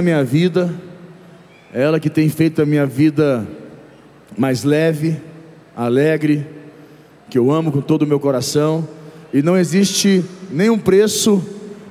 a 0.00 0.02
minha 0.02 0.24
vida, 0.24 0.74
ela 1.74 2.00
que 2.00 2.08
tem 2.08 2.28
feito 2.30 2.62
a 2.62 2.66
minha 2.66 2.86
vida 2.86 3.46
mais 4.36 4.64
leve, 4.64 5.20
alegre, 5.76 6.46
que 7.28 7.38
eu 7.38 7.52
amo 7.52 7.70
com 7.70 7.82
todo 7.82 8.02
o 8.02 8.06
meu 8.06 8.18
coração, 8.18 8.88
e 9.32 9.42
não 9.42 9.58
existe 9.58 10.24
nenhum 10.50 10.78
preço 10.78 11.44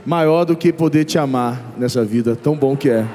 maior 0.03 0.43
do 0.43 0.55
que 0.55 0.73
poder 0.73 1.05
te 1.05 1.19
amar 1.19 1.61
nessa 1.77 2.03
vida, 2.03 2.35
tão 2.35 2.57
bom 2.57 2.75
que 2.75 2.89
é. 2.89 3.05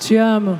Te 0.00 0.16
amo. 0.16 0.58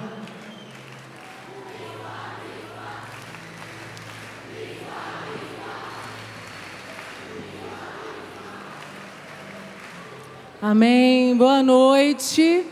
Amém. 10.70 11.36
Boa 11.36 11.64
noite. 11.64 12.64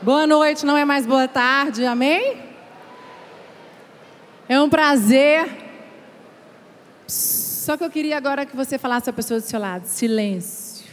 Boa 0.00 0.28
noite, 0.28 0.64
não 0.64 0.76
é 0.76 0.84
mais 0.84 1.04
boa 1.04 1.26
tarde. 1.26 1.84
Amém? 1.84 2.36
É 4.48 4.60
um 4.60 4.70
prazer. 4.70 5.44
Só 7.08 7.76
que 7.76 7.82
eu 7.82 7.90
queria 7.90 8.16
agora 8.16 8.46
que 8.46 8.54
você 8.54 8.78
falasse 8.78 9.10
a 9.10 9.12
pessoa 9.12 9.40
do 9.40 9.42
seu 9.44 9.58
lado. 9.58 9.86
Silêncio. 9.86 10.86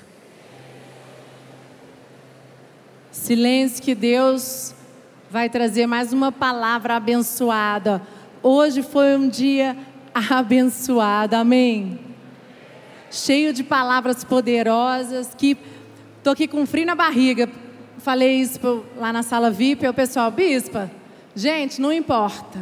Silêncio 3.12 3.84
que 3.84 3.94
Deus 3.94 4.74
vai 5.30 5.52
trazer 5.52 5.86
mais 5.86 6.12
uma 6.14 6.32
palavra 6.32 6.96
abençoada. 6.96 8.02
Hoje 8.42 8.82
foi 8.82 9.16
um 9.16 9.30
dia 9.30 9.78
abençoado. 10.16 11.36
Amém. 11.36 12.00
Cheio 13.12 13.54
de 13.54 13.64
palavras 13.64 14.24
poderosas 14.24 15.36
que 15.38 15.77
Estou 16.28 16.34
aqui 16.34 16.46
com 16.46 16.66
frio 16.66 16.86
na 16.86 16.94
barriga. 16.94 17.50
Falei 18.00 18.42
isso 18.42 18.84
lá 18.98 19.14
na 19.14 19.24
sala 19.24 19.50
VIP. 19.50 19.88
o 19.88 19.94
pessoal, 19.94 20.30
bispa, 20.30 20.92
gente, 21.34 21.80
não 21.80 21.90
importa. 21.90 22.60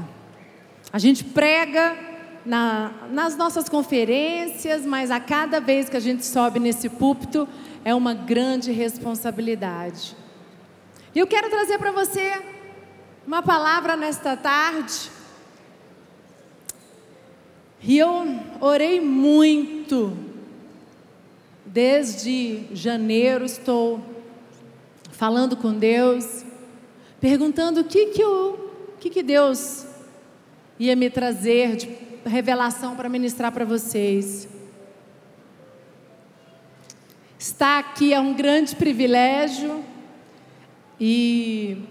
A 0.94 1.00
gente 1.00 1.24
prega 1.24 1.98
na, 2.46 2.92
nas 3.10 3.36
nossas 3.36 3.68
conferências, 3.68 4.86
mas 4.86 5.10
a 5.10 5.20
cada 5.20 5.60
vez 5.60 5.90
que 5.90 5.98
a 5.98 6.00
gente 6.00 6.24
sobe 6.24 6.60
nesse 6.60 6.90
púlpito 6.90 7.50
é 7.84 7.96
uma 7.96 8.14
grande 8.14 8.72
responsabilidade. 8.72 10.16
E 11.16 11.18
eu 11.18 11.26
quero 11.26 11.50
trazer 11.50 11.80
para 11.80 11.92
você 11.92 12.40
uma 13.26 13.42
palavra 13.42 13.98
nesta 13.98 14.38
tarde. 14.38 15.10
E 17.82 17.98
eu 17.98 18.28
orei 18.62 19.02
muito 19.02 20.35
Desde 21.76 22.68
janeiro 22.72 23.44
estou 23.44 24.02
falando 25.12 25.58
com 25.58 25.74
Deus, 25.74 26.46
perguntando 27.20 27.82
o 27.82 27.84
que 27.84 28.06
que, 28.06 28.22
eu, 28.22 28.72
o 28.94 28.98
que, 28.98 29.10
que 29.10 29.22
Deus 29.22 29.86
ia 30.80 30.96
me 30.96 31.10
trazer 31.10 31.76
de 31.76 31.90
revelação 32.26 32.96
para 32.96 33.10
ministrar 33.10 33.52
para 33.52 33.66
vocês. 33.66 34.48
Estar 37.38 37.80
aqui 37.80 38.14
é 38.14 38.22
um 38.22 38.34
grande 38.34 38.74
privilégio 38.74 39.84
e 40.98 41.84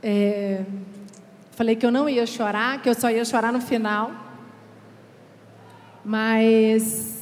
é, 0.00 0.64
falei 1.56 1.74
que 1.74 1.84
eu 1.84 1.90
não 1.90 2.08
ia 2.08 2.24
chorar, 2.24 2.80
que 2.80 2.88
eu 2.88 2.94
só 2.94 3.10
ia 3.10 3.24
chorar 3.24 3.52
no 3.52 3.60
final, 3.60 4.12
mas 6.04 7.15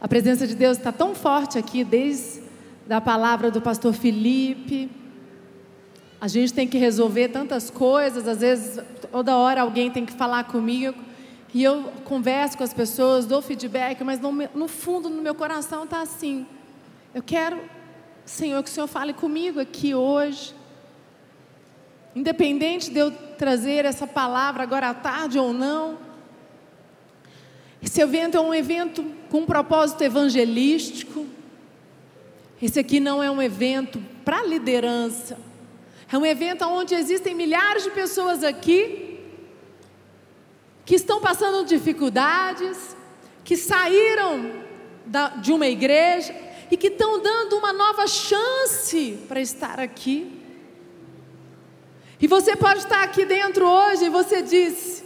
a 0.00 0.06
presença 0.06 0.46
de 0.46 0.54
Deus 0.54 0.78
está 0.78 0.92
tão 0.92 1.14
forte 1.14 1.58
aqui, 1.58 1.82
desde 1.82 2.42
a 2.88 3.00
palavra 3.00 3.50
do 3.50 3.60
pastor 3.60 3.92
Felipe. 3.92 4.88
A 6.20 6.28
gente 6.28 6.52
tem 6.52 6.68
que 6.68 6.78
resolver 6.78 7.28
tantas 7.28 7.68
coisas, 7.68 8.26
às 8.28 8.40
vezes, 8.40 8.80
toda 9.10 9.36
hora 9.36 9.62
alguém 9.62 9.90
tem 9.90 10.06
que 10.06 10.12
falar 10.12 10.44
comigo. 10.44 10.96
E 11.52 11.64
eu 11.64 11.84
converso 12.04 12.58
com 12.58 12.64
as 12.64 12.72
pessoas, 12.72 13.26
dou 13.26 13.42
feedback, 13.42 14.04
mas 14.04 14.20
no, 14.20 14.30
no 14.32 14.68
fundo, 14.68 15.08
no 15.08 15.22
meu 15.22 15.34
coração 15.34 15.84
está 15.84 16.00
assim. 16.00 16.46
Eu 17.14 17.22
quero, 17.22 17.58
Senhor, 18.24 18.62
que 18.62 18.70
o 18.70 18.72
Senhor 18.72 18.86
fale 18.86 19.12
comigo 19.12 19.58
aqui 19.58 19.94
hoje. 19.94 20.54
Independente 22.14 22.90
de 22.90 22.98
eu 22.98 23.10
trazer 23.10 23.84
essa 23.84 24.06
palavra 24.06 24.62
agora 24.62 24.90
à 24.90 24.94
tarde 24.94 25.38
ou 25.38 25.52
não, 25.52 25.98
esse 27.82 28.00
evento 28.00 28.36
é 28.36 28.40
um 28.40 28.52
evento 28.52 29.04
com 29.30 29.40
um 29.40 29.46
propósito 29.46 30.02
evangelístico. 30.02 31.26
Esse 32.60 32.80
aqui 32.80 32.98
não 32.98 33.22
é 33.22 33.30
um 33.30 33.40
evento 33.40 34.02
para 34.24 34.44
liderança. 34.44 35.38
É 36.10 36.18
um 36.18 36.26
evento 36.26 36.64
onde 36.64 36.94
existem 36.94 37.34
milhares 37.34 37.84
de 37.84 37.90
pessoas 37.90 38.42
aqui 38.42 39.20
que 40.84 40.94
estão 40.94 41.20
passando 41.20 41.66
dificuldades, 41.66 42.96
que 43.44 43.56
saíram 43.56 44.64
da, 45.04 45.28
de 45.28 45.52
uma 45.52 45.66
igreja 45.66 46.34
e 46.70 46.76
que 46.76 46.88
estão 46.88 47.20
dando 47.20 47.58
uma 47.58 47.72
nova 47.72 48.06
chance 48.06 49.18
para 49.28 49.40
estar 49.40 49.78
aqui. 49.78 50.32
E 52.20 52.26
você 52.26 52.56
pode 52.56 52.80
estar 52.80 53.02
aqui 53.02 53.24
dentro 53.24 53.66
hoje 53.66 54.06
e 54.06 54.10
você 54.10 54.42
diz: 54.42 55.04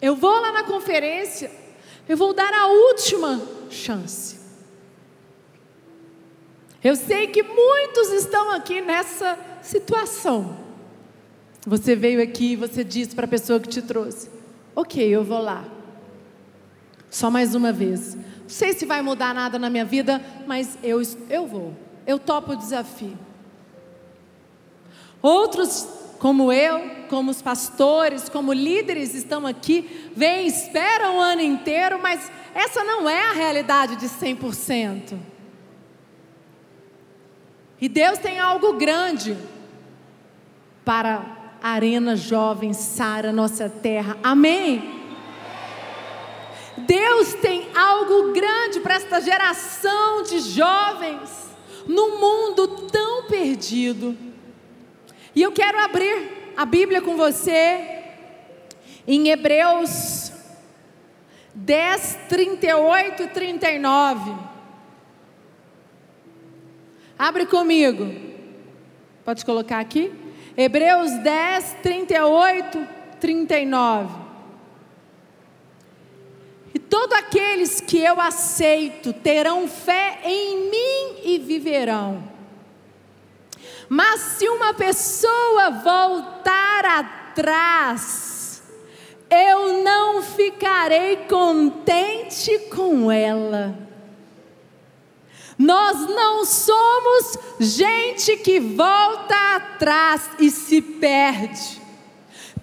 Eu 0.00 0.14
vou 0.14 0.38
lá 0.38 0.52
na 0.52 0.62
conferência, 0.62 1.50
eu 2.08 2.16
vou 2.16 2.32
dar 2.34 2.52
a 2.52 2.66
última 2.66 3.40
chance. 3.70 4.38
Eu 6.82 6.96
sei 6.96 7.26
que 7.26 7.42
muitos 7.42 8.10
estão 8.10 8.50
aqui 8.50 8.80
nessa 8.80 9.38
situação. 9.62 10.56
Você 11.66 11.96
veio 11.96 12.22
aqui 12.22 12.52
e 12.52 12.56
você 12.56 12.84
disse 12.84 13.14
para 13.14 13.24
a 13.24 13.28
pessoa 13.28 13.58
que 13.58 13.68
te 13.68 13.80
trouxe: 13.80 14.28
Ok, 14.76 15.02
eu 15.02 15.24
vou 15.24 15.40
lá. 15.40 15.64
Só 17.08 17.30
mais 17.30 17.54
uma 17.54 17.72
vez. 17.72 18.14
Não 18.14 18.48
sei 18.48 18.74
se 18.74 18.84
vai 18.84 19.00
mudar 19.00 19.34
nada 19.34 19.58
na 19.58 19.70
minha 19.70 19.84
vida, 19.84 20.22
mas 20.46 20.76
eu, 20.82 21.00
eu 21.30 21.46
vou. 21.46 21.74
Eu 22.06 22.18
topo 22.18 22.52
o 22.52 22.56
desafio. 22.56 23.16
Outros 25.22 25.88
como 26.24 26.50
eu, 26.50 26.90
como 27.10 27.30
os 27.30 27.42
pastores, 27.42 28.30
como 28.30 28.50
líderes 28.50 29.14
estão 29.14 29.46
aqui, 29.46 30.08
vêm, 30.16 30.46
esperam 30.46 31.18
o 31.18 31.20
ano 31.20 31.42
inteiro, 31.42 31.98
mas 32.00 32.32
essa 32.54 32.82
não 32.82 33.06
é 33.06 33.28
a 33.28 33.32
realidade 33.32 33.96
de 33.96 34.06
100%. 34.06 35.18
E 37.78 37.90
Deus 37.90 38.16
tem 38.16 38.38
algo 38.38 38.72
grande 38.72 39.36
para 40.82 41.58
a 41.62 41.68
Arena 41.72 42.16
Jovem 42.16 42.72
Sara, 42.72 43.30
nossa 43.30 43.68
terra. 43.68 44.16
Amém? 44.22 44.82
Deus 46.78 47.34
tem 47.34 47.68
algo 47.76 48.32
grande 48.32 48.80
para 48.80 48.94
esta 48.94 49.20
geração 49.20 50.22
de 50.22 50.40
jovens 50.40 51.54
no 51.86 52.18
mundo 52.18 52.66
tão 52.90 53.24
perdido. 53.24 54.32
E 55.34 55.42
eu 55.42 55.50
quero 55.50 55.78
abrir 55.80 56.52
a 56.56 56.64
Bíblia 56.64 57.02
com 57.02 57.16
você 57.16 58.04
em 59.06 59.28
Hebreus 59.28 60.32
10, 61.54 62.18
38 62.28 63.22
e 63.24 63.28
39. 63.28 64.34
Abre 67.18 67.46
comigo. 67.46 68.12
Pode 69.24 69.44
colocar 69.44 69.80
aqui? 69.80 70.12
Hebreus 70.56 71.10
10, 71.18 71.76
38, 71.82 72.86
39. 73.20 74.14
E 76.74 76.78
todos 76.78 77.16
aqueles 77.16 77.80
que 77.80 77.98
eu 77.98 78.20
aceito 78.20 79.12
terão 79.12 79.66
fé 79.66 80.20
em 80.24 80.70
mim 80.70 81.20
e 81.24 81.38
viverão. 81.38 82.33
Mas 83.94 84.20
se 84.22 84.48
uma 84.48 84.74
pessoa 84.74 85.70
voltar 85.70 86.84
atrás, 86.84 88.60
eu 89.30 89.84
não 89.84 90.20
ficarei 90.20 91.18
contente 91.28 92.58
com 92.74 93.08
ela. 93.12 93.78
Nós 95.56 96.08
não 96.08 96.44
somos 96.44 97.38
gente 97.60 98.36
que 98.38 98.58
volta 98.58 99.54
atrás 99.54 100.28
e 100.40 100.50
se 100.50 100.82
perde. 100.82 101.80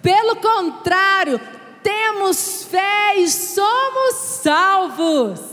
Pelo 0.02 0.36
contrário, 0.36 1.40
temos 1.82 2.64
fé 2.64 3.14
e 3.16 3.26
somos 3.30 4.16
salvos. 4.42 5.51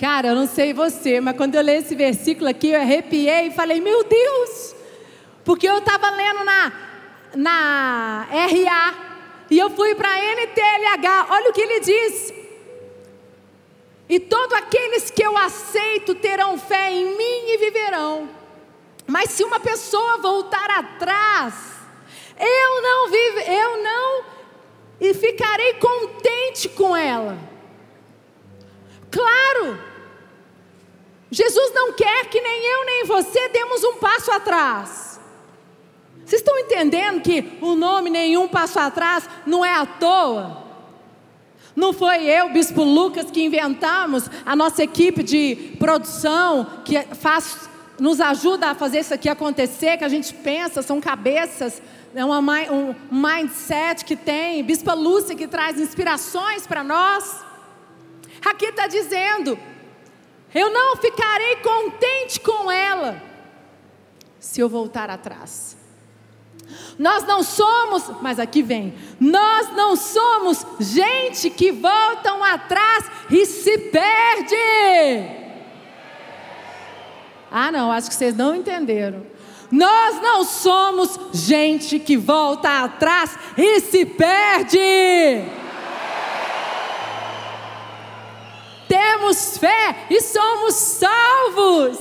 Cara, 0.00 0.28
eu 0.28 0.34
não 0.34 0.46
sei 0.46 0.72
você, 0.72 1.20
mas 1.20 1.36
quando 1.36 1.56
eu 1.56 1.60
li 1.60 1.72
esse 1.72 1.94
versículo 1.94 2.48
aqui, 2.48 2.70
eu 2.70 2.80
arrepiei 2.80 3.48
e 3.48 3.50
falei, 3.50 3.82
meu 3.82 4.02
Deus! 4.02 4.74
Porque 5.44 5.68
eu 5.68 5.76
estava 5.76 6.08
lendo 6.08 6.42
na, 6.42 6.72
na 7.36 8.26
RA, 8.30 8.94
e 9.50 9.58
eu 9.58 9.68
fui 9.68 9.94
para 9.94 10.08
NTLH. 10.08 11.26
Olha 11.28 11.50
o 11.50 11.52
que 11.52 11.60
ele 11.60 11.80
diz. 11.80 12.32
E 14.08 14.18
todos 14.18 14.56
aqueles 14.56 15.10
que 15.10 15.22
eu 15.22 15.36
aceito 15.36 16.14
terão 16.14 16.56
fé 16.56 16.90
em 16.90 17.04
mim 17.04 17.50
e 17.50 17.58
viverão. 17.58 18.26
Mas 19.06 19.32
se 19.32 19.44
uma 19.44 19.60
pessoa 19.60 20.16
voltar 20.16 20.70
atrás, 20.70 21.54
eu 22.38 22.82
não 22.82 23.10
vive, 23.10 23.52
eu 23.52 23.82
não 23.82 24.24
e 24.98 25.12
ficarei 25.12 25.74
contente 25.74 26.70
com 26.70 26.96
ela. 26.96 27.38
Claro, 29.10 29.89
Jesus 31.30 31.72
não 31.72 31.92
quer 31.92 32.26
que 32.26 32.40
nem 32.40 32.66
eu 32.66 32.84
nem 32.84 33.04
você 33.04 33.48
demos 33.50 33.84
um 33.84 33.96
passo 33.96 34.32
atrás. 34.32 35.20
Vocês 36.24 36.42
estão 36.42 36.58
entendendo 36.58 37.20
que 37.22 37.58
o 37.60 37.74
nome 37.74 38.10
nenhum 38.10 38.48
passo 38.48 38.78
atrás 38.78 39.28
não 39.46 39.64
é 39.64 39.72
à 39.72 39.86
toa? 39.86 40.64
Não 41.74 41.92
foi 41.92 42.24
eu, 42.24 42.50
Bispo 42.50 42.82
Lucas, 42.82 43.30
que 43.30 43.42
inventamos 43.42 44.28
a 44.44 44.56
nossa 44.56 44.82
equipe 44.82 45.22
de 45.22 45.76
produção 45.78 46.66
que 46.84 47.00
faz, 47.14 47.68
nos 47.98 48.20
ajuda 48.20 48.68
a 48.70 48.74
fazer 48.74 49.00
isso 49.00 49.14
aqui 49.14 49.28
acontecer, 49.28 49.96
que 49.96 50.04
a 50.04 50.08
gente 50.08 50.34
pensa, 50.34 50.82
são 50.82 51.00
cabeças, 51.00 51.80
é 52.14 52.24
uma, 52.24 52.40
um 52.72 52.94
mindset 53.10 54.04
que 54.04 54.16
tem, 54.16 54.64
Bispa 54.64 54.94
Lúcia 54.94 55.36
que 55.36 55.46
traz 55.46 55.78
inspirações 55.78 56.66
para 56.66 56.82
nós. 56.82 57.40
Aqui 58.44 58.66
está 58.66 58.88
dizendo: 58.88 59.58
eu 60.54 60.72
não 60.72 60.96
ficarei 60.96 61.56
contente 61.56 62.40
com 62.40 62.70
ela 62.70 63.22
se 64.38 64.60
eu 64.60 64.68
voltar 64.68 65.10
atrás. 65.10 65.76
Nós 66.98 67.24
não 67.24 67.42
somos, 67.42 68.10
mas 68.20 68.38
aqui 68.38 68.62
vem, 68.62 68.94
nós 69.18 69.74
não 69.74 69.96
somos 69.96 70.64
gente 70.78 71.50
que 71.50 71.72
voltam 71.72 72.42
atrás 72.44 73.04
e 73.30 73.46
se 73.46 73.78
perde. 73.78 75.40
Ah, 77.50 77.72
não, 77.72 77.90
acho 77.90 78.08
que 78.08 78.14
vocês 78.14 78.36
não 78.36 78.54
entenderam. 78.54 79.26
Nós 79.70 80.20
não 80.20 80.44
somos 80.44 81.18
gente 81.32 81.98
que 81.98 82.16
volta 82.16 82.84
atrás 82.84 83.36
e 83.56 83.80
se 83.80 84.04
perde. 84.04 84.78
Temos 88.90 89.56
fé 89.56 90.06
e 90.10 90.20
somos 90.20 90.74
salvos. 90.74 91.96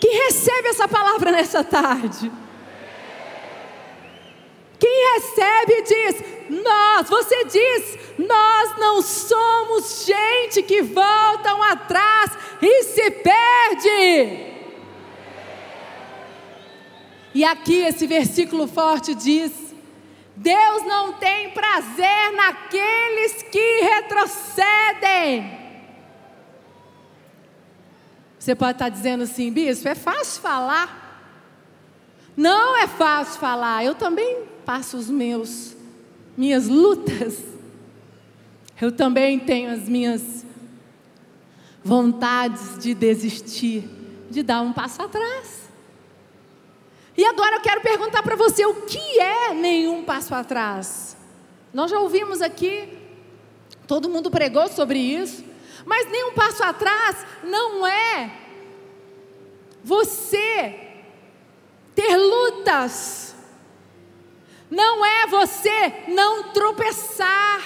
Quem 0.00 0.24
recebe 0.24 0.70
essa 0.70 0.88
palavra 0.88 1.30
nessa 1.30 1.62
tarde? 1.62 2.32
Quem 4.80 5.14
recebe 5.14 5.82
diz: 5.82 6.24
Nós, 6.64 7.08
você 7.08 7.44
diz, 7.44 7.98
nós 8.18 8.76
não 8.76 9.00
somos 9.00 10.04
gente 10.04 10.64
que 10.64 10.82
voltam 10.82 11.62
atrás 11.62 12.32
e 12.60 12.82
se 12.82 13.08
perde. 13.08 14.52
E 17.32 17.44
aqui 17.44 17.82
esse 17.82 18.04
versículo 18.08 18.66
forte 18.66 19.14
diz: 19.14 19.61
Deus 20.36 20.84
não 20.84 21.12
tem 21.14 21.50
prazer 21.50 22.32
naqueles 22.34 23.42
que 23.44 23.80
retrocedem. 23.82 25.60
Você 28.38 28.54
pode 28.54 28.72
estar 28.72 28.88
dizendo 28.88 29.24
assim, 29.24 29.52
bispo, 29.52 29.88
é 29.88 29.94
fácil 29.94 30.42
falar. 30.42 31.02
Não 32.36 32.76
é 32.76 32.88
fácil 32.88 33.38
falar. 33.38 33.84
Eu 33.84 33.94
também 33.94 34.44
passo 34.64 34.96
os 34.96 35.08
meus 35.08 35.76
minhas 36.36 36.66
lutas. 36.66 37.38
Eu 38.80 38.90
também 38.90 39.38
tenho 39.38 39.70
as 39.70 39.88
minhas 39.88 40.44
vontades 41.84 42.78
de 42.78 42.94
desistir, 42.94 43.88
de 44.30 44.42
dar 44.42 44.60
um 44.62 44.72
passo 44.72 45.02
atrás. 45.02 45.70
E 47.16 47.24
agora 47.24 47.56
eu 47.56 47.60
quero 47.60 47.80
perguntar 47.80 48.22
para 48.22 48.36
você: 48.36 48.64
o 48.64 48.82
que 48.82 49.20
é 49.20 49.52
nenhum 49.54 50.04
passo 50.04 50.34
atrás? 50.34 51.16
Nós 51.72 51.90
já 51.90 51.98
ouvimos 51.98 52.42
aqui, 52.42 52.98
todo 53.86 54.08
mundo 54.08 54.30
pregou 54.30 54.68
sobre 54.68 54.98
isso, 54.98 55.44
mas 55.84 56.10
nenhum 56.10 56.32
passo 56.32 56.62
atrás 56.62 57.24
não 57.42 57.86
é 57.86 58.30
você 59.82 60.78
ter 61.94 62.16
lutas, 62.16 63.34
não 64.70 65.04
é 65.04 65.26
você 65.26 66.04
não 66.08 66.52
tropeçar, 66.52 67.60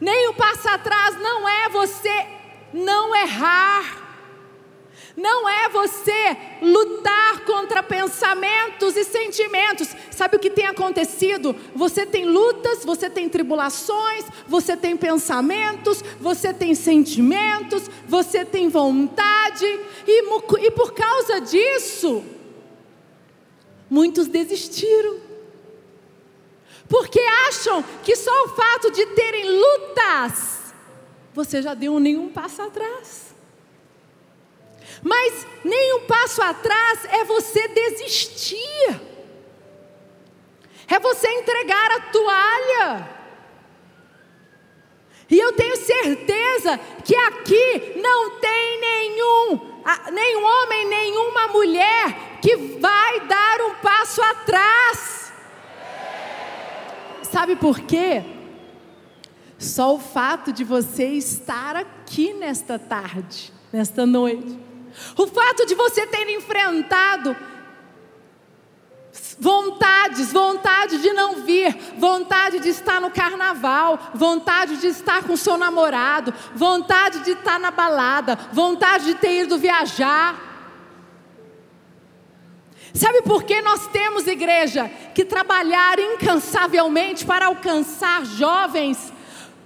nem 0.00 0.28
o 0.28 0.34
passo 0.34 0.68
atrás 0.68 1.18
não 1.20 1.48
é 1.48 1.68
você 1.68 2.26
não 2.72 3.14
errar, 3.14 4.01
não 5.16 5.48
é 5.48 5.68
você 5.68 6.36
lutar 6.62 7.44
contra 7.44 7.82
pensamentos 7.82 8.96
e 8.96 9.04
sentimentos. 9.04 9.94
Sabe 10.10 10.36
o 10.36 10.38
que 10.38 10.50
tem 10.50 10.66
acontecido? 10.66 11.54
Você 11.74 12.06
tem 12.06 12.24
lutas, 12.24 12.84
você 12.84 13.10
tem 13.10 13.28
tribulações, 13.28 14.24
você 14.48 14.76
tem 14.76 14.96
pensamentos, 14.96 16.02
você 16.20 16.52
tem 16.52 16.74
sentimentos, 16.74 17.90
você 18.08 18.44
tem 18.44 18.68
vontade, 18.68 19.66
e, 20.06 20.66
e 20.66 20.70
por 20.70 20.92
causa 20.92 21.40
disso, 21.40 22.24
muitos 23.90 24.28
desistiram. 24.28 25.20
Porque 26.88 27.20
acham 27.48 27.82
que 28.02 28.16
só 28.16 28.44
o 28.44 28.48
fato 28.48 28.90
de 28.90 29.06
terem 29.06 29.48
lutas, 29.48 30.74
você 31.32 31.62
já 31.62 31.74
deu 31.74 31.98
nenhum 31.98 32.28
passo 32.28 32.60
atrás. 32.62 33.31
Mas 35.02 35.46
nem 35.64 35.94
um 35.96 36.06
passo 36.06 36.40
atrás 36.40 37.04
é 37.06 37.24
você 37.24 37.66
desistir, 37.68 39.00
é 40.88 40.98
você 41.00 41.28
entregar 41.28 41.90
a 41.90 42.00
toalha. 42.00 43.22
E 45.28 45.38
eu 45.38 45.52
tenho 45.54 45.76
certeza 45.76 46.78
que 47.04 47.16
aqui 47.16 47.94
não 47.96 48.38
tem 48.38 48.80
nenhum, 48.80 49.82
nenhum 50.12 50.44
homem, 50.44 50.86
nenhuma 50.86 51.48
mulher 51.48 52.38
que 52.40 52.54
vai 52.56 53.20
dar 53.26 53.60
um 53.62 53.74
passo 53.76 54.22
atrás. 54.22 55.32
Sabe 57.22 57.56
por 57.56 57.80
quê? 57.80 58.22
Só 59.58 59.94
o 59.94 59.98
fato 59.98 60.52
de 60.52 60.64
você 60.64 61.06
estar 61.06 61.76
aqui 61.76 62.34
nesta 62.34 62.78
tarde, 62.78 63.52
nesta 63.72 64.04
noite, 64.04 64.58
o 65.16 65.26
fato 65.26 65.66
de 65.66 65.74
você 65.74 66.06
ter 66.06 66.28
enfrentado 66.30 67.36
vontades, 69.38 70.32
vontade 70.32 70.98
de 70.98 71.12
não 71.12 71.42
vir, 71.42 71.76
vontade 71.98 72.60
de 72.60 72.68
estar 72.68 73.00
no 73.00 73.10
carnaval, 73.10 73.98
vontade 74.14 74.76
de 74.76 74.86
estar 74.86 75.24
com 75.24 75.36
seu 75.36 75.58
namorado, 75.58 76.32
vontade 76.54 77.20
de 77.20 77.32
estar 77.32 77.58
na 77.58 77.70
balada, 77.70 78.38
vontade 78.52 79.06
de 79.06 79.14
ter 79.14 79.42
ido 79.42 79.58
viajar. 79.58 80.50
Sabe 82.94 83.22
por 83.22 83.42
que 83.42 83.60
nós 83.62 83.86
temos, 83.88 84.26
igreja, 84.26 84.90
que 85.14 85.24
trabalhar 85.24 85.98
incansavelmente 85.98 87.24
para 87.24 87.46
alcançar 87.46 88.24
jovens 88.24 89.12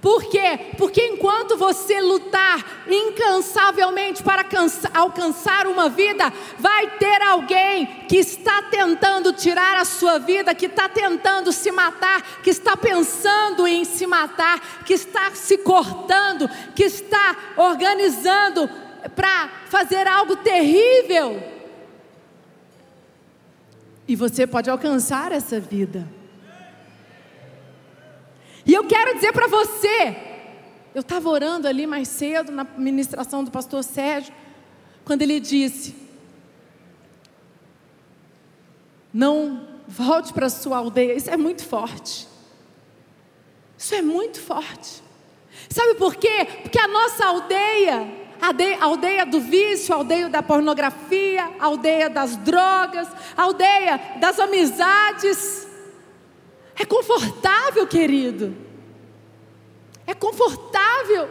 por 0.01 0.23
quê? 0.25 0.73
Porque 0.77 1.01
enquanto 1.01 1.57
você 1.57 1.99
lutar 1.99 2.83
incansavelmente 2.87 4.21
para 4.21 4.45
alcançar 4.93 5.65
uma 5.65 5.89
vida, 5.89 6.31
vai 6.59 6.91
ter 6.97 7.21
alguém 7.23 8.05
que 8.07 8.17
está 8.17 8.61
tentando 8.61 9.33
tirar 9.33 9.75
a 9.75 9.85
sua 9.85 10.19
vida, 10.19 10.53
que 10.53 10.67
está 10.67 10.87
tentando 10.87 11.51
se 11.51 11.71
matar, 11.71 12.41
que 12.43 12.51
está 12.51 12.77
pensando 12.77 13.67
em 13.67 13.83
se 13.83 14.05
matar, 14.05 14.83
que 14.85 14.93
está 14.93 15.31
se 15.33 15.57
cortando, 15.57 16.47
que 16.75 16.83
está 16.83 17.35
organizando 17.57 18.69
para 19.15 19.49
fazer 19.65 20.07
algo 20.07 20.35
terrível. 20.35 21.41
E 24.07 24.15
você 24.15 24.45
pode 24.45 24.69
alcançar 24.69 25.31
essa 25.31 25.59
vida. 25.59 26.16
E 28.67 28.73
eu 28.73 28.83
quero 28.83 29.15
dizer 29.15 29.31
para 29.31 29.47
você, 29.47 30.17
eu 30.93 30.99
estava 30.99 31.29
orando 31.29 31.69
ali 31.69 31.87
mais 31.87 32.09
cedo 32.09 32.51
na 32.51 32.65
ministração 32.65 33.41
do 33.41 33.49
pastor 33.49 33.81
Sérgio, 33.81 34.33
quando 35.05 35.21
ele 35.21 35.39
disse: 35.39 35.95
Não 39.13 39.65
volte 39.87 40.33
para 40.33 40.49
sua 40.49 40.77
aldeia. 40.77 41.13
Isso 41.13 41.29
é 41.29 41.37
muito 41.37 41.63
forte. 41.63 42.27
Isso 43.77 43.95
é 43.95 44.01
muito 44.01 44.41
forte. 44.41 45.01
Sabe 45.69 45.95
por 45.95 46.15
quê? 46.15 46.45
Porque 46.61 46.79
a 46.79 46.87
nossa 46.89 47.25
aldeia, 47.25 48.05
a 48.41 48.83
aldeia 48.85 49.25
do 49.25 49.39
vício, 49.39 49.93
a 49.93 49.97
aldeia 49.97 50.27
da 50.27 50.43
pornografia, 50.43 51.49
a 51.57 51.65
aldeia 51.65 52.09
das 52.09 52.35
drogas, 52.37 53.07
a 53.35 53.43
aldeia 53.43 53.97
das 54.19 54.39
amizades, 54.39 55.66
É 56.77 56.85
confortável, 56.85 57.87
querido. 57.87 58.55
É 60.05 60.13
confortável. 60.13 61.27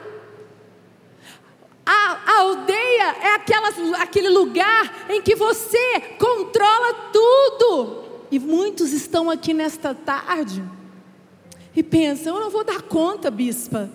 A, 1.85 1.93
a 2.27 2.41
aldeia 2.41 3.17
é 3.23 3.35
aquela, 3.35 3.69
aquele 4.03 4.29
lugar 4.29 5.07
em 5.09 5.23
que 5.23 5.37
você 5.37 6.01
controla 6.19 6.95
tudo. 7.13 8.05
E 8.31 8.41
muitos 8.41 8.93
estão 8.93 9.31
aqui 9.31 9.55
nesta 9.55 9.95
tarde 9.95 10.65
e 11.77 11.83
pensam: 11.83 12.35
eu 12.35 12.41
não 12.41 12.51
vou 12.51 12.65
dar 12.65 12.83
conta, 12.83 13.31
bispa. 13.31 13.89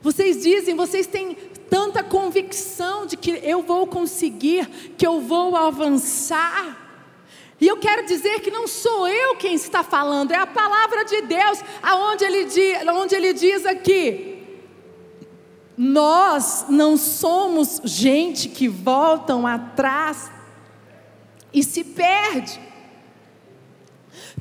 Vocês 0.00 0.42
dizem, 0.42 0.76
vocês 0.76 1.08
têm 1.08 1.34
tanta 1.68 2.04
convicção 2.04 3.04
de 3.04 3.16
que 3.16 3.32
eu 3.42 3.62
vou 3.62 3.86
conseguir, 3.86 4.66
que 4.96 5.06
eu 5.06 5.20
vou 5.20 5.56
avançar. 5.56 6.87
E 7.60 7.66
eu 7.66 7.76
quero 7.76 8.06
dizer 8.06 8.40
que 8.40 8.50
não 8.50 8.68
sou 8.68 9.08
eu 9.08 9.36
quem 9.36 9.54
está 9.54 9.82
falando, 9.82 10.32
é 10.32 10.36
a 10.36 10.46
palavra 10.46 11.04
de 11.04 11.22
Deus, 11.22 11.60
aonde 11.82 12.24
ele 12.24 12.44
diz, 12.44 12.86
onde 12.86 13.14
ele 13.14 13.32
diz 13.32 13.66
aqui: 13.66 14.38
nós 15.76 16.66
não 16.68 16.96
somos 16.96 17.80
gente 17.84 18.48
que 18.48 18.68
voltam 18.68 19.46
atrás 19.46 20.30
e 21.52 21.62
se 21.62 21.84
perde. 21.84 22.60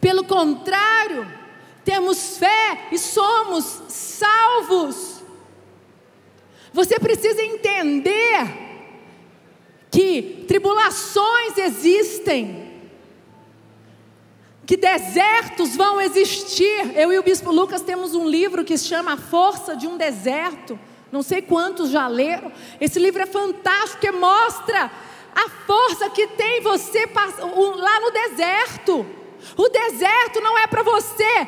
Pelo 0.02 0.24
contrário, 0.24 1.28
temos 1.86 2.38
fé 2.38 2.88
e 2.92 2.98
somos 2.98 3.84
salvos. 3.88 5.24
Você 6.74 7.00
precisa 7.00 7.42
entender 7.42 8.68
que 9.90 10.46
tribulações 10.48 11.58
existem, 11.58 12.67
que 14.68 14.76
desertos 14.76 15.78
vão 15.78 16.02
existir. 16.02 16.92
Eu 16.94 17.14
e 17.14 17.18
o 17.18 17.24
bispo 17.24 17.52
Lucas 17.52 17.82
temos 17.82 18.14
um 18.14 18.28
livro 18.28 18.66
que 18.66 18.78
se 18.78 18.86
chama 18.86 19.14
A 19.14 19.18
Força 19.18 19.78
de 19.78 19.88
um 19.88 19.96
Deserto. 19.96 20.78
Não 21.10 21.24
sei 21.24 21.42
quantos 21.42 21.90
já 21.90 22.06
leram. 22.06 22.52
Esse 22.80 23.00
livro 23.00 23.24
é 23.24 23.26
fantástico, 23.26 24.02
que 24.02 24.12
mostra 24.12 24.92
a 25.34 25.50
força 25.66 26.10
que 26.10 26.28
tem 26.28 26.60
você 26.60 27.10
lá 27.78 28.00
no 28.02 28.12
deserto. 28.12 29.06
O 29.56 29.70
deserto 29.70 30.42
não 30.42 30.58
é 30.58 30.68
para 30.68 30.84
você 30.84 31.48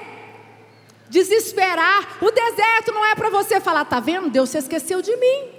desesperar. 1.09 2.19
O 2.21 2.31
deserto 2.31 2.93
não 2.93 3.05
é 3.05 3.15
para 3.15 3.29
você 3.29 3.59
falar, 3.59 3.83
tá 3.83 3.99
vendo? 3.99 4.29
Deus 4.29 4.49
se 4.49 4.57
esqueceu 4.57 5.01
de 5.01 5.13
mim. 5.17 5.49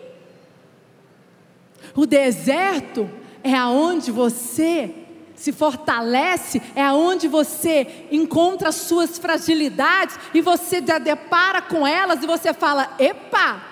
O 1.95 2.07
deserto 2.07 3.11
é 3.45 3.53
aonde 3.53 4.11
você 4.11 4.95
se 5.41 5.53
fortalece, 5.53 6.61
é 6.77 6.83
aonde 6.85 7.27
você 7.27 8.07
encontra 8.13 8.69
as 8.69 8.75
suas 8.75 9.17
fragilidades 9.17 10.19
e 10.35 10.43
você 10.43 10.83
depara 10.83 11.63
com 11.63 11.87
elas 11.87 12.23
e 12.23 12.27
você 12.27 12.53
fala: 12.53 12.95
"Epa, 12.99 13.63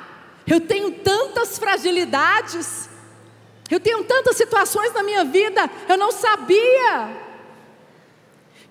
eu 0.47 0.63
tenho 0.63 0.91
tantas 0.93 1.59
fragilidades, 1.59 2.89
eu 3.71 3.79
tenho 3.79 4.03
tantas 4.05 4.35
situações 4.39 4.95
na 4.95 5.03
minha 5.03 5.27
vida, 5.27 5.71
eu 5.87 5.99
não 5.99 6.11
sabia. 6.11 7.29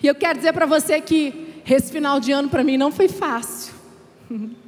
E 0.02 0.08
eu 0.08 0.16
quero 0.16 0.40
dizer 0.40 0.54
para 0.54 0.66
você 0.66 1.00
que 1.00 1.62
esse 1.70 1.92
final 1.92 2.20
de 2.20 2.32
ano 2.32 2.50
para 2.50 2.64
mim 2.64 2.78
não 2.78 2.92
foi 2.92 3.08
fácil. 3.08 3.76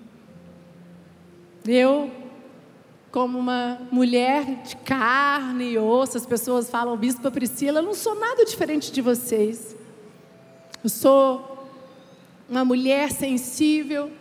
Eu, 1.65 2.09
como 3.11 3.37
uma 3.37 3.79
mulher 3.91 4.63
de 4.63 4.75
carne 4.77 5.71
e 5.71 5.77
osso, 5.77 6.17
as 6.17 6.25
pessoas 6.25 6.69
falam, 6.69 6.95
Bispa 6.95 7.31
Priscila, 7.31 7.79
eu 7.79 7.83
não 7.83 7.93
sou 7.93 8.15
nada 8.15 8.45
diferente 8.45 8.91
de 8.91 9.01
vocês. 9.01 9.75
Eu 10.83 10.89
sou 10.89 11.67
uma 12.47 12.63
mulher 12.63 13.11
sensível, 13.11 14.11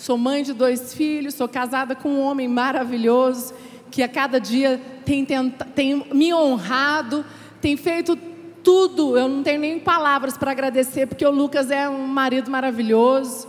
Sou 0.00 0.16
mãe 0.16 0.42
de 0.42 0.54
dois 0.54 0.94
filhos, 0.94 1.34
sou 1.34 1.46
casada 1.46 1.94
com 1.94 2.08
um 2.08 2.22
homem 2.22 2.48
maravilhoso 2.48 3.52
que 3.90 4.02
a 4.02 4.08
cada 4.08 4.40
dia 4.40 4.80
tem, 5.04 5.26
tem 5.74 6.06
me 6.14 6.32
honrado, 6.32 7.22
tem 7.60 7.76
feito 7.76 8.16
tudo. 8.64 9.18
Eu 9.18 9.28
não 9.28 9.42
tenho 9.42 9.60
nem 9.60 9.78
palavras 9.78 10.38
para 10.38 10.52
agradecer, 10.52 11.06
porque 11.06 11.26
o 11.26 11.30
Lucas 11.30 11.70
é 11.70 11.86
um 11.86 12.06
marido 12.06 12.50
maravilhoso. 12.50 13.46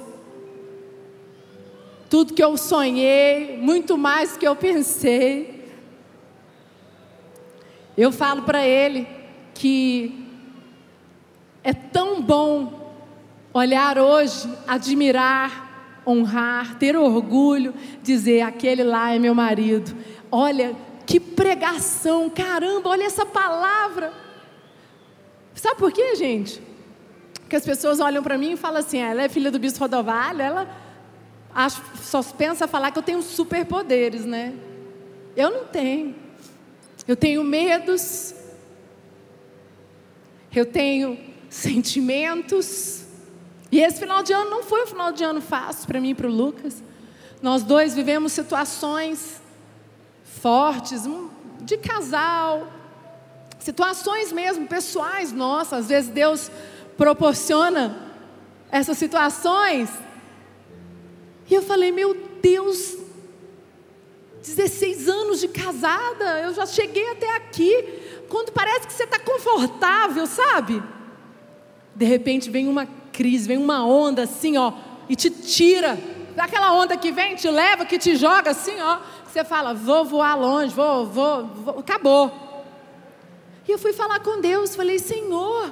Tudo 2.12 2.34
que 2.34 2.44
eu 2.44 2.58
sonhei, 2.58 3.58
muito 3.58 3.98
mais 3.98 4.34
do 4.34 4.40
que 4.40 4.46
eu 4.46 4.54
pensei. 4.54 5.64
Eu 7.96 8.12
falo 8.12 8.42
para 8.42 8.68
ele 8.68 9.08
que 9.54 10.28
é 11.64 11.72
tão 11.72 12.22
bom 12.22 12.92
olhar 13.54 13.98
hoje, 13.98 14.46
admirar, 14.68 16.02
honrar, 16.06 16.78
ter 16.78 16.98
orgulho, 16.98 17.74
dizer: 18.04 18.42
aquele 18.42 18.84
lá 18.84 19.14
é 19.14 19.18
meu 19.18 19.34
marido. 19.34 19.96
Olha, 20.30 20.76
que 21.06 21.18
pregação, 21.18 22.30
caramba, 22.30 22.90
olha 22.90 23.06
essa 23.06 23.26
palavra. 23.26 24.12
Sabe 25.56 25.78
por 25.78 25.94
quê, 25.94 26.18
gente? 26.18 26.62
Porque 27.40 27.56
as 27.56 27.64
pessoas 27.64 28.02
olham 28.02 28.22
para 28.22 28.38
mim 28.38 28.52
e 28.52 28.58
falam 28.58 28.80
assim: 28.82 29.02
ah, 29.02 29.12
ela 29.12 29.24
é 29.24 29.30
filha 29.30 29.50
do 29.50 29.58
bispo 29.58 29.80
Rodovalho, 29.80 30.42
ela 30.42 30.81
acho, 31.54 31.82
só 32.02 32.22
pensa 32.24 32.68
falar 32.68 32.92
que 32.92 33.00
eu 33.00 33.04
tenho 33.04 33.22
superpoderes, 33.22 34.26
né? 34.26 34.54
Eu 35.36 35.50
não 35.52 35.66
tenho. 35.66 36.16
Eu 37.08 37.16
tenho 37.16 37.44
medos, 37.44 38.34
eu 40.54 40.66
tenho 40.66 41.18
sentimentos, 41.50 43.02
e 43.72 43.80
esse 43.80 44.00
final 44.00 44.22
de 44.22 44.34
ano 44.34 44.50
não 44.50 44.64
foi 44.64 44.84
um 44.84 44.88
final 44.88 45.12
de 45.14 45.24
ano 45.24 45.40
fácil 45.40 45.88
para 45.88 46.00
mim 46.00 46.10
e 46.10 46.16
para 46.16 46.28
o 46.28 46.32
Lucas. 46.32 46.84
Nós 47.42 47.64
dois 47.64 47.96
vivemos 47.96 48.34
situações 48.34 49.42
fortes, 50.24 51.04
de 51.62 51.78
casal, 51.78 52.68
situações 53.60 54.32
mesmo 54.32 54.68
pessoais 54.68 55.32
nossas. 55.32 55.82
Às 55.82 55.88
vezes 55.88 56.10
Deus 56.10 56.52
proporciona 56.98 57.98
essas 58.70 58.98
situações. 58.98 59.90
E 61.52 61.54
eu 61.54 61.62
falei, 61.62 61.92
meu 61.92 62.16
Deus, 62.42 62.98
16 64.42 65.10
anos 65.10 65.42
de 65.42 65.50
casada, 65.50 66.40
eu 66.40 66.54
já 66.54 66.66
cheguei 66.66 67.12
até 67.12 67.36
aqui. 67.36 68.24
Quando 68.30 68.54
parece 68.54 68.88
que 68.88 68.94
você 68.94 69.04
está 69.04 69.20
confortável, 69.20 70.26
sabe? 70.26 70.82
De 71.94 72.06
repente 72.06 72.50
vem 72.50 72.70
uma 72.70 72.88
crise, 73.12 73.50
vem 73.50 73.58
uma 73.58 73.86
onda 73.86 74.24
assim, 74.24 74.58
ó, 74.58 74.72
e 75.10 75.16
te 75.18 75.30
tira. 75.30 76.00
Daquela 76.38 76.72
onda 76.72 76.96
que 76.96 77.12
vem, 77.12 77.36
te 77.36 77.50
leva, 77.50 77.86
que 77.86 78.00
te 78.00 78.16
joga 78.16 78.52
assim, 78.52 78.80
ó. 78.80 79.00
Você 79.28 79.44
fala, 79.44 79.74
vou 79.74 80.06
voar 80.06 80.36
longe, 80.36 80.74
vou, 80.74 81.06
vou, 81.06 81.48
vou 81.48 81.80
acabou. 81.80 82.32
E 83.68 83.72
eu 83.74 83.78
fui 83.78 83.92
falar 83.92 84.22
com 84.22 84.40
Deus, 84.40 84.74
falei, 84.74 85.00
Senhor, 85.00 85.70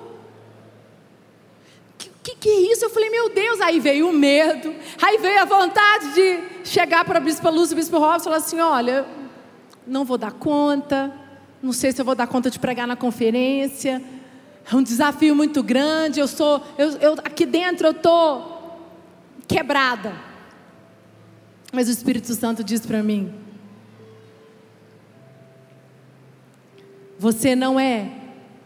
que, 2.23 2.35
que, 2.35 2.49
é 2.49 2.71
isso? 2.71 2.85
Eu 2.85 2.89
falei, 2.89 3.09
meu 3.09 3.29
Deus, 3.29 3.61
aí 3.61 3.79
veio 3.79 4.09
o 4.09 4.13
medo, 4.13 4.75
aí 5.01 5.17
veio 5.17 5.41
a 5.41 5.45
vontade 5.45 6.13
de 6.13 6.67
chegar 6.67 7.05
para 7.05 7.17
a 7.17 7.21
Bispa 7.21 7.49
Lúcia, 7.49 7.73
o 7.73 7.77
Bispo 7.77 7.97
Robson, 7.97 8.21
e 8.21 8.23
falar 8.23 8.37
assim: 8.37 8.59
olha, 8.59 9.05
não 9.87 10.03
vou 10.03 10.17
dar 10.17 10.31
conta, 10.31 11.13
não 11.61 11.71
sei 11.71 11.91
se 11.91 12.01
eu 12.01 12.05
vou 12.05 12.15
dar 12.15 12.27
conta 12.27 12.49
de 12.49 12.59
pregar 12.59 12.85
na 12.85 12.95
conferência, 12.95 14.03
é 14.69 14.75
um 14.75 14.83
desafio 14.83 15.35
muito 15.35 15.63
grande. 15.63 16.19
Eu 16.19 16.27
sou, 16.27 16.61
eu, 16.77 16.91
eu 16.97 17.13
aqui 17.23 17.45
dentro 17.45 17.87
eu 17.87 17.93
tô 17.93 18.41
quebrada. 19.47 20.13
Mas 21.71 21.87
o 21.87 21.91
Espírito 21.91 22.33
Santo 22.33 22.63
diz 22.63 22.85
para 22.85 23.01
mim: 23.01 23.33
Você 27.17 27.55
não 27.55 27.79
é 27.79 28.11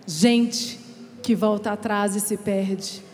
gente 0.08 0.80
que 1.22 1.36
volta 1.36 1.72
atrás 1.72 2.16
e 2.16 2.20
se 2.20 2.36
perde. 2.36 3.13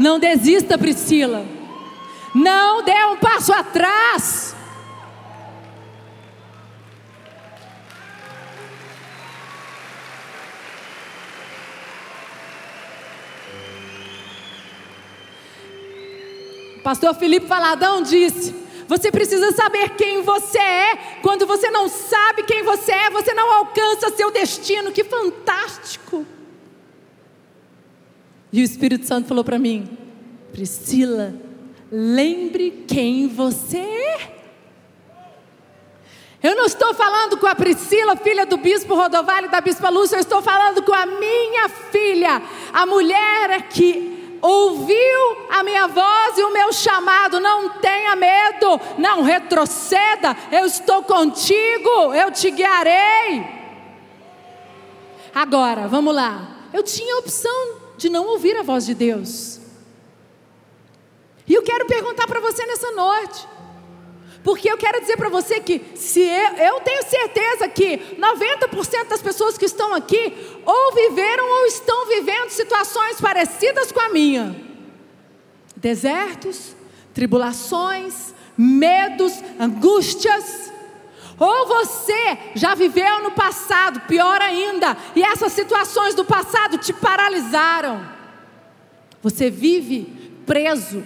Não 0.00 0.18
desista, 0.18 0.78
Priscila. 0.78 1.44
Não 2.34 2.82
dê 2.82 3.04
um 3.04 3.18
passo 3.18 3.52
atrás. 3.52 4.56
Pastor 16.82 17.14
Felipe 17.16 17.46
Faladão 17.46 18.02
disse: 18.02 18.54
Você 18.88 19.12
precisa 19.12 19.52
saber 19.52 19.90
quem 19.96 20.22
você 20.22 20.58
é. 20.58 20.96
Quando 21.20 21.46
você 21.46 21.70
não 21.70 21.90
sabe 21.90 22.44
quem 22.44 22.62
você 22.62 22.90
é, 22.90 23.10
você 23.10 23.34
não 23.34 23.52
alcança 23.52 24.08
seu 24.16 24.30
destino. 24.30 24.92
Que 24.92 25.04
fantástico! 25.04 26.39
E 28.52 28.60
o 28.60 28.64
Espírito 28.64 29.06
Santo 29.06 29.28
falou 29.28 29.44
para 29.44 29.58
mim: 29.58 29.88
Priscila, 30.52 31.34
lembre 31.90 32.84
quem 32.86 33.28
você 33.28 33.78
é. 33.78 34.40
Eu 36.42 36.56
não 36.56 36.64
estou 36.64 36.94
falando 36.94 37.36
com 37.36 37.46
a 37.46 37.54
Priscila, 37.54 38.16
filha 38.16 38.46
do 38.46 38.56
bispo 38.56 38.94
Rodovalho 38.94 39.50
da 39.50 39.60
bispa 39.60 39.90
Lúcia, 39.90 40.16
eu 40.16 40.20
estou 40.20 40.40
falando 40.40 40.82
com 40.82 40.94
a 40.94 41.04
minha 41.04 41.68
filha, 41.68 42.42
a 42.72 42.86
mulher 42.86 43.68
que 43.68 44.38
ouviu 44.40 45.48
a 45.50 45.62
minha 45.62 45.86
voz 45.86 46.38
e 46.38 46.42
o 46.42 46.52
meu 46.52 46.72
chamado. 46.72 47.38
Não 47.40 47.68
tenha 47.80 48.16
medo, 48.16 48.80
não 48.96 49.22
retroceda, 49.22 50.34
eu 50.50 50.64
estou 50.64 51.02
contigo, 51.02 52.14
eu 52.14 52.30
te 52.30 52.50
guiarei. 52.50 53.44
Agora, 55.34 55.88
vamos 55.88 56.14
lá. 56.14 56.56
Eu 56.72 56.82
tinha 56.82 57.18
opção 57.18 57.79
de 58.00 58.08
não 58.08 58.26
ouvir 58.26 58.56
a 58.56 58.62
voz 58.62 58.86
de 58.86 58.94
Deus. 58.94 59.60
E 61.46 61.54
eu 61.54 61.62
quero 61.62 61.84
perguntar 61.84 62.26
para 62.26 62.40
você 62.40 62.64
nessa 62.64 62.90
noite. 62.92 63.46
Porque 64.42 64.70
eu 64.70 64.78
quero 64.78 65.00
dizer 65.00 65.18
para 65.18 65.28
você 65.28 65.60
que 65.60 65.84
se 65.94 66.20
eu, 66.20 66.52
eu 66.56 66.80
tenho 66.80 67.02
certeza 67.04 67.68
que 67.68 68.16
90% 68.18 69.08
das 69.08 69.20
pessoas 69.20 69.58
que 69.58 69.66
estão 69.66 69.92
aqui 69.92 70.34
ou 70.64 70.94
viveram 70.94 71.46
ou 71.46 71.66
estão 71.66 72.08
vivendo 72.08 72.48
situações 72.48 73.20
parecidas 73.20 73.92
com 73.92 74.00
a 74.00 74.08
minha. 74.08 74.56
Desertos, 75.76 76.74
tribulações, 77.12 78.32
medos, 78.56 79.34
angústias. 79.58 80.72
Ou 81.40 81.66
você 81.66 82.38
já 82.54 82.74
viveu 82.74 83.22
no 83.22 83.30
passado, 83.30 84.00
pior 84.00 84.42
ainda, 84.42 84.94
e 85.16 85.22
essas 85.22 85.54
situações 85.54 86.14
do 86.14 86.22
passado 86.22 86.76
te 86.76 86.92
paralisaram. 86.92 88.06
Você 89.22 89.48
vive 89.48 90.02
preso 90.44 91.02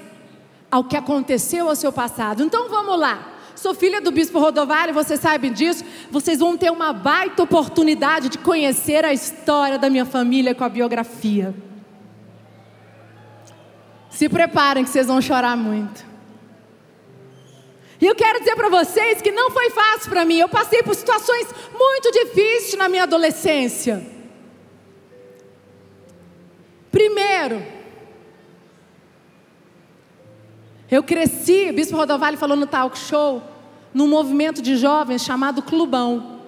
ao 0.68 0.82
que 0.82 0.96
aconteceu 0.96 1.68
ao 1.68 1.76
seu 1.76 1.92
passado. 1.92 2.42
Então 2.42 2.68
vamos 2.68 2.98
lá. 2.98 3.28
Sou 3.54 3.72
filha 3.72 4.00
do 4.00 4.10
bispo 4.10 4.40
Rodovalho, 4.40 4.92
vocês 4.92 5.20
sabem 5.20 5.52
disso. 5.52 5.84
Vocês 6.10 6.40
vão 6.40 6.56
ter 6.56 6.72
uma 6.72 6.92
baita 6.92 7.44
oportunidade 7.44 8.28
de 8.28 8.38
conhecer 8.38 9.04
a 9.04 9.12
história 9.12 9.78
da 9.78 9.88
minha 9.88 10.04
família 10.04 10.52
com 10.52 10.64
a 10.64 10.68
biografia. 10.68 11.54
Se 14.10 14.28
preparem 14.28 14.82
que 14.82 14.90
vocês 14.90 15.06
vão 15.06 15.20
chorar 15.20 15.56
muito. 15.56 16.13
E 18.00 18.06
eu 18.06 18.14
quero 18.14 18.40
dizer 18.40 18.56
para 18.56 18.68
vocês 18.68 19.22
que 19.22 19.30
não 19.30 19.50
foi 19.50 19.70
fácil 19.70 20.10
para 20.10 20.24
mim. 20.24 20.38
Eu 20.38 20.48
passei 20.48 20.82
por 20.82 20.94
situações 20.94 21.48
muito 21.78 22.10
difíceis 22.10 22.74
na 22.74 22.88
minha 22.88 23.04
adolescência. 23.04 24.04
Primeiro, 26.90 27.62
Eu 30.94 31.02
cresci, 31.02 31.70
o 31.70 31.72
Bispo 31.72 31.96
Rodovalho 31.96 32.38
falou 32.38 32.56
no 32.56 32.68
talk 32.68 32.96
show, 32.96 33.42
num 33.92 34.06
movimento 34.06 34.62
de 34.62 34.76
jovens 34.76 35.24
chamado 35.24 35.60
Clubão. 35.60 36.40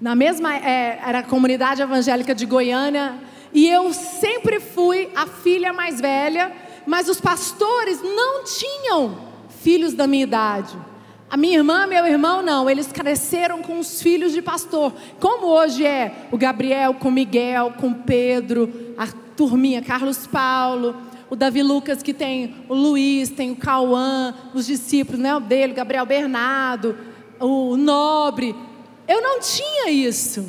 Na 0.00 0.14
mesma, 0.14 0.56
é, 0.56 0.98
era 1.04 1.18
a 1.18 1.22
comunidade 1.22 1.82
evangélica 1.82 2.34
de 2.34 2.46
Goiânia, 2.46 3.18
e 3.52 3.68
eu 3.68 3.92
sempre 3.92 4.60
fui 4.60 5.10
a 5.14 5.26
filha 5.26 5.74
mais 5.74 6.00
velha, 6.00 6.52
mas 6.86 7.08
os 7.08 7.20
pastores 7.20 8.00
não 8.02 8.44
tinham 8.44 9.33
filhos 9.64 9.94
da 9.94 10.06
minha 10.06 10.24
idade. 10.24 10.76
A 11.30 11.38
minha 11.38 11.56
irmã, 11.56 11.86
meu 11.86 12.06
irmão, 12.06 12.42
não, 12.42 12.68
eles 12.68 12.92
cresceram 12.92 13.62
com 13.62 13.78
os 13.78 14.02
filhos 14.02 14.32
de 14.32 14.42
pastor, 14.42 14.92
como 15.18 15.46
hoje 15.46 15.86
é 15.86 16.28
o 16.30 16.36
Gabriel 16.36 16.92
com 16.92 17.10
Miguel, 17.10 17.72
com 17.80 17.94
Pedro, 17.94 18.70
a 18.98 19.06
turminha, 19.34 19.80
Carlos 19.80 20.26
Paulo, 20.26 20.94
o 21.30 21.34
Davi 21.34 21.62
Lucas, 21.62 22.02
que 22.02 22.12
tem 22.12 22.54
o 22.68 22.74
Luiz, 22.74 23.30
tem 23.30 23.52
o 23.52 23.56
Cauã, 23.56 24.34
os 24.52 24.66
discípulos 24.66 25.18
né, 25.18 25.34
o 25.34 25.40
dele, 25.40 25.72
o 25.72 25.76
Gabriel 25.76 26.04
Bernardo, 26.04 26.96
o 27.40 27.74
Nobre. 27.74 28.54
Eu 29.08 29.22
não 29.22 29.40
tinha 29.40 29.90
isso. 29.90 30.46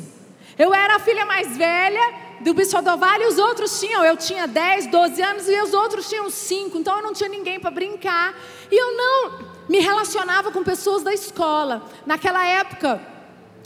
Eu 0.58 0.74
era 0.74 0.96
a 0.96 0.98
filha 0.98 1.24
mais 1.24 1.56
velha 1.56 2.14
do 2.40 2.54
Bispo 2.54 2.76
Rodovalho 2.76 3.24
e 3.24 3.26
os 3.26 3.38
outros 3.38 3.80
tinham. 3.80 4.04
Eu 4.04 4.16
tinha 4.16 4.46
10, 4.46 4.86
12 4.86 5.22
anos 5.22 5.48
e 5.48 5.60
os 5.62 5.72
outros 5.72 6.08
tinham 6.08 6.30
5. 6.30 6.78
Então 6.78 6.96
eu 6.96 7.02
não 7.02 7.12
tinha 7.12 7.28
ninguém 7.28 7.58
para 7.58 7.70
brincar. 7.70 8.34
E 8.70 8.80
eu 8.80 8.96
não 8.96 9.46
me 9.68 9.80
relacionava 9.80 10.50
com 10.50 10.62
pessoas 10.62 11.02
da 11.02 11.12
escola. 11.12 11.82
Naquela 12.04 12.44
época, 12.46 13.00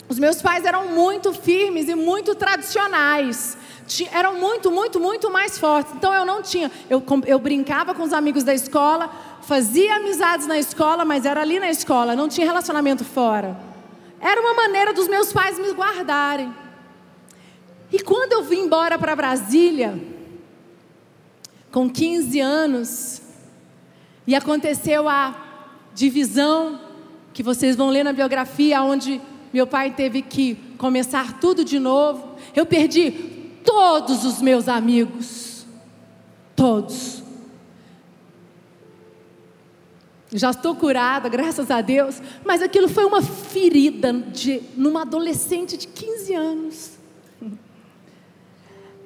os 0.09 0.19
meus 0.19 0.41
pais 0.41 0.65
eram 0.65 0.89
muito 0.89 1.33
firmes 1.33 1.89
e 1.89 1.95
muito 1.95 2.35
tradicionais 2.35 3.57
eram 4.13 4.35
muito, 4.35 4.71
muito, 4.71 5.01
muito 5.01 5.31
mais 5.31 5.59
fortes. 5.59 5.93
Então 5.95 6.15
eu 6.15 6.25
não 6.25 6.43
tinha. 6.43 6.71
Eu, 6.89 7.03
eu 7.27 7.39
brincava 7.39 7.95
com 7.95 8.03
os 8.03 8.13
amigos 8.13 8.45
da 8.45 8.55
escola, 8.55 9.11
fazia 9.43 9.97
amizades 9.97 10.47
na 10.47 10.59
escola, 10.59 11.05
mas 11.05 11.25
era 11.25 11.41
ali 11.41 11.59
na 11.59 11.71
escola, 11.71 12.15
não 12.15 12.29
tinha 12.29 12.47
relacionamento 12.47 13.05
fora. 13.05 13.57
Era 14.21 14.41
uma 14.41 14.55
maneira 14.55 14.93
dos 14.93 15.09
meus 15.09 15.33
pais 15.33 15.59
me 15.59 15.73
guardarem. 15.73 16.55
E 17.91 17.99
quando 18.01 18.35
eu 18.35 18.43
vim 18.45 18.61
embora 18.61 18.97
para 18.99 19.17
Brasília, 19.17 20.01
com 21.73 21.91
15 21.91 22.39
anos, 22.39 23.23
e 24.27 24.35
aconteceu 24.35 25.09
a 25.09 25.35
divisão, 25.95 26.81
que 27.33 27.43
vocês 27.43 27.77
vão 27.77 27.91
ler 27.91 28.05
na 28.05 28.13
biografia, 28.13 28.83
onde 28.83 29.21
meu 29.53 29.67
pai 29.67 29.91
teve 29.91 30.23
que 30.23 30.57
começar 30.79 31.41
tudo 31.41 31.65
de 31.65 31.79
novo. 31.79 32.37
Eu 32.55 32.67
perdi 32.67 33.11
todos 33.65 34.25
os 34.25 34.41
meus 34.41 34.69
amigos. 34.69 35.67
Todos. 36.55 37.23
Já 40.33 40.51
estou 40.51 40.77
curada, 40.77 41.29
graças 41.29 41.71
a 41.71 41.81
Deus, 41.81 42.23
mas 42.45 42.63
aquilo 42.63 42.89
foi 42.89 43.05
uma 43.05 43.21
ferida 43.21 44.13
de 44.13 44.63
numa 44.77 45.03
adolescente 45.03 45.77
de 45.77 45.89
15 45.89 46.35
anos. 46.35 46.91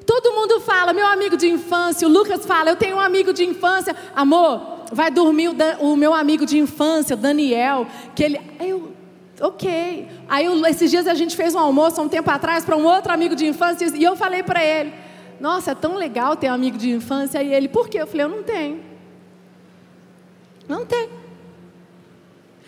Todo 0.07 0.35
mundo 0.35 0.61
fala, 0.61 0.93
meu 0.93 1.07
amigo 1.07 1.35
de 1.35 1.49
infância, 1.49 2.07
o 2.07 2.11
Lucas 2.11 2.45
fala, 2.45 2.69
eu 2.69 2.77
tenho 2.77 2.97
um 2.97 3.01
amigo 3.01 3.33
de 3.33 3.43
infância, 3.43 3.97
amor, 4.15 4.74
vai 4.93 5.11
dormir 5.11 5.49
o, 5.49 5.55
o 5.81 5.97
meu 5.97 6.15
amigo 6.15 6.45
de 6.47 6.59
infância, 6.59 7.17
Daniel, 7.17 7.87
que 8.15 8.23
ele, 8.23 8.41
eu, 8.61 8.93
ok. 9.41 10.09
Aí 10.29 10.47
esses 10.69 10.91
dias 10.91 11.07
a 11.07 11.15
gente 11.15 11.37
fez 11.37 11.55
um 11.55 11.59
almoço 11.59 12.01
há 12.01 12.05
um 12.05 12.09
tempo 12.09 12.31
atrás 12.31 12.65
para 12.65 12.77
um 12.77 12.85
outro 12.85 13.13
amigo 13.13 13.35
de 13.35 13.47
infância 13.47 13.87
e 13.95 14.03
eu 14.03 14.17
falei 14.17 14.43
para 14.43 14.65
ele: 14.65 14.93
Nossa, 15.41 15.73
é 15.73 15.75
tão 15.75 15.95
legal 15.97 16.37
ter 16.37 16.51
um 16.51 16.55
amigo 16.55 16.79
de 16.79 16.91
infância. 16.91 17.43
E 17.43 17.53
ele: 17.53 17.69
Por 17.69 17.89
quê? 17.89 17.99
Eu 17.99 18.07
falei: 18.07 18.25
Eu 18.25 18.31
não 18.31 18.43
tenho. 18.43 18.81
Não 20.69 20.87
tenho. 20.87 21.11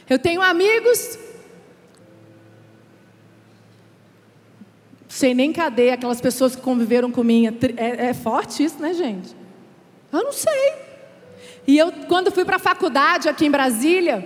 Eu 0.08 0.18
tenho 0.18 0.42
amigos. 0.42 1.18
Sei 5.08 5.32
nem 5.32 5.52
cadê 5.52 5.90
aquelas 5.90 6.20
pessoas 6.20 6.54
que 6.54 6.62
conviveram 6.62 7.10
comigo. 7.10 7.56
É, 7.76 8.08
é 8.08 8.14
forte 8.14 8.62
isso, 8.62 8.80
né, 8.80 8.92
gente? 8.92 9.34
Eu 10.12 10.22
não 10.22 10.32
sei. 10.32 10.85
E 11.66 11.76
eu, 11.76 11.90
quando 12.06 12.30
fui 12.30 12.44
para 12.44 12.56
a 12.56 12.60
faculdade 12.60 13.28
aqui 13.28 13.46
em 13.46 13.50
Brasília, 13.50 14.24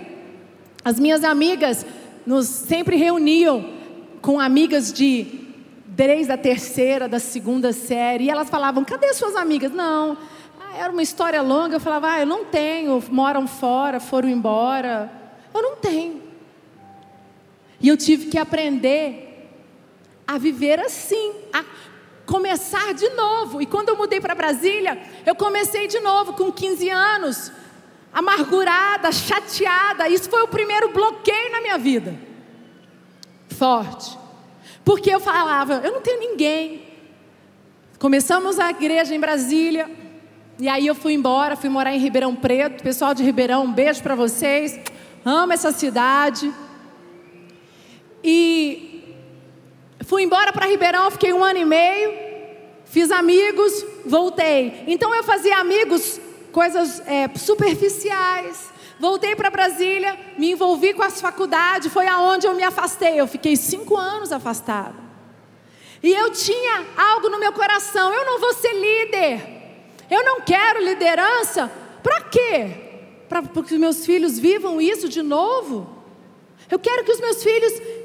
as 0.83 0.99
minhas 0.99 1.23
amigas 1.23 1.85
nos 2.25 2.47
sempre 2.47 2.95
reuniam 2.95 3.73
com 4.21 4.39
amigas 4.39 4.93
de 4.93 5.39
desde 5.87 6.31
a 6.31 6.37
terceira, 6.37 7.07
da 7.07 7.19
segunda 7.19 7.73
série, 7.73 8.25
e 8.25 8.29
elas 8.29 8.49
falavam: 8.49 8.83
cadê 8.83 9.13
suas 9.13 9.35
amigas? 9.35 9.71
Não, 9.71 10.17
ah, 10.59 10.77
era 10.77 10.91
uma 10.91 11.01
história 11.01 11.41
longa. 11.41 11.75
Eu 11.75 11.79
falava: 11.79 12.13
ah, 12.13 12.19
eu 12.19 12.25
não 12.25 12.45
tenho, 12.45 13.03
moram 13.09 13.47
fora, 13.47 13.99
foram 13.99 14.29
embora. 14.29 15.11
Eu 15.53 15.61
não 15.61 15.75
tenho. 15.75 16.21
E 17.79 17.87
eu 17.87 17.97
tive 17.97 18.27
que 18.27 18.37
aprender 18.37 19.49
a 20.27 20.37
viver 20.37 20.79
assim, 20.79 21.33
a 21.51 21.63
começar 22.25 22.93
de 22.93 23.09
novo. 23.09 23.61
E 23.61 23.65
quando 23.65 23.89
eu 23.89 23.97
mudei 23.97 24.19
para 24.19 24.35
Brasília, 24.35 25.01
eu 25.25 25.35
comecei 25.35 25.87
de 25.87 25.99
novo 25.99 26.33
com 26.33 26.51
15 26.51 26.89
anos 26.89 27.51
amargurada, 28.13 29.11
chateada. 29.11 30.09
Isso 30.09 30.29
foi 30.29 30.41
o 30.41 30.47
primeiro 30.47 30.89
bloqueio 30.89 31.51
na 31.51 31.61
minha 31.61 31.77
vida. 31.77 32.15
Forte. 33.49 34.17
Porque 34.83 35.09
eu 35.09 35.19
falava, 35.19 35.81
eu 35.83 35.91
não 35.91 36.01
tenho 36.01 36.19
ninguém. 36.19 36.87
Começamos 37.99 38.59
a 38.59 38.69
igreja 38.69 39.13
em 39.13 39.19
Brasília. 39.19 39.89
E 40.59 40.67
aí 40.67 40.85
eu 40.87 40.95
fui 40.95 41.13
embora, 41.13 41.55
fui 41.55 41.69
morar 41.69 41.93
em 41.93 41.99
Ribeirão 41.99 42.35
Preto. 42.35 42.83
Pessoal 42.83 43.13
de 43.13 43.23
Ribeirão, 43.23 43.63
um 43.63 43.71
beijo 43.71 44.01
para 44.01 44.15
vocês. 44.15 44.79
Amo 45.23 45.53
essa 45.53 45.71
cidade. 45.71 46.51
E 48.23 48.90
fui 50.11 50.23
embora 50.23 50.51
para 50.51 50.65
Ribeirão, 50.65 51.09
fiquei 51.09 51.31
um 51.31 51.41
ano 51.41 51.59
e 51.59 51.63
meio. 51.63 52.11
Fiz 52.83 53.09
amigos, 53.11 53.71
voltei. 54.05 54.83
Então 54.85 55.15
eu 55.15 55.23
fazia 55.23 55.57
amigos 55.57 56.19
coisas 56.51 57.01
é, 57.07 57.29
superficiais. 57.33 58.69
Voltei 58.99 59.37
para 59.37 59.49
Brasília, 59.49 60.19
me 60.37 60.51
envolvi 60.51 60.93
com 60.93 61.01
as 61.01 61.21
faculdades, 61.21 61.93
foi 61.93 62.07
aonde 62.07 62.45
eu 62.45 62.53
me 62.53 62.61
afastei. 62.61 63.17
Eu 63.17 63.25
fiquei 63.25 63.55
cinco 63.55 63.95
anos 63.95 64.33
afastada. 64.33 64.95
E 66.03 66.11
eu 66.11 66.29
tinha 66.31 66.85
algo 66.97 67.29
no 67.29 67.39
meu 67.39 67.53
coração: 67.53 68.13
eu 68.13 68.25
não 68.25 68.37
vou 68.37 68.53
ser 68.53 68.73
líder. 68.73 69.41
Eu 70.09 70.25
não 70.25 70.41
quero 70.41 70.83
liderança. 70.83 71.71
Para 72.03 72.19
quê? 72.23 72.69
Para 73.29 73.43
que 73.43 73.77
meus 73.77 74.05
filhos 74.05 74.37
vivam 74.37 74.81
isso 74.81 75.07
de 75.07 75.21
novo? 75.21 76.01
Eu 76.69 76.77
quero 76.77 77.05
que 77.05 77.11
os 77.13 77.19
meus 77.21 77.41
filhos 77.41 78.00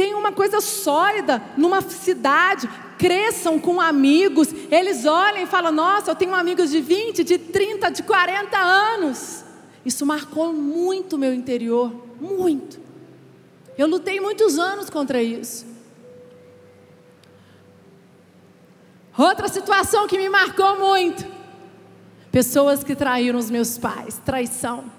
tenham 0.00 0.18
uma 0.18 0.32
coisa 0.32 0.62
sólida 0.62 1.42
numa 1.58 1.82
cidade, 1.82 2.66
cresçam 2.96 3.58
com 3.58 3.78
amigos, 3.78 4.48
eles 4.70 5.04
olhem 5.04 5.42
e 5.42 5.46
falam: 5.46 5.70
Nossa, 5.70 6.10
eu 6.10 6.14
tenho 6.14 6.34
amigos 6.34 6.70
de 6.70 6.80
20, 6.80 7.22
de 7.22 7.36
30, 7.36 7.90
de 7.90 8.02
40 8.02 8.56
anos. 8.56 9.44
Isso 9.84 10.06
marcou 10.06 10.54
muito 10.54 11.18
meu 11.18 11.34
interior, 11.34 11.94
muito. 12.18 12.80
Eu 13.76 13.86
lutei 13.86 14.20
muitos 14.20 14.58
anos 14.58 14.88
contra 14.88 15.22
isso. 15.22 15.66
Outra 19.18 19.48
situação 19.48 20.08
que 20.08 20.16
me 20.16 20.30
marcou 20.30 20.78
muito: 20.78 21.26
pessoas 22.32 22.82
que 22.82 22.96
traíram 22.96 23.38
os 23.38 23.50
meus 23.50 23.76
pais, 23.76 24.18
traição. 24.24 24.90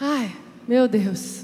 Ai, 0.00 0.34
meu 0.66 0.88
Deus. 0.88 1.41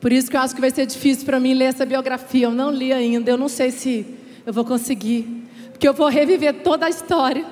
Por 0.00 0.12
isso 0.12 0.30
que 0.30 0.36
eu 0.36 0.40
acho 0.40 0.54
que 0.54 0.60
vai 0.60 0.70
ser 0.70 0.86
difícil 0.86 1.24
para 1.24 1.40
mim 1.40 1.54
ler 1.54 1.66
essa 1.66 1.84
biografia. 1.84 2.46
Eu 2.46 2.52
não 2.52 2.70
li 2.70 2.92
ainda, 2.92 3.30
eu 3.30 3.36
não 3.36 3.48
sei 3.48 3.70
se 3.70 4.06
eu 4.46 4.52
vou 4.52 4.64
conseguir, 4.64 5.48
porque 5.72 5.88
eu 5.88 5.94
vou 5.94 6.08
reviver 6.08 6.62
toda 6.62 6.86
a 6.86 6.88
história. 6.88 7.44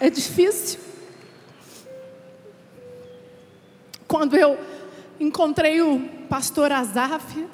É 0.00 0.10
difícil. 0.10 0.80
Quando 4.08 4.36
eu 4.36 4.58
encontrei 5.22 5.80
o 5.80 6.00
pastor 6.28 6.72
Azaf, 6.72 7.38
eu 7.38 7.48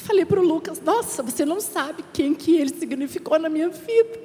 falei 0.00 0.24
para 0.24 0.40
o 0.40 0.44
Lucas: 0.44 0.80
Nossa, 0.80 1.22
você 1.22 1.44
não 1.44 1.60
sabe 1.60 2.04
quem 2.12 2.34
que 2.34 2.56
ele 2.56 2.74
significou 2.74 3.38
na 3.38 3.48
minha 3.48 3.68
vida. 3.68 4.20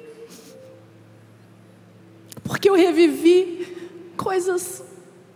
Porque 2.42 2.68
eu 2.68 2.74
revivi 2.74 4.12
coisas 4.16 4.82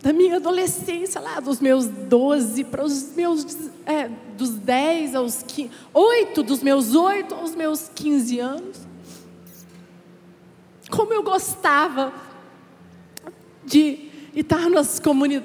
da 0.03 0.13
minha 0.13 0.37
adolescência, 0.37 1.21
lá 1.21 1.39
dos 1.39 1.61
meus 1.61 1.87
12 1.87 2.65
para 2.65 2.85
os 2.85 3.15
meus. 3.15 3.71
É, 3.87 4.11
dos 4.37 4.51
10 4.51 5.15
aos 5.15 5.45
15. 5.45 5.71
8, 5.93 6.43
dos 6.43 6.61
meus 6.61 6.95
8 6.95 7.35
aos 7.35 7.55
meus 7.55 7.89
15 7.95 8.41
anos. 8.41 8.77
Como 10.91 11.13
eu 11.13 11.23
gostava 11.23 12.13
de 13.65 14.04
estar 14.41 14.69
nos, 14.69 15.01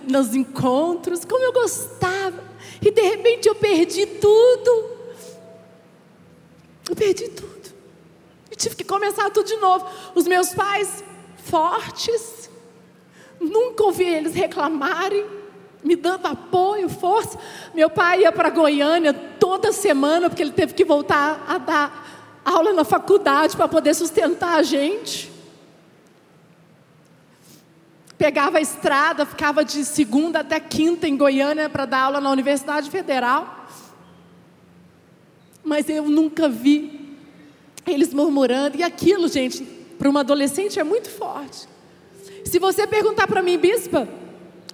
nos 0.07 0.35
encontros, 0.35 1.23
como 1.25 1.43
eu 1.43 1.53
gostava 1.53 2.49
e 2.81 2.91
de 2.91 3.01
repente 3.01 3.47
eu 3.47 3.55
perdi 3.55 4.05
tudo. 4.05 4.89
Eu 6.89 6.95
perdi 6.95 7.27
tudo. 7.29 7.49
Eu 8.49 8.57
tive 8.57 8.75
que 8.75 8.83
começar 8.83 9.29
tudo 9.29 9.45
de 9.45 9.57
novo. 9.57 9.85
Os 10.15 10.25
meus 10.25 10.53
pais, 10.53 11.03
fortes, 11.37 12.49
nunca 13.39 13.83
ouvi 13.83 14.05
eles 14.05 14.33
reclamarem, 14.33 15.25
me 15.83 15.95
dando 15.95 16.25
apoio, 16.25 16.89
força. 16.89 17.37
Meu 17.73 17.89
pai 17.89 18.21
ia 18.21 18.31
para 18.31 18.49
Goiânia 18.49 19.13
toda 19.13 19.71
semana, 19.71 20.29
porque 20.29 20.41
ele 20.41 20.51
teve 20.51 20.73
que 20.73 20.85
voltar 20.85 21.45
a 21.47 21.57
dar 21.57 22.41
aula 22.43 22.73
na 22.73 22.83
faculdade 22.83 23.55
para 23.55 23.67
poder 23.67 23.93
sustentar 23.93 24.55
a 24.55 24.63
gente 24.63 25.28
pegava 28.19 28.57
a 28.57 28.61
estrada, 28.61 29.25
ficava 29.25 29.63
de 29.63 29.85
segunda 29.85 30.41
até 30.41 30.59
quinta 30.59 31.07
em 31.07 31.15
Goiânia 31.15 31.69
para 31.69 31.85
dar 31.85 32.01
aula 32.01 32.19
na 32.19 32.29
Universidade 32.29 32.91
Federal. 32.91 33.65
Mas 35.63 35.87
eu 35.87 36.03
nunca 36.09 36.49
vi 36.49 37.15
eles 37.87 38.13
murmurando. 38.13 38.75
E 38.77 38.83
aquilo, 38.83 39.29
gente, 39.29 39.63
para 39.97 40.09
uma 40.09 40.19
adolescente 40.19 40.77
é 40.77 40.83
muito 40.83 41.09
forte. 41.09 41.65
Se 42.43 42.59
você 42.59 42.85
perguntar 42.85 43.25
para 43.25 43.41
mim, 43.41 43.57
bispa, 43.57 44.05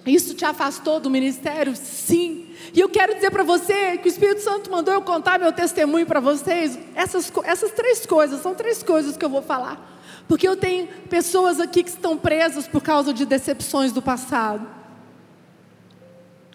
isso 0.04 0.34
te 0.34 0.44
afastou 0.44 0.98
do 0.98 1.08
ministério? 1.08 1.76
Sim. 1.76 2.48
E 2.74 2.80
eu 2.80 2.88
quero 2.88 3.14
dizer 3.14 3.30
para 3.30 3.44
você 3.44 3.96
que 3.98 4.08
o 4.08 4.10
Espírito 4.10 4.40
Santo 4.40 4.72
mandou 4.72 4.92
eu 4.92 5.02
contar 5.02 5.38
meu 5.38 5.52
testemunho 5.52 6.06
para 6.06 6.18
vocês. 6.18 6.76
Essas, 6.96 7.30
essas 7.44 7.70
três 7.70 8.04
coisas, 8.06 8.42
são 8.42 8.56
três 8.56 8.82
coisas 8.82 9.16
que 9.16 9.24
eu 9.24 9.30
vou 9.30 9.42
falar. 9.42 9.95
Porque 10.28 10.46
eu 10.46 10.56
tenho 10.56 10.88
pessoas 11.08 11.60
aqui 11.60 11.82
que 11.82 11.90
estão 11.90 12.16
presas 12.16 12.66
por 12.66 12.82
causa 12.82 13.12
de 13.12 13.24
decepções 13.24 13.92
do 13.92 14.02
passado. 14.02 14.66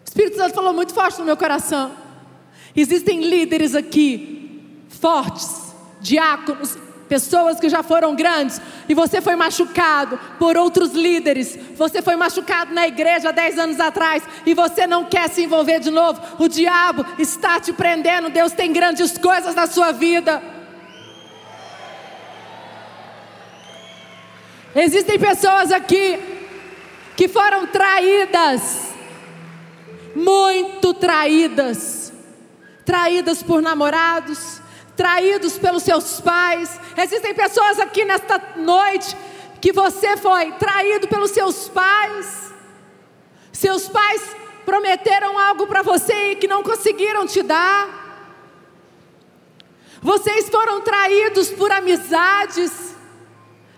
O 0.00 0.04
Espírito 0.04 0.36
Santo 0.36 0.54
falou 0.54 0.74
muito 0.74 0.92
forte 0.92 1.18
no 1.18 1.24
meu 1.24 1.36
coração. 1.36 1.92
Existem 2.76 3.22
líderes 3.22 3.74
aqui, 3.74 4.84
fortes, 4.88 5.74
diáconos, 6.00 6.76
pessoas 7.08 7.60
que 7.60 7.68
já 7.68 7.82
foram 7.82 8.14
grandes, 8.14 8.58
e 8.88 8.94
você 8.94 9.20
foi 9.20 9.36
machucado 9.36 10.18
por 10.38 10.56
outros 10.56 10.92
líderes, 10.92 11.58
você 11.76 12.00
foi 12.00 12.16
machucado 12.16 12.72
na 12.72 12.88
igreja 12.88 13.30
10 13.30 13.58
anos 13.58 13.80
atrás, 13.80 14.22
e 14.46 14.54
você 14.54 14.86
não 14.86 15.04
quer 15.04 15.28
se 15.28 15.42
envolver 15.42 15.78
de 15.78 15.90
novo. 15.90 16.20
O 16.38 16.48
diabo 16.48 17.04
está 17.18 17.60
te 17.60 17.70
prendendo, 17.70 18.30
Deus 18.30 18.52
tem 18.52 18.72
grandes 18.72 19.18
coisas 19.18 19.54
na 19.54 19.66
sua 19.66 19.92
vida. 19.92 20.42
Existem 24.74 25.18
pessoas 25.18 25.70
aqui 25.70 26.18
que 27.14 27.28
foram 27.28 27.66
traídas, 27.66 28.94
muito 30.14 30.94
traídas, 30.94 32.10
traídas 32.84 33.42
por 33.42 33.60
namorados, 33.60 34.62
traídos 34.96 35.58
pelos 35.58 35.82
seus 35.82 36.22
pais. 36.22 36.80
Existem 36.96 37.34
pessoas 37.34 37.78
aqui 37.78 38.04
nesta 38.04 38.40
noite 38.56 39.14
que 39.60 39.72
você 39.72 40.16
foi 40.16 40.52
traído 40.52 41.06
pelos 41.06 41.32
seus 41.32 41.68
pais. 41.68 42.50
Seus 43.52 43.88
pais 43.88 44.22
prometeram 44.64 45.38
algo 45.38 45.66
para 45.66 45.82
você 45.82 46.32
e 46.32 46.36
que 46.36 46.48
não 46.48 46.62
conseguiram 46.62 47.26
te 47.26 47.42
dar. 47.42 48.00
Vocês 50.00 50.48
foram 50.48 50.80
traídos 50.80 51.50
por 51.50 51.70
amizades 51.70 52.91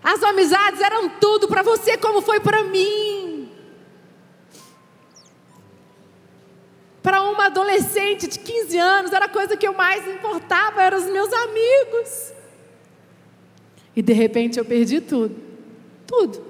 as 0.05 0.23
amizades 0.23 0.83
eram 0.83 1.09
tudo 1.09 1.49
para 1.49 1.63
você, 1.63 1.97
como 1.97 2.21
foi 2.21 2.39
para 2.39 2.63
mim. 2.63 3.51
Para 7.03 7.23
uma 7.23 7.47
adolescente 7.47 8.29
de 8.29 8.39
15 8.39 8.77
anos, 8.77 9.13
era 9.13 9.25
a 9.25 9.31
coisa 9.31 9.57
que 9.57 9.67
eu 9.67 9.73
mais 9.73 10.07
importava, 10.07 10.83
eram 10.83 10.99
os 10.99 11.07
meus 11.07 11.33
amigos. 11.33 12.35
E 13.97 14.03
de 14.03 14.13
repente 14.13 14.59
eu 14.59 14.65
perdi 14.65 15.01
tudo. 15.01 15.43
Tudo. 16.07 16.45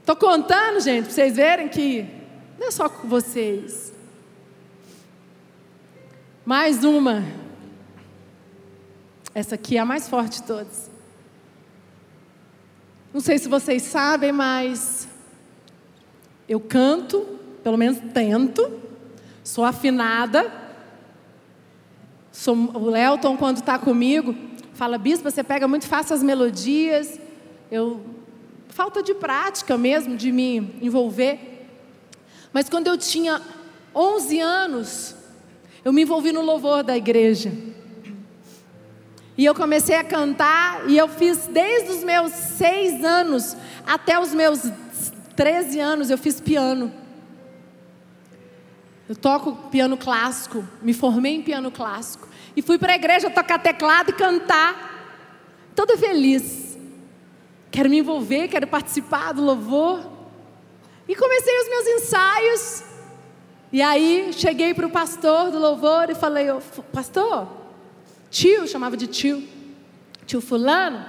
Estou 0.00 0.16
contando, 0.16 0.80
gente, 0.80 1.04
para 1.04 1.12
vocês 1.12 1.36
verem 1.36 1.68
que 1.68 2.06
não 2.58 2.68
é 2.68 2.70
só 2.70 2.88
com 2.88 3.06
vocês. 3.06 3.92
Mais 6.46 6.82
uma. 6.82 7.22
Essa 9.34 9.56
aqui 9.56 9.76
é 9.76 9.80
a 9.80 9.84
mais 9.84 10.08
forte 10.08 10.40
de 10.40 10.46
todas. 10.46 10.93
Não 13.14 13.20
sei 13.20 13.38
se 13.38 13.48
vocês 13.48 13.80
sabem, 13.84 14.32
mas 14.32 15.06
eu 16.48 16.58
canto, 16.58 17.24
pelo 17.62 17.78
menos 17.78 17.96
tento, 18.12 18.80
sou 19.44 19.64
afinada. 19.64 20.52
Sou, 22.32 22.56
o 22.56 22.90
Lelton, 22.90 23.36
quando 23.36 23.58
está 23.58 23.78
comigo, 23.78 24.34
fala, 24.72 24.98
bispo, 24.98 25.30
você 25.30 25.44
pega 25.44 25.68
muito 25.68 25.86
fácil 25.86 26.16
as 26.16 26.24
melodias. 26.24 27.20
Eu, 27.70 28.04
falta 28.66 29.00
de 29.00 29.14
prática 29.14 29.78
mesmo, 29.78 30.16
de 30.16 30.32
me 30.32 30.76
envolver. 30.82 31.68
Mas 32.52 32.68
quando 32.68 32.88
eu 32.88 32.98
tinha 32.98 33.40
11 33.94 34.40
anos, 34.40 35.14
eu 35.84 35.92
me 35.92 36.02
envolvi 36.02 36.32
no 36.32 36.42
louvor 36.42 36.82
da 36.82 36.96
igreja. 36.96 37.52
E 39.36 39.44
eu 39.44 39.54
comecei 39.54 39.96
a 39.96 40.04
cantar 40.04 40.88
e 40.88 40.96
eu 40.96 41.08
fiz 41.08 41.46
desde 41.48 41.90
os 41.90 42.04
meus 42.04 42.32
seis 42.32 43.04
anos 43.04 43.56
até 43.84 44.18
os 44.18 44.32
meus 44.32 44.60
13 45.34 45.80
anos, 45.80 46.10
eu 46.10 46.18
fiz 46.18 46.40
piano. 46.40 46.92
Eu 49.08 49.16
toco 49.16 49.52
piano 49.70 49.96
clássico, 49.96 50.66
me 50.80 50.94
formei 50.94 51.34
em 51.34 51.42
piano 51.42 51.70
clássico. 51.70 52.28
E 52.56 52.62
fui 52.62 52.78
para 52.78 52.92
a 52.92 52.96
igreja 52.96 53.28
tocar 53.28 53.58
teclado 53.58 54.10
e 54.10 54.14
cantar, 54.14 55.18
toda 55.74 55.98
feliz. 55.98 56.78
Quero 57.70 57.90
me 57.90 57.98
envolver, 57.98 58.48
quero 58.48 58.66
participar 58.66 59.32
do 59.32 59.42
louvor. 59.42 60.00
E 61.08 61.14
comecei 61.16 61.60
os 61.60 61.68
meus 61.68 61.86
ensaios. 61.88 62.84
E 63.72 63.82
aí 63.82 64.32
cheguei 64.32 64.72
para 64.72 64.86
o 64.86 64.90
pastor 64.90 65.50
do 65.50 65.58
louvor 65.58 66.08
e 66.08 66.14
falei: 66.14 66.46
Pastor, 66.92 67.63
tio, 68.34 68.66
chamava 68.66 68.96
de 68.96 69.06
tio, 69.06 69.46
tio 70.26 70.40
Fulano, 70.40 71.06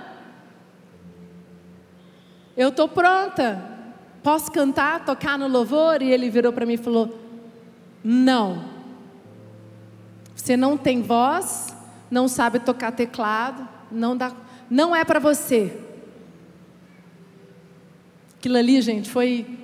eu 2.55 2.69
estou 2.69 2.87
pronta, 2.87 3.67
posso 4.21 4.51
cantar, 4.51 5.03
tocar 5.03 5.37
no 5.37 5.47
louvor? 5.47 6.03
E 6.03 6.11
ele 6.11 6.29
virou 6.29 6.53
para 6.53 6.67
mim 6.67 6.73
e 6.73 6.77
falou: 6.77 7.19
Não. 8.03 8.75
Você 10.35 10.55
não 10.55 10.77
tem 10.77 11.01
voz, 11.01 11.75
não 12.11 12.27
sabe 12.27 12.59
tocar 12.59 12.91
teclado, 12.91 13.67
não 13.91 14.15
dá, 14.15 14.31
não 14.69 14.95
é 14.95 15.03
para 15.03 15.19
você. 15.19 15.75
Aquilo 18.37 18.57
ali, 18.57 18.79
gente, 18.81 19.09
foi 19.09 19.57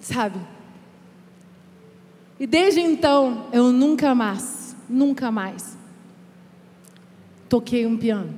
sabe? 0.00 0.38
E 2.38 2.46
desde 2.46 2.80
então, 2.80 3.48
eu 3.52 3.72
nunca 3.72 4.14
mais, 4.14 4.59
nunca 4.90 5.30
mais 5.30 5.78
toquei 7.50 7.84
um 7.84 7.96
piano. 7.96 8.32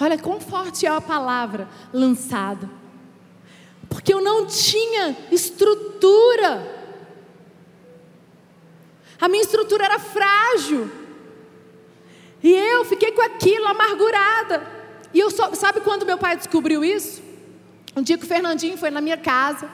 Olha 0.00 0.18
quão 0.18 0.40
forte 0.40 0.84
é 0.84 0.90
a 0.90 1.00
palavra 1.00 1.68
lançada. 1.92 2.68
Porque 3.88 4.12
eu 4.12 4.20
não 4.20 4.46
tinha 4.46 5.16
estrutura. 5.30 6.74
A 9.18 9.28
minha 9.28 9.42
estrutura 9.42 9.84
era 9.84 9.98
frágil. 9.98 10.90
E 12.42 12.52
eu 12.52 12.84
fiquei 12.84 13.12
com 13.12 13.22
aquilo 13.22 13.66
amargurada. 13.68 14.66
E 15.14 15.20
eu 15.20 15.30
sabe 15.30 15.80
quando 15.80 16.04
meu 16.04 16.18
pai 16.18 16.36
descobriu 16.36 16.84
isso? 16.84 17.22
Um 17.96 18.02
dia 18.02 18.18
que 18.18 18.24
o 18.24 18.28
Fernandinho 18.28 18.76
foi 18.76 18.90
na 18.90 19.00
minha 19.00 19.16
casa. 19.16 19.70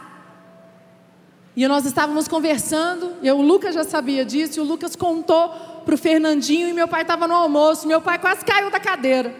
E 1.54 1.68
nós 1.68 1.84
estávamos 1.84 2.26
conversando, 2.26 3.16
e 3.22 3.30
o 3.30 3.42
Lucas 3.42 3.74
já 3.74 3.84
sabia 3.84 4.24
disso, 4.24 4.58
e 4.58 4.62
o 4.62 4.64
Lucas 4.64 4.96
contou 4.96 5.50
para 5.84 5.94
o 5.94 5.98
Fernandinho, 5.98 6.68
e 6.68 6.72
meu 6.72 6.88
pai 6.88 7.02
estava 7.02 7.28
no 7.28 7.34
almoço, 7.34 7.86
meu 7.86 8.00
pai 8.00 8.18
quase 8.18 8.44
caiu 8.44 8.70
da 8.70 8.80
cadeira. 8.80 9.34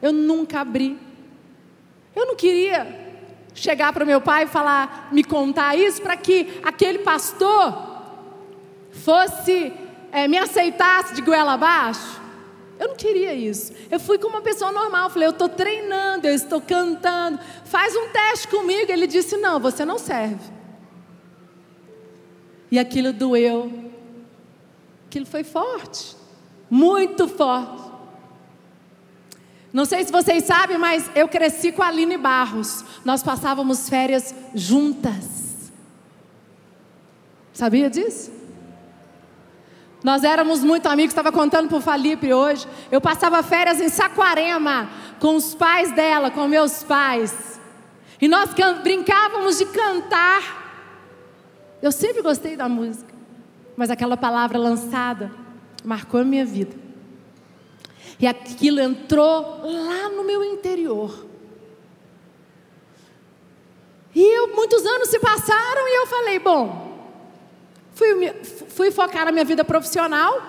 Eu 0.00 0.12
nunca 0.12 0.60
abri. 0.60 0.98
Eu 2.16 2.26
não 2.26 2.34
queria 2.34 3.00
chegar 3.54 3.92
para 3.92 4.04
meu 4.04 4.20
pai 4.20 4.44
e 4.44 4.46
falar, 4.48 5.08
me 5.12 5.22
contar 5.22 5.76
isso, 5.76 6.02
para 6.02 6.16
que 6.16 6.60
aquele 6.64 6.98
pastor 6.98 7.92
fosse, 8.90 9.72
é, 10.10 10.26
me 10.26 10.38
aceitasse 10.38 11.14
de 11.14 11.22
goela 11.22 11.52
abaixo. 11.52 12.20
Eu 12.78 12.88
não 12.88 12.96
queria 12.96 13.32
isso. 13.32 13.72
Eu 13.88 14.00
fui 14.00 14.18
como 14.18 14.34
uma 14.34 14.42
pessoa 14.42 14.72
normal. 14.72 15.08
Falei, 15.08 15.28
eu 15.28 15.30
estou 15.30 15.48
treinando, 15.48 16.26
eu 16.26 16.34
estou 16.34 16.60
cantando. 16.60 17.38
Faz 17.64 17.94
um 17.94 18.08
teste 18.08 18.48
comigo. 18.48 18.90
Ele 18.90 19.06
disse, 19.06 19.36
não, 19.36 19.60
você 19.60 19.84
não 19.84 19.98
serve. 19.98 20.51
E 22.72 22.78
aquilo 22.78 23.12
doeu. 23.12 23.70
Aquilo 25.06 25.26
foi 25.26 25.44
forte. 25.44 26.16
Muito 26.70 27.28
forte. 27.28 27.82
Não 29.70 29.84
sei 29.84 30.02
se 30.02 30.10
vocês 30.10 30.44
sabem, 30.44 30.78
mas 30.78 31.10
eu 31.14 31.28
cresci 31.28 31.70
com 31.70 31.82
a 31.82 31.88
Aline 31.88 32.16
Barros. 32.16 32.82
Nós 33.04 33.22
passávamos 33.22 33.90
férias 33.90 34.34
juntas. 34.54 35.70
Sabia 37.52 37.90
disso? 37.90 38.32
Nós 40.02 40.24
éramos 40.24 40.64
muito 40.64 40.88
amigos, 40.88 41.10
estava 41.12 41.30
contando 41.30 41.68
para 41.68 41.76
o 41.76 41.80
Felipe 41.82 42.32
hoje. 42.32 42.66
Eu 42.90 43.02
passava 43.02 43.42
férias 43.42 43.82
em 43.82 43.90
Saquarema 43.90 44.88
com 45.20 45.36
os 45.36 45.54
pais 45.54 45.92
dela, 45.92 46.30
com 46.30 46.48
meus 46.48 46.82
pais. 46.82 47.60
E 48.18 48.26
nós 48.26 48.48
brincávamos 48.82 49.58
de 49.58 49.66
cantar 49.66 50.61
eu 51.82 51.90
sempre 51.90 52.22
gostei 52.22 52.56
da 52.56 52.68
música, 52.68 53.12
mas 53.76 53.90
aquela 53.90 54.16
palavra 54.16 54.56
lançada 54.56 55.32
marcou 55.84 56.20
a 56.20 56.24
minha 56.24 56.46
vida. 56.46 56.76
E 58.20 58.26
aquilo 58.26 58.80
entrou 58.80 59.62
lá 59.64 60.08
no 60.08 60.22
meu 60.22 60.44
interior. 60.44 61.26
E 64.14 64.22
eu, 64.22 64.54
muitos 64.54 64.86
anos 64.86 65.08
se 65.08 65.18
passaram 65.18 65.88
e 65.88 65.96
eu 65.96 66.06
falei: 66.06 66.38
bom, 66.38 67.10
fui, 67.94 68.32
fui 68.68 68.90
focar 68.92 69.24
na 69.24 69.32
minha 69.32 69.44
vida 69.44 69.64
profissional. 69.64 70.40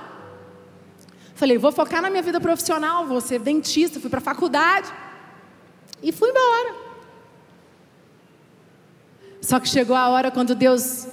Falei: 1.34 1.58
vou 1.58 1.72
focar 1.72 2.00
na 2.00 2.12
minha 2.12 2.22
vida 2.22 2.40
profissional, 2.40 3.08
vou 3.08 3.20
ser 3.20 3.40
dentista. 3.40 4.00
Fui 4.00 4.10
para 4.10 4.20
a 4.20 4.22
faculdade 4.22 4.94
e 6.04 6.12
fui 6.12 6.30
embora. 6.30 6.76
Só 9.42 9.60
que 9.60 9.68
chegou 9.68 9.96
a 9.96 10.10
hora 10.10 10.30
quando 10.30 10.54
Deus 10.54 11.08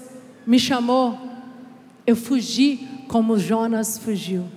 me 0.46 0.59
chamou, 0.59 1.18
eu 2.07 2.16
fugi 2.16 2.88
como 3.09 3.38
Jonas 3.38 3.98
fugiu. 3.98 4.48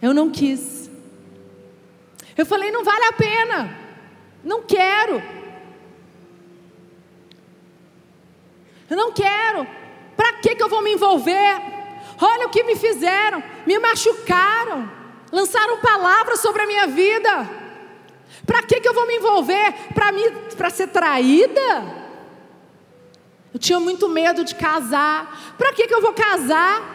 Eu 0.00 0.12
não 0.12 0.30
quis. 0.30 0.90
Eu 2.36 2.44
falei, 2.44 2.70
não 2.70 2.84
vale 2.84 3.04
a 3.04 3.12
pena. 3.12 3.78
Não 4.44 4.62
quero. 4.62 5.22
Eu 8.88 8.96
não 8.96 9.12
quero. 9.12 9.66
Para 10.16 10.34
que, 10.34 10.54
que 10.54 10.62
eu 10.62 10.68
vou 10.68 10.82
me 10.82 10.92
envolver? 10.92 11.60
Olha 12.20 12.46
o 12.46 12.50
que 12.50 12.62
me 12.62 12.76
fizeram. 12.76 13.42
Me 13.66 13.78
machucaram. 13.78 14.90
Lançaram 15.32 15.80
palavras 15.80 16.40
sobre 16.40 16.62
a 16.62 16.66
minha 16.66 16.86
vida. 16.86 17.50
Para 18.44 18.62
que, 18.62 18.80
que 18.80 18.88
eu 18.88 18.94
vou 18.94 19.06
me 19.06 19.16
envolver? 19.16 19.74
Para 20.56 20.70
ser 20.70 20.88
traída? 20.88 22.05
Eu 23.56 23.58
tinha 23.58 23.80
muito 23.80 24.06
medo 24.06 24.44
de 24.44 24.54
casar. 24.54 25.54
Para 25.56 25.72
que, 25.72 25.88
que 25.88 25.94
eu 25.94 26.02
vou 26.02 26.12
casar? 26.12 26.94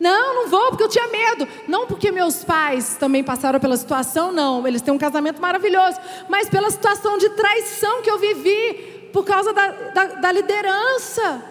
Não, 0.00 0.36
não 0.36 0.48
vou, 0.48 0.70
porque 0.70 0.84
eu 0.84 0.88
tinha 0.88 1.06
medo. 1.08 1.46
Não 1.68 1.86
porque 1.86 2.10
meus 2.10 2.42
pais 2.42 2.96
também 2.96 3.22
passaram 3.22 3.60
pela 3.60 3.76
situação, 3.76 4.32
não. 4.32 4.66
Eles 4.66 4.80
têm 4.80 4.94
um 4.94 4.96
casamento 4.96 5.38
maravilhoso. 5.38 5.98
Mas 6.30 6.48
pela 6.48 6.70
situação 6.70 7.18
de 7.18 7.28
traição 7.28 8.00
que 8.00 8.10
eu 8.10 8.18
vivi 8.18 9.10
por 9.12 9.22
causa 9.22 9.52
da, 9.52 9.70
da, 9.90 10.04
da 10.14 10.32
liderança. 10.32 11.44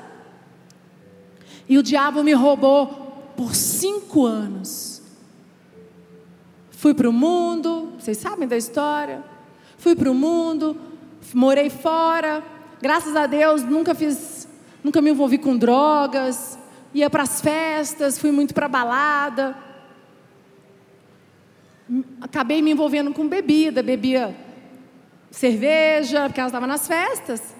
E 1.70 1.78
o 1.78 1.84
diabo 1.84 2.24
me 2.24 2.34
roubou 2.34 2.88
por 3.38 3.54
cinco 3.54 4.26
anos. 4.26 5.04
Fui 6.72 6.96
para 6.96 7.08
o 7.08 7.14
mundo, 7.14 7.94
vocês 8.00 8.18
sabem 8.18 8.48
da 8.48 8.58
história. 8.58 9.24
Fui 9.78 9.96
para 9.96 10.10
o 10.10 10.16
mundo, 10.16 10.76
morei 11.32 11.70
fora, 11.70 12.44
Graças 12.82 13.16
a 13.16 13.28
Deus, 13.28 13.64
nunca 13.64 13.94
fiz, 13.94 14.48
nunca 14.84 15.02
me 15.02 15.12
envolvi 15.12 15.38
com 15.38 15.56
drogas, 15.56 16.58
ia 16.94 17.10
para 17.10 17.24
as 17.24 17.40
festas, 17.40 18.18
fui 18.18 18.32
muito 18.32 18.56
para 18.56 18.68
balada. 18.68 19.56
Acabei 22.20 22.62
me 22.62 22.72
envolvendo 22.72 23.14
com 23.14 23.28
bebida, 23.28 23.84
bebia 23.84 24.36
cerveja, 25.30 26.26
porque 26.26 26.40
ela 26.40 26.48
estava 26.48 26.66
nas 26.66 26.88
festas. 26.88 27.56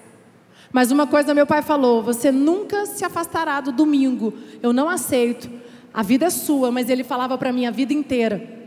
Mas 0.72 0.90
uma 0.90 1.06
coisa 1.06 1.34
meu 1.34 1.46
pai 1.46 1.62
falou: 1.62 2.02
você 2.02 2.32
nunca 2.32 2.86
se 2.86 3.04
afastará 3.04 3.60
do 3.60 3.70
domingo. 3.70 4.34
Eu 4.60 4.72
não 4.72 4.88
aceito. 4.88 5.48
A 5.94 6.02
vida 6.02 6.26
é 6.26 6.30
sua, 6.30 6.72
mas 6.72 6.88
ele 6.88 7.04
falava 7.04 7.38
para 7.38 7.52
mim 7.52 7.66
a 7.66 7.70
vida 7.70 7.92
inteira. 7.92 8.61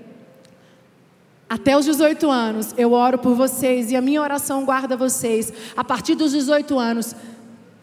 Até 1.48 1.78
os 1.78 1.86
18 1.86 2.30
anos, 2.30 2.74
eu 2.78 2.92
oro 2.94 3.20
por 3.20 3.36
vocês 3.36 3.92
e 3.92 3.96
a 3.96 4.02
minha 4.02 4.22
oração 4.22 4.66
guarda 4.66 4.98
vocês. 4.98 5.54
A 5.78 5.84
partir 5.84 6.16
dos 6.16 6.32
18 6.32 6.78
anos, 6.80 7.16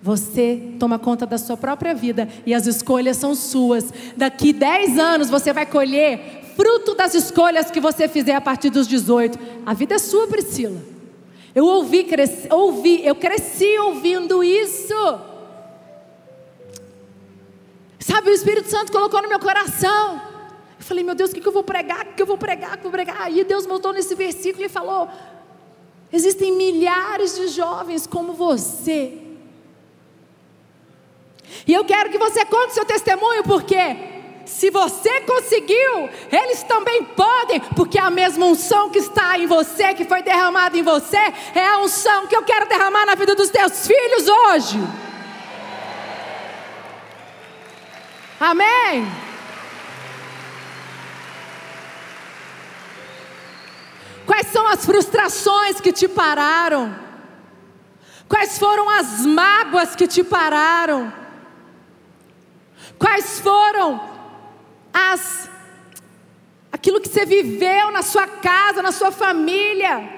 você 0.03 0.75
toma 0.81 0.99
conta 0.99 1.25
da 1.25 1.39
sua 1.39 1.57
própria 1.57 1.95
vida 1.95 2.29
e 2.45 2.53
as 2.53 2.67
escolhas 2.67 3.17
são 3.17 3.37
suas. 3.37 3.93
Daqui 4.17 4.53
10 4.53 4.99
anos 4.99 5.31
você 5.31 5.53
vai 5.53 5.65
colher 5.65 6.43
fruto 6.57 6.95
das 6.95 7.15
escolhas 7.15 7.71
que 7.71 7.81
você 7.81 8.09
fizer 8.09 8.35
a 8.35 8.41
partir 8.41 8.69
dos 8.69 8.89
18. 8.89 9.39
A 9.65 9.73
vida 9.75 9.95
é 9.95 9.99
sua, 9.99 10.27
Priscila. 10.27 10.81
Eu 11.55 11.65
ouvi, 11.67 12.03
cresci, 12.05 12.49
ouvi, 12.51 13.07
eu 13.07 13.15
cresci 13.15 13.79
ouvindo 13.79 14.43
isso. 14.43 15.21
Sabe, 18.01 18.31
o 18.31 18.35
Espírito 18.35 18.69
Santo 18.69 18.91
colocou 18.91 19.23
no 19.23 19.29
meu 19.29 19.39
coração. 19.39 20.32
Eu 20.83 20.87
falei, 20.87 21.05
meu 21.05 21.15
Deus, 21.15 21.31
o 21.31 21.35
que 21.35 21.47
eu 21.47 21.53
vou 21.53 21.63
pregar? 21.63 22.01
O 22.01 22.15
que 22.15 22.23
eu 22.23 22.27
vou 22.27 22.37
pregar? 22.37 22.71
O 22.71 22.79
que 22.79 22.79
eu 22.79 22.91
vou 22.91 22.91
pregar? 22.91 23.23
Aí 23.23 23.45
Deus 23.45 23.65
voltou 23.65 23.93
nesse 23.93 24.17
versículo 24.17 24.65
e 24.65 24.69
falou: 24.69 25.09
existem 26.13 26.51
milhares 26.51 27.37
de 27.37 27.47
jovens 27.47 28.05
como 28.05 28.33
você. 28.33 29.17
E 31.69 31.73
eu 31.73 31.85
quero 31.85 32.11
que 32.11 32.19
você 32.19 32.45
conte 32.45 32.75
seu 32.75 32.85
testemunho, 32.85 33.45
porque 33.45 33.97
se 34.45 34.71
você 34.71 35.21
conseguiu, 35.21 36.11
eles 36.33 36.65
também 36.65 37.05
podem, 37.05 37.61
porque 37.77 37.97
a 37.97 38.11
mesma 38.11 38.45
unção 38.47 38.91
que 38.91 38.99
está 38.99 39.39
em 39.39 39.47
você, 39.47 39.95
que 39.95 40.05
foi 40.05 40.21
derramada 40.21 40.77
em 40.77 40.83
você, 40.83 41.33
é 41.55 41.65
a 41.65 41.79
unção 41.79 42.27
que 42.27 42.35
eu 42.35 42.43
quero 42.43 42.69
derramar 42.69 43.07
na 43.07 43.15
vida 43.15 43.37
dos 43.37 43.51
teus 43.51 43.87
filhos 43.87 44.27
hoje. 44.27 44.81
Amém. 48.41 49.32
Quais 54.33 54.47
são 54.47 54.67
as 54.67 54.83
frustrações 54.87 55.79
que 55.79 55.93
te 55.93 56.09
pararam? 56.09 56.97
Quais 58.27 58.59
foram 58.59 58.89
as 58.89 59.27
mágoas 59.27 59.95
que 59.95 60.07
te 60.07 60.25
pararam? 60.25 61.13
Quais 62.99 63.41
foram 63.41 64.01
as 64.91 65.51
aquilo 66.73 66.99
que 66.99 67.11
você 67.11 67.27
viveu 67.27 67.91
na 67.91 68.01
sua 68.01 68.27
casa, 68.27 68.81
na 68.81 68.91
sua 68.91 69.13
família? 69.13 70.09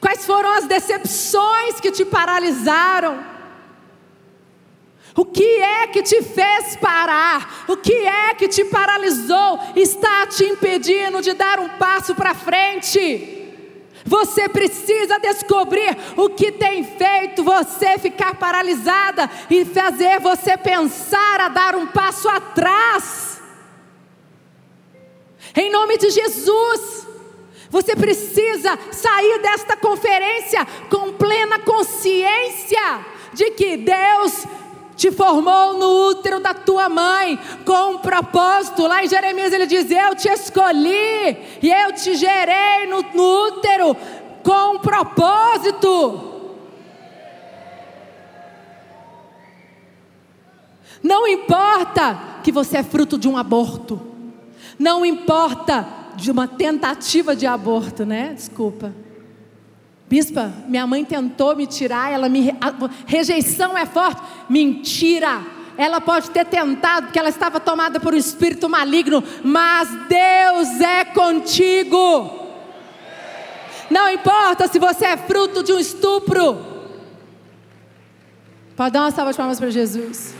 Quais 0.00 0.24
foram 0.24 0.52
as 0.52 0.66
decepções 0.66 1.80
que 1.80 1.90
te 1.90 2.04
paralisaram? 2.04 3.18
O 5.16 5.24
que 5.24 5.60
é 5.62 5.86
que 5.86 6.02
te 6.02 6.22
fez 6.22 6.76
parar? 6.76 7.64
O 7.66 7.76
que 7.78 7.94
é 7.94 8.34
que 8.34 8.48
te 8.48 8.66
paralisou? 8.66 9.58
Está 9.74 10.26
te 10.26 10.44
impedindo 10.44 11.22
de 11.22 11.32
dar 11.32 11.58
um 11.58 11.70
passo 11.70 12.14
para 12.14 12.34
frente. 12.34 13.44
Você 14.04 14.46
precisa 14.48 15.18
descobrir 15.18 15.96
o 16.16 16.28
que 16.28 16.52
tem 16.52 16.84
feito 16.84 17.42
você 17.42 17.98
ficar 17.98 18.36
paralisada 18.36 19.28
e 19.48 19.64
fazer 19.64 20.20
você 20.20 20.56
pensar 20.56 21.40
a 21.40 21.48
dar 21.48 21.74
um 21.74 21.86
passo 21.86 22.28
atrás. 22.28 23.40
Em 25.56 25.70
nome 25.70 25.96
de 25.96 26.10
Jesus. 26.10 27.06
Você 27.68 27.96
precisa 27.96 28.78
sair 28.92 29.40
desta 29.40 29.76
conferência 29.76 30.64
com 30.88 31.12
plena 31.14 31.58
consciência 31.58 33.04
de 33.32 33.50
que 33.50 33.76
Deus 33.76 34.46
te 34.96 35.12
formou 35.12 35.74
no 35.74 36.08
útero 36.08 36.40
da 36.40 36.54
tua 36.54 36.88
mãe 36.88 37.38
com 37.64 37.92
um 37.92 37.98
propósito. 37.98 38.86
Lá 38.86 39.04
em 39.04 39.08
Jeremias 39.08 39.52
ele 39.52 39.66
diz: 39.66 39.90
Eu 39.90 40.14
te 40.16 40.28
escolhi 40.28 41.36
e 41.62 41.70
eu 41.70 41.92
te 41.92 42.16
gerei 42.16 42.86
no, 42.88 43.02
no 43.14 43.46
útero 43.48 43.96
com 44.42 44.74
um 44.74 44.78
propósito. 44.78 46.32
Não 51.02 51.28
importa 51.28 52.18
que 52.42 52.50
você 52.50 52.78
é 52.78 52.82
fruto 52.82 53.18
de 53.18 53.28
um 53.28 53.36
aborto, 53.36 54.00
não 54.78 55.04
importa 55.04 55.86
de 56.16 56.30
uma 56.30 56.48
tentativa 56.48 57.36
de 57.36 57.46
aborto, 57.46 58.04
né? 58.06 58.32
Desculpa. 58.34 58.92
Bispa, 60.08 60.52
minha 60.68 60.86
mãe 60.86 61.04
tentou 61.04 61.56
me 61.56 61.66
tirar, 61.66 62.12
ela 62.12 62.28
me 62.28 62.54
rejeição 63.06 63.76
é 63.76 63.84
forte. 63.84 64.22
Mentira. 64.48 65.42
Ela 65.76 66.00
pode 66.00 66.30
ter 66.30 66.46
tentado 66.46 67.06
porque 67.06 67.18
ela 67.18 67.28
estava 67.28 67.60
tomada 67.60 68.00
por 68.00 68.14
um 68.14 68.16
espírito 68.16 68.68
maligno, 68.68 69.22
mas 69.44 69.88
Deus 70.08 70.80
é 70.80 71.04
contigo. 71.04 72.46
Não 73.90 74.08
importa 74.10 74.68
se 74.68 74.78
você 74.78 75.06
é 75.06 75.16
fruto 75.16 75.62
de 75.62 75.72
um 75.72 75.78
estupro. 75.78 76.64
Pode 78.76 78.92
dar 78.92 79.00
uma 79.00 79.10
salva 79.10 79.32
de 79.32 79.36
palmas 79.36 79.58
para 79.58 79.70
Jesus. 79.70 80.35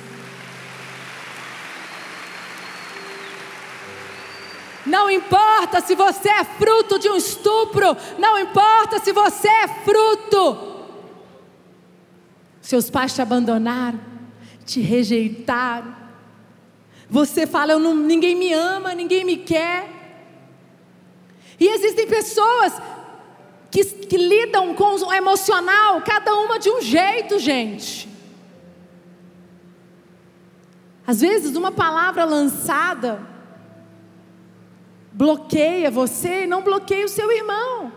Não 4.86 5.10
importa 5.10 5.80
se 5.80 5.94
você 5.94 6.28
é 6.28 6.44
fruto 6.44 6.98
de 6.98 7.08
um 7.08 7.16
estupro, 7.16 7.96
não 8.18 8.38
importa 8.38 9.00
se 9.00 9.12
você 9.12 9.48
é 9.48 9.68
fruto. 9.68 10.76
Seus 12.60 12.88
pais 12.88 13.14
te 13.14 13.20
abandonaram, 13.20 14.00
te 14.64 14.80
rejeitaram. 14.80 15.94
Você 17.10 17.46
fala, 17.46 17.72
eu 17.72 17.78
não, 17.78 17.94
ninguém 17.94 18.34
me 18.34 18.52
ama, 18.52 18.94
ninguém 18.94 19.24
me 19.24 19.36
quer. 19.36 19.88
E 21.58 21.68
existem 21.68 22.06
pessoas 22.06 22.74
que, 23.70 23.84
que 23.84 24.16
lidam 24.16 24.74
com 24.74 24.94
o 24.94 25.12
emocional, 25.12 26.00
cada 26.02 26.34
uma 26.34 26.58
de 26.58 26.70
um 26.70 26.80
jeito, 26.80 27.38
gente. 27.38 28.08
Às 31.06 31.20
vezes, 31.20 31.56
uma 31.56 31.70
palavra 31.70 32.24
lançada 32.24 33.35
bloqueia 35.16 35.90
você 35.90 36.42
e 36.42 36.46
não 36.46 36.60
bloqueia 36.60 37.06
o 37.06 37.08
seu 37.08 37.32
irmão. 37.32 37.90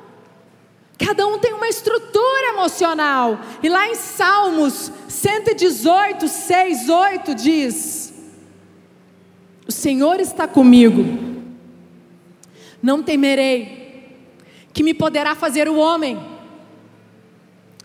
Cada 0.98 1.28
um 1.28 1.38
tem 1.38 1.54
uma 1.54 1.68
estrutura 1.68 2.50
emocional. 2.54 3.40
E 3.62 3.68
lá 3.68 3.88
em 3.90 3.96
Salmos 3.96 4.92
118, 5.08 6.28
6, 6.28 6.90
8 6.90 7.36
diz: 7.36 8.14
O 9.68 9.72
Senhor 9.72 10.22
está 10.22 10.48
comigo, 10.48 11.04
não 12.82 13.04
temerei, 13.04 14.18
que 14.74 14.82
me 14.82 14.94
poderá 14.94 15.36
fazer 15.36 15.68
o 15.68 15.76
homem. 15.76 16.18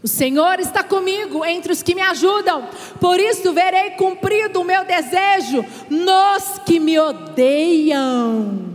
O 0.01 0.07
Senhor 0.09 0.61
está 0.61 0.85
comigo 0.85 1.45
entre 1.45 1.73
os 1.73 1.83
que 1.83 1.95
me 1.95 2.03
ajudam, 2.03 2.69
por 3.01 3.19
isso 3.19 3.53
verei 3.53 3.93
cumprido 3.93 4.61
o 4.61 4.65
meu 4.65 4.85
desejo 4.85 5.65
nos 5.89 6.59
que 6.67 6.79
me 6.79 6.99
odeiam. 6.99 8.74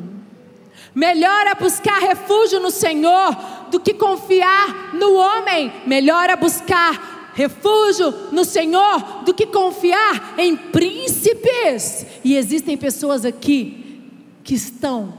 Melhor 1.00 1.48
é 1.48 1.56
buscar 1.56 1.98
refúgio 2.00 2.60
no 2.60 2.70
Senhor 2.70 3.34
do 3.72 3.80
que 3.80 3.94
confiar 3.94 4.94
no 4.96 5.14
homem. 5.14 5.72
Melhor 5.88 6.30
é 6.30 6.36
buscar 6.36 7.32
refúgio 7.34 8.14
no 8.34 8.44
Senhor 8.44 9.24
do 9.24 9.34
que 9.34 9.46
confiar 9.46 10.34
em 10.38 10.58
príncipes. 10.58 12.06
E 12.22 12.36
existem 12.36 12.76
pessoas 12.76 13.24
aqui 13.24 14.12
que 14.44 14.56
estão 14.56 15.14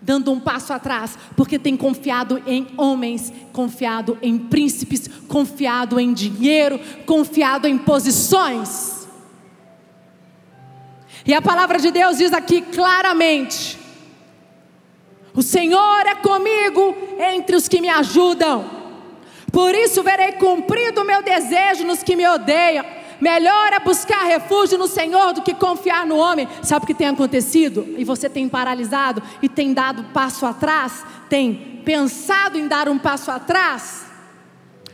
dando 0.00 0.32
um 0.32 0.40
passo 0.40 0.72
atrás, 0.72 1.18
porque 1.36 1.58
têm 1.58 1.76
confiado 1.76 2.42
em 2.46 2.68
homens, 2.78 3.30
confiado 3.52 4.16
em 4.22 4.38
príncipes, 4.38 5.06
confiado 5.28 6.00
em 6.00 6.14
dinheiro, 6.14 6.80
confiado 7.04 7.68
em 7.68 7.76
posições. 7.76 9.06
E 11.26 11.34
a 11.34 11.42
palavra 11.42 11.78
de 11.78 11.90
Deus 11.90 12.16
diz 12.16 12.32
aqui 12.32 12.62
claramente: 12.62 13.87
o 15.34 15.42
Senhor 15.42 16.06
é 16.06 16.14
comigo 16.16 16.96
entre 17.18 17.56
os 17.56 17.68
que 17.68 17.80
me 17.80 17.88
ajudam. 17.88 18.78
Por 19.52 19.74
isso 19.74 20.02
verei 20.02 20.32
cumprido 20.32 21.00
o 21.00 21.04
meu 21.04 21.22
desejo 21.22 21.84
nos 21.84 22.02
que 22.02 22.16
me 22.16 22.26
odeiam. 22.28 22.84
Melhor 23.20 23.72
é 23.72 23.80
buscar 23.80 24.24
refúgio 24.24 24.78
no 24.78 24.86
Senhor 24.86 25.32
do 25.32 25.42
que 25.42 25.54
confiar 25.54 26.06
no 26.06 26.16
homem. 26.16 26.48
Sabe 26.62 26.84
o 26.84 26.86
que 26.86 26.94
tem 26.94 27.08
acontecido? 27.08 27.94
E 27.96 28.04
você 28.04 28.28
tem 28.28 28.48
paralisado 28.48 29.22
e 29.42 29.48
tem 29.48 29.74
dado 29.74 30.04
passo 30.12 30.46
atrás? 30.46 31.04
Tem 31.28 31.82
pensado 31.84 32.58
em 32.58 32.68
dar 32.68 32.88
um 32.88 32.98
passo 32.98 33.30
atrás? 33.30 34.06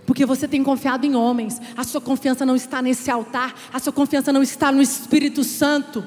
Porque 0.07 0.25
você 0.25 0.47
tem 0.49 0.63
confiado 0.63 1.05
em 1.07 1.15
homens. 1.15 1.61
A 1.77 1.85
sua 1.85 2.01
confiança 2.01 2.47
não 2.47 2.57
está 2.57 2.81
nesse 2.81 3.11
altar. 3.11 3.55
A 3.73 3.79
sua 3.79 3.93
confiança 3.93 4.33
não 4.33 4.43
está 4.43 4.73
no 4.73 4.81
Espírito 4.81 5.45
Santo. 5.45 6.05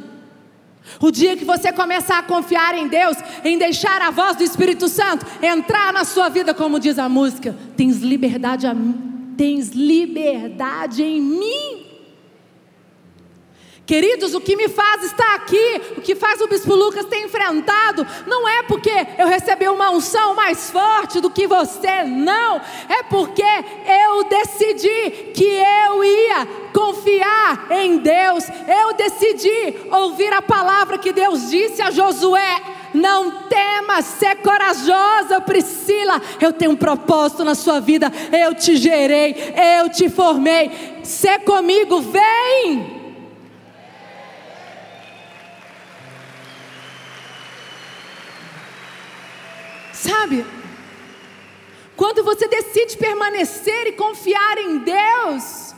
O 1.00 1.12
dia 1.12 1.36
que 1.36 1.46
você 1.46 1.72
começar 1.72 2.20
a 2.20 2.24
confiar 2.24 2.78
em 2.78 2.88
Deus, 2.88 3.18
em 3.44 3.58
deixar 3.58 4.02
a 4.02 4.12
voz 4.12 4.38
do 4.38 4.44
Espírito 4.44 4.88
Santo 4.88 5.26
entrar 5.42 5.94
na 5.94 6.04
sua 6.04 6.30
vida, 6.30 6.54
como 6.54 6.80
diz 6.80 6.98
a 6.98 7.10
música, 7.10 7.56
tens 7.76 7.98
liberdade, 7.98 8.68
a, 8.68 8.76
tens 9.36 9.70
liberdade 9.70 11.04
em 11.04 11.22
mim. 11.22 11.67
Queridos, 13.88 14.36
o 14.36 14.42
que 14.42 14.58
me 14.58 14.68
faz 14.68 15.02
estar 15.02 15.36
aqui, 15.36 15.82
o 15.96 16.02
que 16.02 16.14
faz 16.14 16.42
o 16.42 16.48
Bispo 16.50 16.76
Lucas 16.76 17.06
ter 17.06 17.24
enfrentado, 17.24 18.06
não 18.28 18.46
é 18.46 18.62
porque 18.64 18.92
eu 19.18 19.26
recebi 19.28 19.66
uma 19.70 19.90
unção 19.92 20.36
mais 20.36 20.70
forte 20.70 21.22
do 21.22 21.30
que 21.30 21.48
você, 21.48 22.04
não. 22.04 22.58
É 22.90 23.04
porque 23.04 23.42
eu 23.42 24.26
decidi 24.26 25.32
que 25.34 25.46
eu 25.46 26.04
ia 26.04 26.46
confiar 26.74 27.68
em 27.72 28.00
Deus. 28.00 28.44
Eu 28.68 28.94
decidi 28.94 29.80
ouvir 29.90 30.34
a 30.34 30.42
palavra 30.42 30.98
que 30.98 31.14
Deus 31.14 31.50
disse 31.50 31.82
a 31.82 31.90
Josué. 31.90 32.62
Não 32.94 33.44
temas, 33.44 34.04
ser 34.04 34.36
corajosa, 34.38 35.40
Priscila. 35.40 36.22
Eu 36.42 36.52
tenho 36.52 36.72
um 36.72 36.76
propósito 36.76 37.46
na 37.46 37.56
sua 37.56 37.80
vida. 37.80 38.12
Eu 38.34 38.54
te 38.54 38.76
gerei, 38.76 39.34
eu 39.80 39.90
te 39.90 40.10
formei. 40.10 41.00
Ser 41.04 41.40
comigo, 41.46 42.02
vem. 42.02 42.97
Sabe? 50.18 50.46
Quando 51.96 52.24
você 52.24 52.48
decide 52.48 52.98
permanecer 52.98 53.88
e 53.88 53.92
confiar 53.92 54.58
em 54.58 54.80
Deus, 54.80 55.76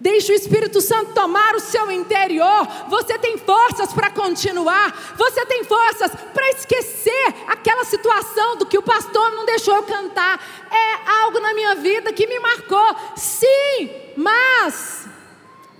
Deixe 0.00 0.30
o 0.30 0.34
Espírito 0.34 0.80
Santo 0.80 1.12
tomar 1.12 1.56
o 1.56 1.60
seu 1.60 1.90
interior. 1.90 2.68
Você 2.88 3.18
tem 3.18 3.36
forças 3.36 3.92
para 3.92 4.08
continuar. 4.10 5.16
Você 5.16 5.44
tem 5.44 5.64
forças 5.64 6.12
para 6.32 6.50
esquecer 6.50 7.34
aquela 7.48 7.84
situação 7.84 8.56
do 8.58 8.64
que 8.64 8.78
o 8.78 8.82
pastor 8.82 9.32
não 9.32 9.44
deixou 9.44 9.74
eu 9.74 9.82
cantar. 9.82 10.40
É 10.70 11.10
algo 11.22 11.40
na 11.40 11.52
minha 11.52 11.74
vida 11.74 12.12
que 12.12 12.28
me 12.28 12.38
marcou. 12.38 12.94
Sim, 13.16 13.90
mas 14.16 15.08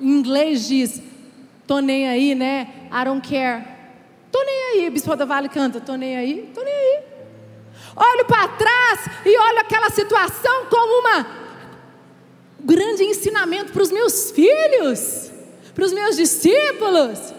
em 0.00 0.10
inglês 0.10 0.66
diz: 0.66 1.00
"Tô 1.64 1.78
nem 1.78 2.08
aí, 2.08 2.34
né? 2.34 2.88
I 2.90 3.04
don't 3.04 3.22
care". 3.22 3.64
Tô 4.32 4.42
nem 4.42 4.62
aí. 4.72 4.90
Bispo 4.90 5.14
da 5.14 5.24
Vale 5.24 5.48
canta: 5.48 5.80
"Tô 5.80 5.94
nem 5.94 6.16
aí, 6.16 6.50
tô 6.52 6.60
nem 6.64 6.74
aí" 6.74 7.07
olho 7.98 8.24
para 8.26 8.48
trás 8.48 9.00
e 9.24 9.38
olho 9.38 9.58
aquela 9.58 9.90
situação 9.90 10.66
como 10.66 11.00
uma 11.00 11.26
grande 12.60 13.04
ensinamento 13.04 13.72
para 13.72 13.82
os 13.82 13.90
meus 13.90 14.30
filhos, 14.30 15.30
para 15.74 15.84
os 15.84 15.92
meus 15.92 16.16
discípulos. 16.16 17.34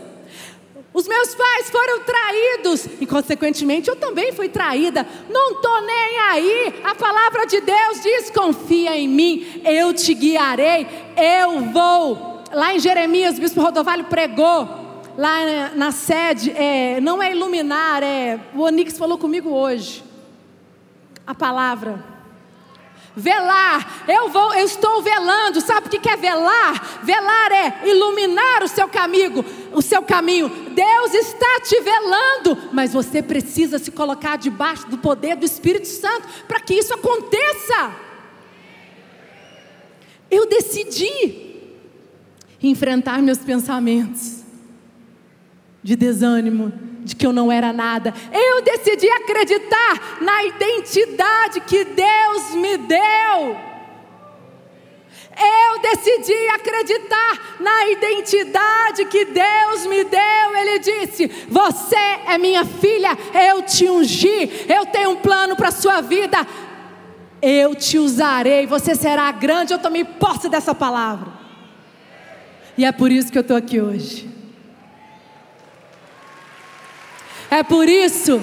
Os 0.91 1.07
meus 1.07 1.35
pais 1.35 1.69
foram 1.69 1.99
traídos 1.99 2.85
e, 2.99 3.05
consequentemente, 3.05 3.89
eu 3.89 3.95
também 3.95 4.33
fui 4.33 4.49
traída. 4.49 5.05
Não 5.29 5.51
estou 5.51 5.81
nem 5.81 6.19
aí. 6.19 6.81
A 6.83 6.95
palavra 6.95 7.45
de 7.45 7.61
Deus 7.61 8.01
diz: 8.01 8.29
confia 8.31 8.97
em 8.97 9.07
mim, 9.07 9.61
eu 9.63 9.93
te 9.93 10.13
guiarei, 10.13 10.87
eu 11.15 11.61
vou. 11.71 12.43
Lá 12.51 12.73
em 12.73 12.79
Jeremias, 12.79 13.37
o 13.37 13.41
bispo 13.41 13.61
Rodovalho 13.61 14.05
pregou, 14.05 14.67
lá 15.15 15.69
na, 15.75 15.91
sede, 15.91 16.49
é, 16.51 16.99
não 16.99 17.21
é 17.21 17.31
iluminar, 17.31 18.01
é. 18.01 18.39
O 18.55 18.61
Onix 18.61 18.97
falou 18.97 19.19
comigo 19.19 19.51
hoje. 19.51 20.08
A 21.29 21.35
palavra 21.35 22.03
Velar, 23.15 24.05
eu 24.07 24.29
vou, 24.29 24.53
eu 24.53 24.65
estou 24.65 25.01
velando. 25.01 25.59
Sabe 25.59 25.87
o 25.87 25.89
que 25.89 26.09
é 26.09 26.15
velar? 26.15 27.01
Velar 27.03 27.51
é 27.51 27.89
iluminar 27.89 28.63
o 28.63 28.67
seu 28.67 28.87
caminho, 28.87 29.43
o 29.73 29.81
seu 29.81 30.01
caminho. 30.01 30.47
Deus 30.47 31.13
está 31.13 31.59
te 31.61 31.81
velando, 31.81 32.57
mas 32.71 32.93
você 32.93 33.21
precisa 33.21 33.77
se 33.77 33.91
colocar 33.91 34.37
debaixo 34.37 34.87
do 34.87 34.97
poder 34.97 35.35
do 35.35 35.45
Espírito 35.45 35.87
Santo 35.87 36.27
para 36.47 36.61
que 36.61 36.73
isso 36.73 36.93
aconteça. 36.93 37.93
Eu 40.31 40.47
decidi 40.47 41.57
enfrentar 42.63 43.21
meus 43.21 43.39
pensamentos 43.39 44.43
de 45.83 45.95
desânimo, 45.95 46.71
de 47.09 47.15
que 47.15 47.25
eu 47.25 47.33
não 47.33 47.51
era 47.51 47.73
nada. 47.73 48.13
Eu 48.31 48.61
decidi 48.61 49.09
acreditar 49.09 50.19
na 50.21 50.43
identidade 50.45 51.59
que 51.61 51.83
Deus 51.83 52.53
me 52.53 52.77
deu. 52.77 53.57
Eu 55.41 55.79
decidi 55.81 56.47
acreditar 56.49 57.55
na 57.59 57.89
identidade 57.89 59.05
que 59.05 59.25
Deus 59.25 59.85
me 59.87 60.03
deu. 60.03 60.57
Ele 60.57 60.79
disse: 60.79 61.27
Você 61.47 61.95
é 62.27 62.37
minha 62.37 62.63
filha, 62.63 63.17
eu 63.49 63.63
te 63.63 63.89
ungi, 63.89 64.65
eu 64.67 64.85
tenho 64.85 65.11
um 65.11 65.15
plano 65.15 65.55
para 65.55 65.69
a 65.69 65.71
sua 65.71 66.01
vida. 66.01 66.45
Eu 67.41 67.73
te 67.73 67.97
usarei, 67.97 68.67
você 68.67 68.93
será 68.93 69.31
grande. 69.31 69.73
Eu 69.73 69.79
tomei 69.79 70.03
posse 70.03 70.49
dessa 70.49 70.75
palavra. 70.75 71.31
E 72.77 72.85
é 72.85 72.91
por 72.91 73.11
isso 73.11 73.31
que 73.31 73.37
eu 73.37 73.41
estou 73.41 73.57
aqui 73.57 73.79
hoje. 73.81 74.38
É 77.51 77.63
por 77.63 77.89
isso 77.89 78.39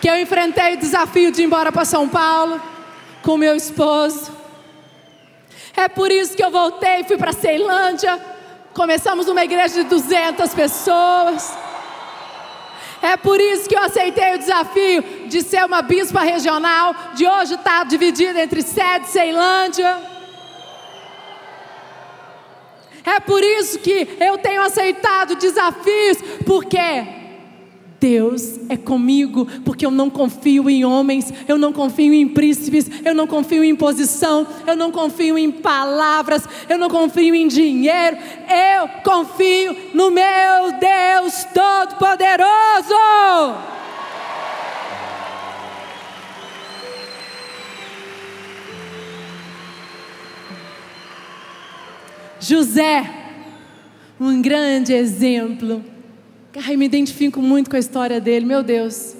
que 0.00 0.08
eu 0.08 0.20
enfrentei 0.20 0.74
o 0.74 0.78
desafio 0.78 1.32
de 1.32 1.40
ir 1.42 1.44
embora 1.46 1.72
para 1.72 1.84
São 1.84 2.08
Paulo 2.08 2.60
com 3.22 3.38
meu 3.38 3.56
esposo. 3.56 4.30
É 5.74 5.88
por 5.88 6.10
isso 6.10 6.36
que 6.36 6.44
eu 6.44 6.50
voltei 6.50 7.00
e 7.00 7.04
fui 7.04 7.16
para 7.16 7.32
Ceilândia. 7.32 8.20
Começamos 8.74 9.28
uma 9.28 9.42
igreja 9.42 9.82
de 9.82 9.84
200 9.84 10.52
pessoas. 10.54 11.56
É 13.00 13.16
por 13.16 13.40
isso 13.40 13.68
que 13.68 13.74
eu 13.74 13.82
aceitei 13.82 14.34
o 14.34 14.38
desafio 14.38 15.02
de 15.26 15.40
ser 15.42 15.64
uma 15.64 15.80
bispa 15.80 16.20
regional, 16.20 16.94
de 17.14 17.26
hoje 17.26 17.54
estar 17.54 17.84
dividida 17.86 18.40
entre 18.40 18.60
sede 18.62 19.06
e 19.06 19.08
Ceilândia. 19.08 19.98
É 23.04 23.18
por 23.20 23.42
isso 23.42 23.78
que 23.78 24.16
eu 24.20 24.38
tenho 24.38 24.62
aceitado 24.62 25.34
desafios, 25.34 26.18
porque 26.46 27.21
Deus 28.02 28.58
é 28.68 28.76
comigo, 28.76 29.46
porque 29.64 29.86
eu 29.86 29.90
não 29.92 30.10
confio 30.10 30.68
em 30.68 30.84
homens, 30.84 31.32
eu 31.46 31.56
não 31.56 31.72
confio 31.72 32.12
em 32.12 32.26
príncipes, 32.26 32.90
eu 33.04 33.14
não 33.14 33.28
confio 33.28 33.62
em 33.62 33.76
posição, 33.76 34.44
eu 34.66 34.74
não 34.74 34.90
confio 34.90 35.38
em 35.38 35.52
palavras, 35.52 36.42
eu 36.68 36.76
não 36.76 36.90
confio 36.90 37.32
em 37.32 37.46
dinheiro, 37.46 38.16
eu 38.48 38.88
confio 39.04 39.76
no 39.94 40.10
meu 40.10 40.72
Deus 40.80 41.44
Todo-Poderoso. 41.54 42.48
José, 52.40 53.08
um 54.18 54.42
grande 54.42 54.92
exemplo 54.92 55.91
Ai, 56.54 56.76
me 56.76 56.84
identifico 56.84 57.40
muito 57.40 57.70
com 57.70 57.76
a 57.76 57.78
história 57.78 58.20
dele, 58.20 58.44
meu 58.44 58.62
Deus. 58.62 59.14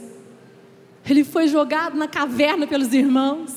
Ele 1.08 1.24
foi 1.24 1.48
jogado 1.48 1.96
na 1.96 2.06
caverna 2.06 2.66
pelos 2.66 2.92
irmãos. 2.92 3.54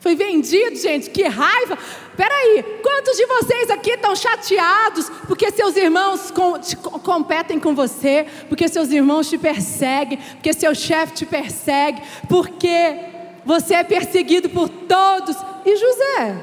Foi 0.00 0.14
vendido, 0.14 0.76
gente, 0.76 1.10
que 1.10 1.24
raiva. 1.24 1.76
Peraí, 2.16 2.64
quantos 2.82 3.16
de 3.16 3.26
vocês 3.26 3.70
aqui 3.70 3.90
estão 3.90 4.14
chateados 4.14 5.10
porque 5.26 5.50
seus 5.50 5.76
irmãos 5.76 6.30
com, 6.30 6.58
te, 6.58 6.76
competem 6.76 7.58
com 7.58 7.74
você, 7.74 8.26
porque 8.48 8.68
seus 8.68 8.90
irmãos 8.90 9.28
te 9.28 9.36
perseguem, 9.36 10.18
porque 10.34 10.52
seu 10.52 10.74
chefe 10.74 11.14
te 11.14 11.26
persegue, 11.26 12.00
porque 12.28 12.96
você 13.44 13.74
é 13.74 13.84
perseguido 13.84 14.48
por 14.48 14.68
todos? 14.68 15.36
E 15.66 15.76
José? 15.76 16.36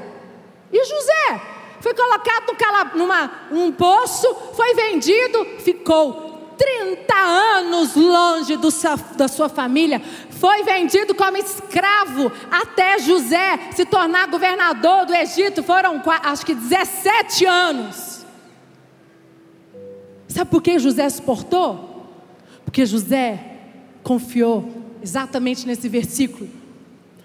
E 0.71 0.85
José? 0.85 1.54
Foi 1.85 1.93
colocado 1.93 2.47
no 2.95 2.97
numa, 2.97 3.31
um 3.51 3.71
poço, 3.71 4.25
foi 4.55 4.73
vendido, 4.73 5.45
ficou 5.59 6.55
30 6.57 7.13
anos 7.13 7.95
longe 7.95 8.57
do, 8.57 8.69
da 9.15 9.27
sua 9.27 9.47
família, 9.47 10.01
foi 10.31 10.63
vendido 10.63 11.13
como 11.13 11.37
escravo 11.37 12.31
até 12.49 12.97
José 12.97 13.69
se 13.75 13.85
tornar 13.85 14.27
governador 14.29 15.05
do 15.05 15.13
Egito. 15.13 15.61
Foram 15.61 16.01
acho 16.23 16.43
que 16.43 16.55
17 16.55 17.45
anos. 17.45 18.25
Sabe 20.27 20.49
por 20.49 20.63
que 20.63 20.79
José 20.79 21.07
suportou? 21.07 22.09
Porque 22.65 22.83
José 22.83 23.39
confiou 24.01 24.67
exatamente 25.03 25.67
nesse 25.67 25.87
versículo 25.87 26.64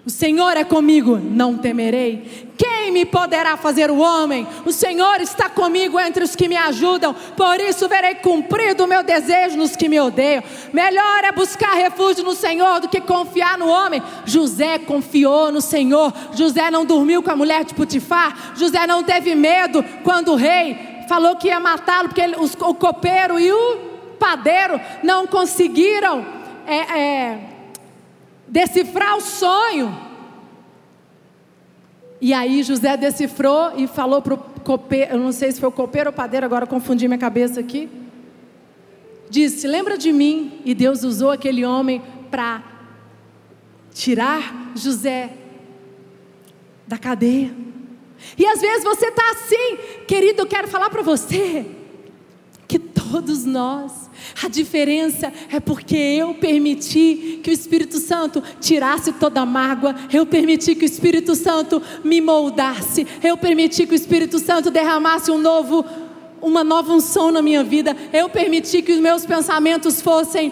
o 0.03 0.09
Senhor 0.09 0.57
é 0.57 0.63
comigo, 0.63 1.19
não 1.21 1.57
temerei. 1.57 2.51
Quem 2.57 2.91
me 2.91 3.05
poderá 3.05 3.55
fazer 3.55 3.91
o 3.91 3.99
homem? 3.99 4.47
O 4.65 4.71
Senhor 4.71 5.21
está 5.21 5.47
comigo 5.47 5.99
entre 5.99 6.23
os 6.23 6.35
que 6.35 6.47
me 6.47 6.57
ajudam, 6.57 7.15
por 7.37 7.59
isso 7.59 7.87
verei 7.87 8.15
cumprido 8.15 8.83
o 8.83 8.87
meu 8.87 9.03
desejo 9.03 9.57
nos 9.57 9.75
que 9.75 9.87
me 9.87 9.99
odeiam. 9.99 10.43
Melhor 10.73 11.23
é 11.23 11.31
buscar 11.31 11.73
refúgio 11.75 12.23
no 12.23 12.33
Senhor 12.33 12.79
do 12.79 12.89
que 12.89 12.99
confiar 12.99 13.59
no 13.59 13.67
homem. 13.67 14.01
José 14.25 14.79
confiou 14.79 15.51
no 15.51 15.61
Senhor. 15.61 16.11
José 16.33 16.71
não 16.71 16.83
dormiu 16.83 17.21
com 17.21 17.29
a 17.29 17.35
mulher 17.35 17.63
de 17.63 17.75
Putifar. 17.75 18.53
José 18.55 18.87
não 18.87 19.03
teve 19.03 19.35
medo 19.35 19.85
quando 20.03 20.31
o 20.31 20.35
rei 20.35 20.77
falou 21.07 21.35
que 21.35 21.49
ia 21.49 21.59
matá-lo, 21.59 22.07
porque 22.07 22.21
ele, 22.21 22.37
os, 22.37 22.55
o 22.55 22.73
copeiro 22.73 23.39
e 23.39 23.51
o 23.51 23.77
padeiro 24.17 24.81
não 25.03 25.27
conseguiram. 25.27 26.25
É, 26.65 26.99
é, 26.99 27.50
decifrar 28.51 29.17
o 29.17 29.21
sonho. 29.21 29.97
E 32.19 32.33
aí 32.33 32.61
José 32.61 32.97
decifrou 32.97 33.71
e 33.77 33.87
falou 33.87 34.21
para 34.21 34.33
o 34.33 34.37
copeiro, 34.37 35.13
eu 35.13 35.19
não 35.19 35.31
sei 35.31 35.51
se 35.51 35.59
foi 35.59 35.69
o 35.69 35.71
copeiro 35.71 36.09
ou 36.09 36.13
padeiro, 36.13 36.45
agora 36.45 36.67
confundi 36.67 37.07
minha 37.07 37.17
cabeça 37.17 37.59
aqui. 37.59 37.89
Disse: 39.29 39.65
Lembra 39.65 39.97
de 39.97 40.11
mim? 40.11 40.61
E 40.65 40.75
Deus 40.75 41.03
usou 41.03 41.31
aquele 41.31 41.65
homem 41.65 42.01
para 42.29 42.63
tirar 43.93 44.71
José 44.75 45.31
da 46.85 46.97
cadeia. 46.97 47.55
E 48.37 48.45
às 48.45 48.61
vezes 48.61 48.83
você 48.83 49.07
está 49.07 49.23
assim, 49.31 49.77
querido, 50.07 50.43
eu 50.43 50.45
quero 50.45 50.67
falar 50.67 50.89
para 50.89 51.01
você 51.01 51.65
que 52.67 52.77
todos 52.77 53.45
nós 53.45 54.10
a 54.43 54.47
diferença 54.47 55.31
é 55.51 55.59
porque 55.59 55.95
eu 55.95 56.33
permiti 56.35 57.39
que 57.43 57.49
o 57.49 57.53
Espírito 57.53 57.97
Santo 57.97 58.41
tirasse 58.59 59.11
toda 59.13 59.41
a 59.41 59.45
mágoa, 59.45 59.95
eu 60.11 60.25
permiti 60.25 60.75
que 60.75 60.83
o 60.83 60.85
Espírito 60.85 61.35
Santo 61.35 61.81
me 62.03 62.21
moldasse, 62.21 63.07
eu 63.23 63.37
permiti 63.37 63.85
que 63.85 63.93
o 63.93 63.95
Espírito 63.95 64.39
Santo 64.39 64.71
derramasse 64.71 65.31
um 65.31 65.37
novo, 65.37 65.85
uma 66.41 66.63
nova 66.63 66.93
unção 66.93 67.31
na 67.31 67.41
minha 67.41 67.63
vida, 67.63 67.95
eu 68.11 68.29
permiti 68.29 68.81
que 68.81 68.91
os 68.91 68.99
meus 68.99 69.25
pensamentos 69.25 70.01
fossem 70.01 70.51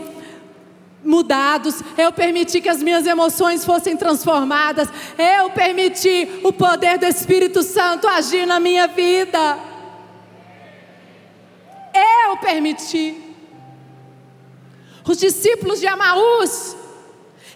mudados, 1.04 1.82
eu 1.98 2.12
permiti 2.12 2.62
que 2.62 2.70
as 2.70 2.84
minhas 2.84 3.06
emoções 3.06 3.66
fossem 3.66 3.96
transformadas, 3.96 4.90
eu 5.18 5.50
permiti 5.52 6.42
o 6.44 6.52
poder 6.52 6.98
do 6.98 7.06
Espírito 7.06 7.64
Santo 7.64 8.08
agir 8.08 8.46
na 8.46 8.60
minha 8.60 8.88
vida. 8.88 9.58
Eu 11.94 12.38
permiti. 12.38 13.29
Os 15.10 15.18
discípulos 15.18 15.80
de 15.80 15.88
Amaús, 15.88 16.78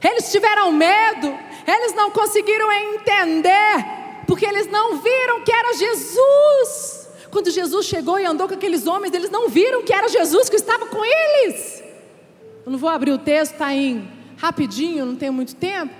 eles 0.04 0.32
tiveram 0.32 0.72
medo, 0.72 1.38
eles 1.68 1.94
não 1.94 2.10
conseguiram 2.10 2.72
entender, 2.72 4.24
porque 4.26 4.44
eles 4.44 4.66
não 4.72 4.98
viram 4.98 5.44
que 5.44 5.52
era 5.54 5.72
Jesus. 5.78 7.10
Quando 7.30 7.52
Jesus 7.52 7.86
chegou 7.86 8.20
e 8.20 8.26
andou 8.26 8.48
com 8.48 8.56
aqueles 8.56 8.88
homens, 8.88 9.14
eles 9.14 9.30
não 9.30 9.50
viram 9.50 9.84
que 9.84 9.94
era 9.94 10.10
Jesus 10.10 10.50
que 10.50 10.56
estava 10.56 10.88
com 10.88 11.06
eles. 11.06 11.84
Eu 12.66 12.72
não 12.72 12.80
vou 12.80 12.90
abrir 12.90 13.12
o 13.12 13.20
texto, 13.20 13.52
está 13.52 13.72
em 13.72 14.10
rapidinho, 14.36 15.06
não 15.06 15.16
tenho 15.16 15.32
muito 15.32 15.56
tempo. 15.56 15.94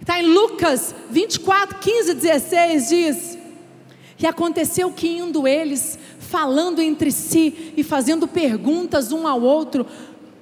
Está 0.00 0.18
em 0.18 0.26
Lucas 0.26 0.94
24, 1.10 1.78
15 1.78 2.14
16, 2.14 2.88
diz: 2.88 3.38
E 4.18 4.26
aconteceu 4.26 4.90
que 4.90 5.08
indo 5.08 5.46
eles, 5.46 5.98
falando 6.26 6.80
entre 6.80 7.10
si 7.10 7.74
e 7.76 7.82
fazendo 7.82 8.26
perguntas 8.26 9.12
um 9.12 9.26
ao 9.26 9.42
outro. 9.42 9.86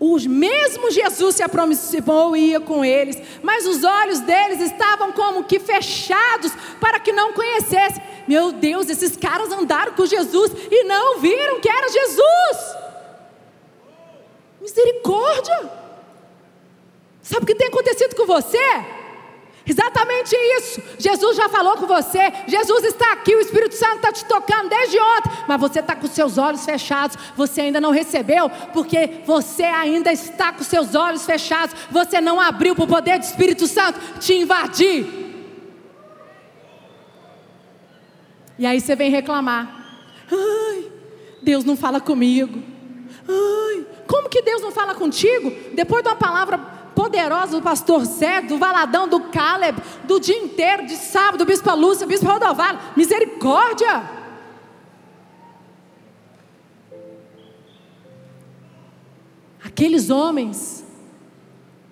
O 0.07 0.21
mesmo 0.29 0.91
Jesus 0.91 1.37
se 1.37 1.43
aproximou 1.43 2.37
e 2.37 2.51
ia 2.51 2.61
com 2.61 2.85
eles, 2.85 3.17
mas 3.43 3.67
os 3.67 3.83
olhos 3.83 4.21
deles 4.21 4.61
estavam 4.61 5.13
como 5.13 5.45
que 5.45 5.59
fechados 5.59 6.53
para 6.79 7.01
que 7.01 7.11
não 7.11 7.33
conhecessem. 7.33 8.03
Meu 8.29 8.53
Deus, 8.53 8.91
esses 8.91 9.17
caras 9.17 9.51
andaram 9.51 9.95
com 9.95 10.05
Jesus 10.05 10.53
e 10.71 10.85
não 10.85 11.21
viram 11.21 11.59
que 11.59 11.71
era 11.71 11.89
Jesus. 11.89 12.77
Misericórdia! 14.61 15.71
Sabe 17.23 17.45
o 17.45 17.47
que 17.47 17.55
tem 17.55 17.69
acontecido 17.69 18.15
com 18.15 18.27
você? 18.27 18.59
Exatamente 19.67 20.37
isso. 20.59 20.83
Jesus 20.99 21.37
já 21.37 21.49
falou 21.49 21.77
com 21.77 21.87
você. 21.87 22.21
Jesus 22.47 22.85
está 22.85 23.13
aqui. 23.13 23.35
O 23.35 23.41
Espírito 23.41 23.75
Santo 23.75 23.97
está 23.97 24.13
te 24.13 24.25
tocando 24.27 24.69
desde 24.69 24.99
ontem. 24.99 25.33
Mas 25.49 25.61
você 25.61 25.81
está 25.81 25.97
com 25.97 26.07
seus 26.07 26.37
olhos 26.37 26.65
fechados. 26.65 27.17
Você 27.35 27.63
ainda 27.63 27.81
não 27.81 27.91
recebeu. 27.91 28.51
Porque 28.73 29.23
você 29.25 29.65
ainda 29.65 30.13
está 30.13 30.53
com 30.53 30.63
seus 30.63 30.95
olhos 30.95 31.25
fechados. 31.25 31.75
Você 31.91 32.21
não 32.21 32.39
abriu 32.39 32.75
para 32.75 32.85
o 32.85 32.89
poder 32.89 33.19
do 33.19 33.25
Espírito 33.25 33.67
Santo 33.67 33.99
te 34.19 34.35
invadir. 34.35 35.25
E 38.59 38.67
aí 38.67 38.81
você 38.81 38.95
vem 38.95 39.11
reclamar. 39.11 39.83
Ai, 40.31 40.93
Deus 41.43 41.65
não 41.65 41.77
fala 41.77 42.01
comigo. 42.01 42.63
Ai, 43.27 43.87
como 44.07 44.29
que 44.29 44.43
Deus 44.43 44.61
não 44.61 44.71
fala 44.71 44.95
contigo? 44.95 45.51
Depois 45.73 46.03
de 46.03 46.11
uma 46.11 46.17
palavra 46.17 46.74
poderosa 46.95 47.53
do 47.53 47.63
pastor 47.63 48.05
Zé, 48.05 48.41
do 48.43 48.59
Valadão, 48.59 49.09
do 49.09 49.21
Caleb, 49.21 49.83
do 50.05 50.21
dia 50.21 50.39
inteiro, 50.39 50.87
de 50.87 50.97
sábado, 50.97 51.39
do 51.39 51.45
bispo 51.45 51.75
Lúcia, 51.75 52.07
bispo 52.07 52.27
Rodovalho, 52.27 52.79
misericórdia! 52.97 54.25
Aqueles 59.65 60.09
homens 60.09 60.85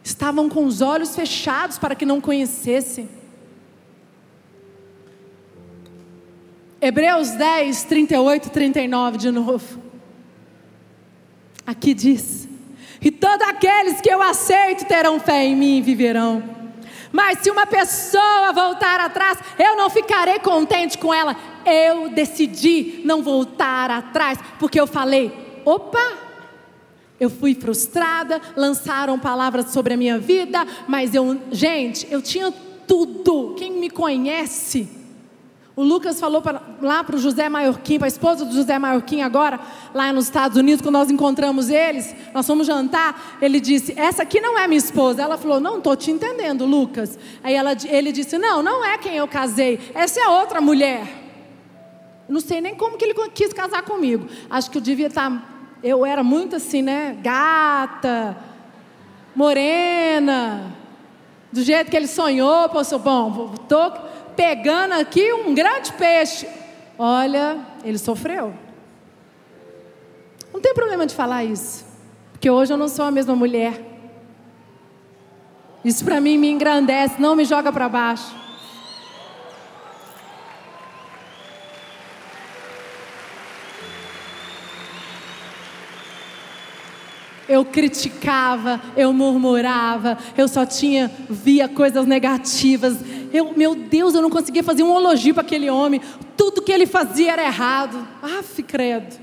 estavam 0.04 0.48
com 0.48 0.64
os 0.66 0.80
olhos 0.80 1.16
fechados 1.16 1.78
para 1.78 1.94
que 1.94 2.06
não 2.06 2.20
conhecessem. 2.20 3.08
Hebreus 6.80 7.30
10, 7.30 7.84
38, 7.84 8.50
39 8.50 9.18
de 9.18 9.30
novo. 9.30 9.80
Aqui 11.66 11.94
diz: 11.94 12.48
E 13.02 13.10
todos 13.10 13.46
aqueles 13.48 14.00
que 14.00 14.08
eu 14.08 14.22
aceito 14.22 14.86
terão 14.86 15.18
fé 15.18 15.44
em 15.44 15.56
mim 15.56 15.78
e 15.78 15.82
viverão. 15.82 16.42
Mas 17.10 17.40
se 17.40 17.50
uma 17.50 17.66
pessoa 17.66 18.52
voltar 18.52 19.00
atrás, 19.00 19.38
eu 19.58 19.76
não 19.76 19.90
ficarei 19.90 20.38
contente 20.38 20.96
com 20.96 21.12
ela. 21.12 21.36
Eu 21.66 22.08
decidi 22.08 23.02
não 23.04 23.22
voltar 23.22 23.90
atrás, 23.90 24.38
porque 24.58 24.80
eu 24.80 24.86
falei: 24.86 25.32
opa, 25.64 26.12
eu 27.20 27.28
fui 27.28 27.54
frustrada, 27.54 28.40
lançaram 28.56 29.18
palavras 29.18 29.66
sobre 29.70 29.94
a 29.94 29.96
minha 29.96 30.18
vida, 30.18 30.66
mas 30.88 31.14
eu, 31.14 31.38
gente, 31.50 32.06
eu 32.10 32.22
tinha 32.22 32.52
tudo. 32.86 33.54
Quem 33.58 33.72
me 33.72 33.90
conhece 33.90 35.01
o 35.74 35.82
Lucas 35.82 36.20
falou 36.20 36.42
pra, 36.42 36.60
lá 36.82 37.02
para 37.02 37.16
o 37.16 37.18
José 37.18 37.48
Maiorquim, 37.48 37.98
para 37.98 38.06
a 38.06 38.08
esposa 38.08 38.44
do 38.44 38.52
José 38.52 38.78
Maiorquim 38.78 39.22
agora, 39.22 39.58
lá 39.94 40.12
nos 40.12 40.26
Estados 40.26 40.58
Unidos, 40.58 40.82
quando 40.82 40.94
nós 40.94 41.10
encontramos 41.10 41.70
eles, 41.70 42.14
nós 42.34 42.46
fomos 42.46 42.66
jantar, 42.66 43.38
ele 43.40 43.58
disse, 43.58 43.98
essa 43.98 44.22
aqui 44.22 44.38
não 44.38 44.58
é 44.58 44.68
minha 44.68 44.78
esposa. 44.78 45.22
Ela 45.22 45.38
falou, 45.38 45.58
não 45.60 45.78
estou 45.78 45.96
te 45.96 46.10
entendendo, 46.10 46.66
Lucas. 46.66 47.18
Aí 47.42 47.54
ela, 47.54 47.72
ele 47.86 48.12
disse, 48.12 48.36
não, 48.36 48.62
não 48.62 48.84
é 48.84 48.98
quem 48.98 49.16
eu 49.16 49.26
casei, 49.26 49.80
essa 49.94 50.20
é 50.20 50.28
outra 50.28 50.60
mulher. 50.60 51.20
Não 52.28 52.40
sei 52.40 52.60
nem 52.60 52.74
como 52.74 52.98
que 52.98 53.04
ele 53.06 53.14
quis 53.30 53.52
casar 53.52 53.82
comigo. 53.82 54.28
Acho 54.50 54.70
que 54.70 54.76
eu 54.76 54.82
devia 54.82 55.06
estar, 55.06 55.30
tá, 55.30 55.42
eu 55.82 56.04
era 56.04 56.22
muito 56.22 56.56
assim, 56.56 56.82
né, 56.82 57.16
gata, 57.22 58.36
morena, 59.34 60.76
do 61.50 61.62
jeito 61.62 61.90
que 61.90 61.96
ele 61.96 62.06
sonhou, 62.06 62.68
pensou, 62.68 62.98
bom, 62.98 63.52
estou 63.54 63.92
pegando 64.36 64.92
aqui 64.92 65.32
um 65.32 65.54
grande 65.54 65.92
peixe. 65.92 66.46
Olha, 66.98 67.58
ele 67.84 67.98
sofreu. 67.98 68.54
Não 70.52 70.60
tem 70.60 70.74
problema 70.74 71.06
de 71.06 71.14
falar 71.14 71.44
isso, 71.44 71.84
porque 72.32 72.50
hoje 72.50 72.72
eu 72.72 72.76
não 72.76 72.88
sou 72.88 73.04
a 73.04 73.10
mesma 73.10 73.34
mulher. 73.34 73.80
Isso 75.84 76.04
para 76.04 76.20
mim 76.20 76.38
me 76.38 76.48
engrandece, 76.50 77.20
não 77.20 77.34
me 77.34 77.44
joga 77.44 77.72
para 77.72 77.88
baixo. 77.88 78.42
eu 87.52 87.64
criticava, 87.66 88.80
eu 88.96 89.12
murmurava, 89.12 90.16
eu 90.36 90.48
só 90.48 90.64
tinha, 90.64 91.10
via 91.28 91.68
coisas 91.68 92.06
negativas. 92.06 92.96
Eu, 93.32 93.52
meu 93.56 93.74
Deus, 93.74 94.14
eu 94.14 94.22
não 94.22 94.30
conseguia 94.30 94.62
fazer 94.62 94.82
um 94.82 94.96
elogio 94.96 95.34
para 95.34 95.42
aquele 95.42 95.70
homem. 95.70 96.00
Tudo 96.36 96.62
que 96.62 96.70
ele 96.70 96.86
fazia 96.86 97.32
era 97.32 97.44
errado. 97.44 98.06
Aff, 98.22 98.62
credo. 98.62 99.20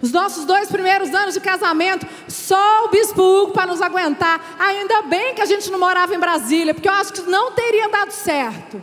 Os 0.00 0.12
nossos 0.12 0.44
dois 0.44 0.68
primeiros 0.68 1.14
anos 1.14 1.34
de 1.34 1.40
casamento, 1.40 2.06
só 2.28 2.84
o 2.84 2.88
bispo 2.88 3.22
Hugo 3.22 3.52
para 3.52 3.66
nos 3.66 3.80
aguentar. 3.80 4.56
Ainda 4.58 5.02
bem 5.02 5.34
que 5.34 5.40
a 5.40 5.46
gente 5.46 5.70
não 5.70 5.78
morava 5.78 6.14
em 6.14 6.18
Brasília, 6.18 6.74
porque 6.74 6.88
eu 6.88 6.92
acho 6.92 7.12
que 7.12 7.22
não 7.22 7.52
teria 7.52 7.88
dado 7.88 8.10
certo. 8.10 8.82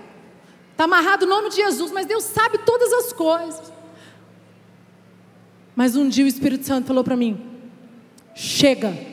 Está 0.72 0.86
amarrado 0.86 1.26
o 1.26 1.30
nome 1.30 1.50
de 1.50 1.58
Jesus, 1.58 1.92
mas 1.92 2.06
Deus 2.06 2.24
sabe 2.24 2.58
todas 2.60 2.92
as 2.94 3.14
coisas. 3.14 3.72
Mas 5.76 5.96
um 5.96 6.10
dia 6.10 6.26
o 6.26 6.28
Espírito 6.28 6.66
Santo 6.66 6.88
falou 6.88 7.04
para 7.04 7.16
mim: 7.16 7.40
chega. 8.34 9.11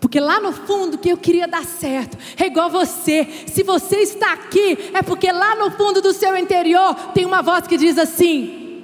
Porque 0.00 0.18
lá 0.18 0.40
no 0.40 0.50
fundo 0.50 0.96
que 0.96 1.10
eu 1.10 1.16
queria 1.18 1.46
dar 1.46 1.64
certo, 1.64 2.16
é 2.38 2.46
igual 2.46 2.70
você. 2.70 3.28
Se 3.46 3.62
você 3.62 3.98
está 3.98 4.32
aqui, 4.32 4.90
é 4.94 5.02
porque 5.02 5.30
lá 5.30 5.54
no 5.56 5.70
fundo 5.72 6.00
do 6.00 6.12
seu 6.14 6.36
interior 6.36 6.94
tem 7.12 7.26
uma 7.26 7.42
voz 7.42 7.66
que 7.66 7.76
diz 7.76 7.98
assim: 7.98 8.82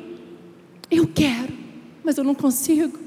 Eu 0.90 1.06
quero, 1.06 1.54
mas 2.04 2.18
eu 2.18 2.24
não 2.24 2.34
consigo. 2.34 2.98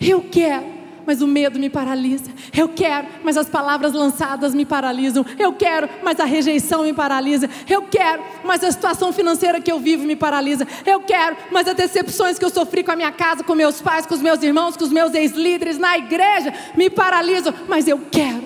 Eu 0.00 0.22
quero, 0.22 0.66
mas 1.08 1.22
o 1.22 1.26
medo 1.26 1.58
me 1.58 1.70
paralisa. 1.70 2.30
Eu 2.54 2.68
quero, 2.68 3.08
mas 3.24 3.38
as 3.38 3.48
palavras 3.48 3.94
lançadas 3.94 4.54
me 4.54 4.66
paralisam. 4.66 5.24
Eu 5.38 5.54
quero, 5.54 5.88
mas 6.04 6.20
a 6.20 6.26
rejeição 6.26 6.82
me 6.82 6.92
paralisa. 6.92 7.48
Eu 7.66 7.84
quero, 7.84 8.22
mas 8.44 8.62
a 8.62 8.70
situação 8.70 9.10
financeira 9.10 9.58
que 9.58 9.72
eu 9.72 9.80
vivo 9.80 10.04
me 10.04 10.14
paralisa. 10.14 10.68
Eu 10.84 11.00
quero, 11.00 11.34
mas 11.50 11.66
as 11.66 11.74
decepções 11.74 12.38
que 12.38 12.44
eu 12.44 12.50
sofri 12.50 12.84
com 12.84 12.92
a 12.92 12.96
minha 12.96 13.10
casa, 13.10 13.42
com 13.42 13.54
meus 13.54 13.80
pais, 13.80 14.04
com 14.04 14.12
os 14.12 14.20
meus 14.20 14.42
irmãos, 14.42 14.76
com 14.76 14.84
os 14.84 14.92
meus 14.92 15.14
ex-líderes 15.14 15.78
na 15.78 15.96
igreja 15.96 16.52
me 16.76 16.90
paralisam. 16.90 17.54
Mas 17.66 17.88
eu 17.88 18.02
quero. 18.12 18.44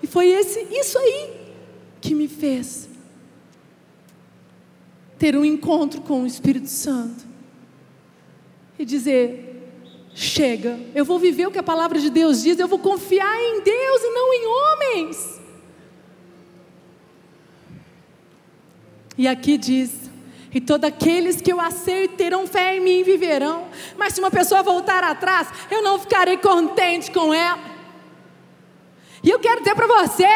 E 0.00 0.06
foi 0.06 0.28
esse, 0.28 0.68
isso 0.70 0.96
aí 0.96 1.30
que 2.00 2.14
me 2.14 2.28
fez 2.28 2.88
ter 5.18 5.36
um 5.36 5.44
encontro 5.44 6.00
com 6.02 6.22
o 6.22 6.26
Espírito 6.28 6.68
Santo 6.68 7.24
e 8.78 8.84
dizer: 8.84 9.51
chega, 10.14 10.78
eu 10.94 11.04
vou 11.04 11.18
viver 11.18 11.46
o 11.46 11.50
que 11.50 11.58
a 11.58 11.62
palavra 11.62 11.98
de 11.98 12.10
Deus 12.10 12.42
diz, 12.42 12.58
eu 12.58 12.68
vou 12.68 12.78
confiar 12.78 13.40
em 13.40 13.60
Deus 13.62 14.02
e 14.02 14.10
não 14.10 14.34
em 14.34 14.46
homens. 14.46 15.40
E 19.16 19.28
aqui 19.28 19.58
diz: 19.58 20.10
e 20.54 20.60
todos 20.60 20.86
aqueles 20.86 21.40
que 21.40 21.52
eu 21.52 21.60
aceito 21.60 22.16
terão 22.16 22.46
fé 22.46 22.76
em 22.76 22.80
mim 22.80 22.98
e 22.98 23.02
viverão. 23.02 23.68
Mas 23.96 24.14
se 24.14 24.20
uma 24.20 24.30
pessoa 24.30 24.62
voltar 24.62 25.02
atrás, 25.02 25.48
eu 25.70 25.82
não 25.82 25.98
ficarei 25.98 26.36
contente 26.36 27.10
com 27.10 27.32
ela. 27.32 27.60
E 29.22 29.30
eu 29.30 29.38
quero 29.38 29.60
dizer 29.60 29.74
para 29.74 29.86
você: 29.86 30.28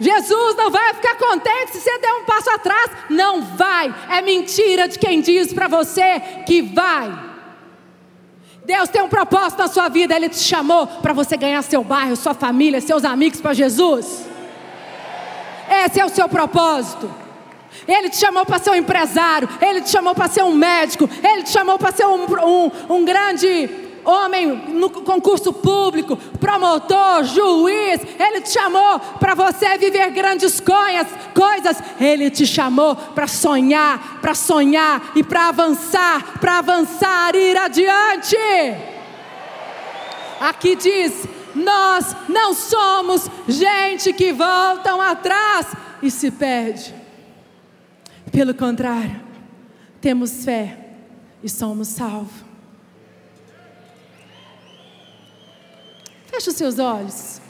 Jesus 0.00 0.56
não 0.56 0.70
vai 0.70 0.94
ficar 0.94 1.16
contente 1.16 1.72
se 1.72 1.80
você 1.80 1.98
der 1.98 2.12
um 2.14 2.24
passo 2.24 2.50
atrás. 2.50 2.90
Não 3.08 3.42
vai. 3.42 3.94
É 4.10 4.20
mentira 4.20 4.88
de 4.88 4.98
quem 4.98 5.20
diz 5.20 5.52
para 5.52 5.68
você 5.68 6.20
que 6.44 6.60
vai. 6.62 7.31
Deus 8.64 8.88
tem 8.88 9.02
um 9.02 9.08
propósito 9.08 9.58
na 9.58 9.68
sua 9.68 9.88
vida, 9.88 10.14
Ele 10.14 10.28
te 10.28 10.38
chamou 10.38 10.86
para 10.86 11.12
você 11.12 11.36
ganhar 11.36 11.62
seu 11.62 11.82
bairro, 11.82 12.14
sua 12.16 12.34
família, 12.34 12.80
seus 12.80 13.04
amigos 13.04 13.40
para 13.40 13.52
Jesus. 13.52 14.26
Esse 15.68 16.00
é 16.00 16.04
o 16.04 16.08
seu 16.08 16.28
propósito. 16.28 17.10
Ele 17.88 18.08
te 18.10 18.16
chamou 18.16 18.46
para 18.46 18.58
ser 18.58 18.70
um 18.70 18.74
empresário, 18.74 19.48
Ele 19.60 19.80
te 19.80 19.90
chamou 19.90 20.14
para 20.14 20.28
ser 20.28 20.44
um 20.44 20.54
médico, 20.54 21.08
Ele 21.22 21.42
te 21.42 21.50
chamou 21.50 21.78
para 21.78 21.90
ser 21.90 22.06
um, 22.06 22.24
um, 22.24 22.70
um 22.96 23.04
grande 23.04 23.81
homem 24.04 24.46
no 24.68 24.90
concurso 24.90 25.52
público, 25.52 26.16
promotor, 26.38 27.24
juiz, 27.24 28.00
Ele 28.18 28.40
te 28.40 28.50
chamou 28.50 28.98
para 29.18 29.34
você 29.34 29.76
viver 29.78 30.10
grandes 30.10 30.60
coisas, 30.60 31.78
Ele 32.00 32.30
te 32.30 32.46
chamou 32.46 32.94
para 32.96 33.26
sonhar, 33.26 34.20
para 34.20 34.34
sonhar 34.34 35.12
e 35.14 35.22
para 35.22 35.48
avançar, 35.48 36.38
para 36.40 36.58
avançar 36.58 37.34
ir 37.34 37.56
adiante. 37.56 38.36
Aqui 40.40 40.74
diz: 40.74 41.26
nós 41.54 42.16
não 42.28 42.54
somos 42.54 43.28
gente 43.46 44.12
que 44.12 44.32
voltam 44.32 45.00
atrás 45.00 45.68
e 46.02 46.10
se 46.10 46.30
perde. 46.30 46.94
Pelo 48.30 48.54
contrário, 48.54 49.20
temos 50.00 50.44
fé 50.44 50.78
e 51.42 51.48
somos 51.48 51.88
salvos. 51.88 52.41
Feche 56.32 56.48
os 56.48 56.56
seus 56.56 56.78
olhos. 56.78 57.42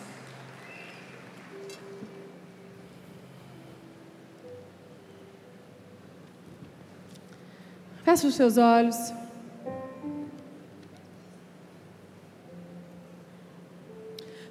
Feche 8.05 8.27
os 8.27 8.35
seus 8.35 8.59
olhos. 8.59 8.97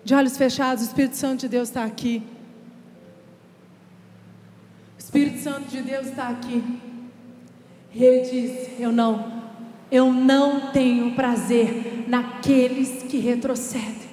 De 0.06 0.16
olhos 0.16 0.38
fechados, 0.38 0.82
o 0.86 0.88
Espírito 0.88 1.18
Santo 1.18 1.42
de 1.42 1.50
Deus 1.50 1.68
está 1.68 1.84
aqui. 1.84 2.24
O 4.96 4.98
Espírito 4.98 5.40
Santo 5.40 5.68
de 5.68 5.82
Deus 5.82 6.08
está 6.08 6.30
aqui. 6.30 6.64
E 7.94 8.02
ele 8.02 8.30
diz: 8.30 8.80
Eu 8.80 8.94
não, 8.94 9.44
eu 9.92 10.14
não 10.14 10.72
tenho 10.72 11.14
prazer 11.16 12.06
naqueles 12.08 13.04
que 13.04 13.18
retrocedem. 13.18 14.11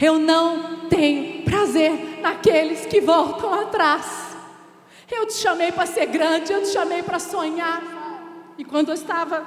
Eu 0.00 0.18
não 0.18 0.88
tenho 0.88 1.42
prazer 1.44 2.20
naqueles 2.20 2.86
que 2.86 3.00
voltam 3.00 3.52
atrás. 3.52 4.36
Eu 5.10 5.26
te 5.26 5.34
chamei 5.34 5.72
para 5.72 5.86
ser 5.86 6.06
grande, 6.06 6.52
eu 6.52 6.62
te 6.62 6.68
chamei 6.68 7.02
para 7.02 7.18
sonhar. 7.18 7.82
E 8.56 8.64
quando 8.64 8.90
eu 8.90 8.94
estava 8.94 9.44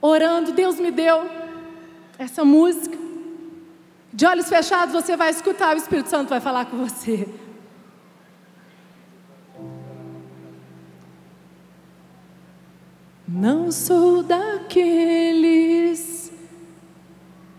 orando, 0.00 0.52
Deus 0.52 0.80
me 0.80 0.90
deu 0.90 1.28
essa 2.18 2.44
música. 2.44 2.96
De 4.12 4.24
olhos 4.24 4.48
fechados, 4.48 4.94
você 4.94 5.14
vai 5.16 5.30
escutar, 5.30 5.74
o 5.74 5.78
Espírito 5.78 6.08
Santo 6.08 6.30
vai 6.30 6.40
falar 6.40 6.64
com 6.66 6.78
você. 6.78 7.28
Não 13.28 13.70
sou 13.72 14.22
daqueles 14.22 16.15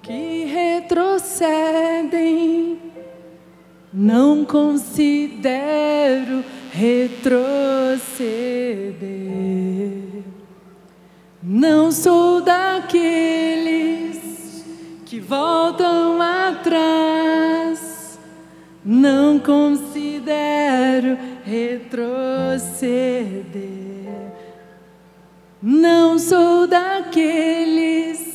que 0.07 0.45
retrocedem, 0.45 2.79
não 3.91 4.45
considero 4.45 6.45
retroceder. 6.71 7.97
Não 11.43 11.91
sou 11.91 12.39
daqueles 12.39 14.15
que 15.05 15.19
voltam 15.19 16.21
atrás, 16.21 18.17
não 18.85 19.37
considero 19.39 21.17
retroceder. 21.43 22.07
Não 25.61 26.17
sou 26.17 26.65
daqueles 26.65 28.19
que 28.19 28.26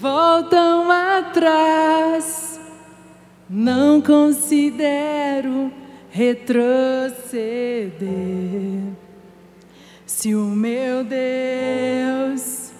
voltam 0.00 0.90
atrás, 0.90 2.60
não 3.48 4.00
considero 4.00 5.72
retroceder. 6.10 7.46
Se 10.04 10.34
o 10.34 10.44
meu 10.44 11.04
Deus 11.04 12.72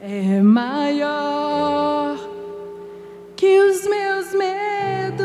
é 0.00 0.40
maior 0.40 2.18
que 3.36 3.60
os 3.60 3.86
meus 3.86 4.34
medos, 4.34 5.22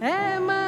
é 0.00 0.38
maior 0.38 0.61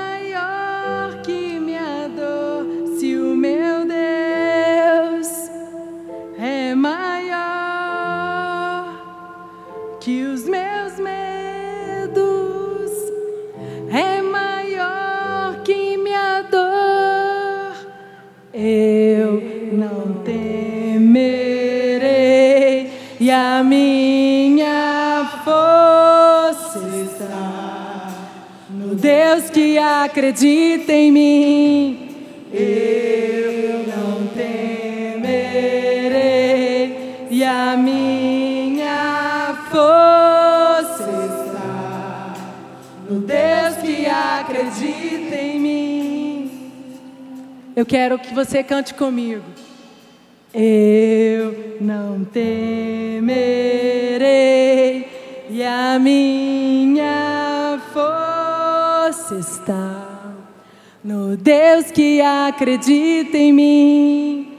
a 23.59 23.63
minha 23.63 25.31
força 25.45 26.81
está 27.05 28.11
no 28.69 28.97
Deus 28.97 29.49
que 29.49 29.79
acredita 29.79 30.93
em 30.93 31.13
mim. 31.13 32.09
Eu 32.53 33.87
não 33.87 34.27
temerei 34.27 35.29
e 37.31 37.45
a 37.45 37.77
minha 37.77 39.57
força 39.71 41.09
está 41.39 42.35
no 43.09 43.21
Deus 43.21 43.77
que 43.77 44.07
acredita 44.07 45.37
em 45.37 45.61
mim. 45.61 46.51
Eu 47.77 47.87
quero 47.87 48.19
que 48.19 48.35
você 48.35 48.65
cante 48.65 48.95
comigo. 48.95 49.45
Eu 50.55 51.79
não 51.81 52.25
temerei 52.25 53.25
e 55.51 55.65
a 55.65 55.99
minha 55.99 57.81
força 57.93 59.35
está 59.35 60.33
no 61.03 61.37
Deus 61.37 61.91
que 61.91 62.21
acredita 62.21 63.37
em 63.37 63.53
mim. 63.53 64.53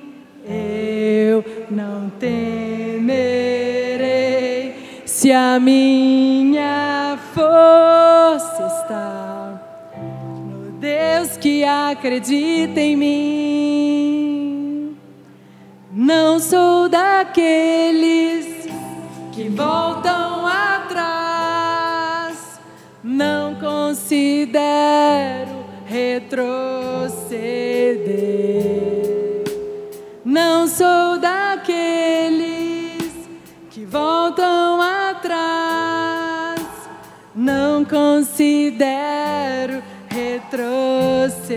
Eu 0.45 1.45
não 1.71 2.09
temerei 2.19 3.15
se 5.05 5.31
a 5.31 5.57
minha 5.61 7.17
força 7.33 8.67
está 8.81 9.61
no 10.45 10.71
Deus 10.73 11.37
que 11.37 11.63
acredita 11.63 12.81
em 12.81 12.97
mim. 12.97 13.94
Não 15.97 16.39
sou 16.41 16.89
daqueles 16.89 18.67
que 19.31 19.47
voltam 19.47 20.45
atrás, 20.45 22.35
não 23.01 23.55
considero 23.55 24.05
retroceder. 25.85 27.15
Não 30.25 30.67
sou 30.67 31.17
daqueles 31.17 33.01
que 33.69 33.85
voltam 33.85 34.81
atrás, 34.81 36.59
não 37.33 37.85
considero 37.85 39.81
retroceder. 40.09 41.55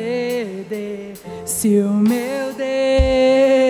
Se 1.44 1.80
o 1.80 1.88
meu 1.88 2.52
Deus 2.52 3.67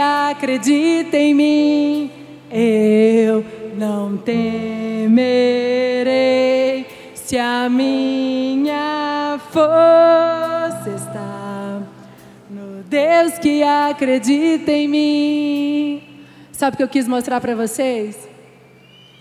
acredita 0.00 1.16
em 1.16 1.34
mim. 1.34 2.10
Eu 2.50 3.44
não 3.76 4.16
temerei 4.16 5.20
se 7.14 7.38
a 7.38 7.68
minha 7.68 9.38
força 9.50 10.90
está 10.96 11.80
no 12.50 12.82
Deus 12.82 13.38
que 13.38 13.62
acredita 13.62 14.72
em 14.72 14.88
mim. 14.88 16.02
Sabe 16.50 16.74
o 16.74 16.76
que 16.78 16.82
eu 16.82 16.88
quis 16.88 17.06
mostrar 17.06 17.40
para 17.40 17.54
vocês? 17.54 18.28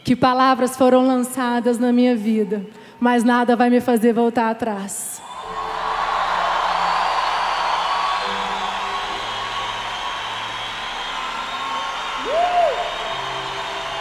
Que 0.03 0.15
palavras 0.15 0.75
foram 0.75 1.05
lançadas 1.05 1.77
na 1.77 1.93
minha 1.93 2.15
vida, 2.15 2.65
mas 2.99 3.23
nada 3.23 3.55
vai 3.55 3.69
me 3.69 3.79
fazer 3.79 4.11
voltar 4.11 4.49
atrás. 4.49 5.21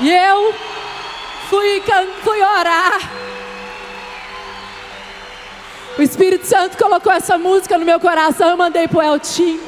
E 0.01 0.11
eu 0.11 0.55
fui, 1.49 1.83
fui 2.23 2.41
orar. 2.41 2.99
O 5.99 6.03
Espírito 6.03 6.47
Santo 6.47 6.79
colocou 6.79 7.13
essa 7.13 7.37
música 7.37 7.77
no 7.77 7.85
meu 7.85 7.99
coração, 7.99 8.51
eu 8.51 8.57
mandei 8.57 8.87
para 8.87 8.99
o 8.99 9.03
Eltim. 9.03 9.59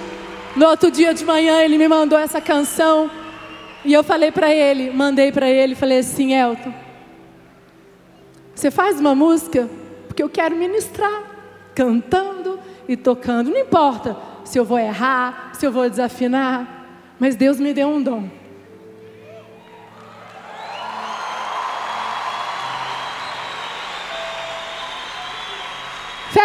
No 0.55 0.67
outro 0.67 0.91
dia 0.91 1.13
de 1.13 1.25
manhã 1.25 1.61
ele 1.61 1.77
me 1.77 1.89
mandou 1.89 2.17
essa 2.19 2.41
canção. 2.41 3.11
E 3.85 3.93
eu 3.93 4.05
falei 4.05 4.31
para 4.31 4.55
ele, 4.55 4.91
mandei 4.91 5.33
para 5.33 5.49
ele, 5.49 5.75
falei 5.75 5.99
assim, 5.99 6.35
Elton, 6.35 6.73
você 8.55 8.71
faz 8.71 9.01
uma 9.01 9.15
música 9.15 9.69
porque 10.07 10.23
eu 10.23 10.29
quero 10.29 10.55
ministrar, 10.55 11.23
cantando 11.75 12.61
e 12.87 12.97
tocando. 12.97 13.51
Não 13.51 13.59
importa 13.59 14.17
se 14.45 14.59
eu 14.59 14.65
vou 14.65 14.79
errar, 14.79 15.51
se 15.55 15.67
eu 15.67 15.73
vou 15.73 15.89
desafinar, 15.89 16.87
mas 17.19 17.37
Deus 17.37 17.59
me 17.59 17.73
deu 17.73 17.89
um 17.89 18.03
dom. 18.03 18.40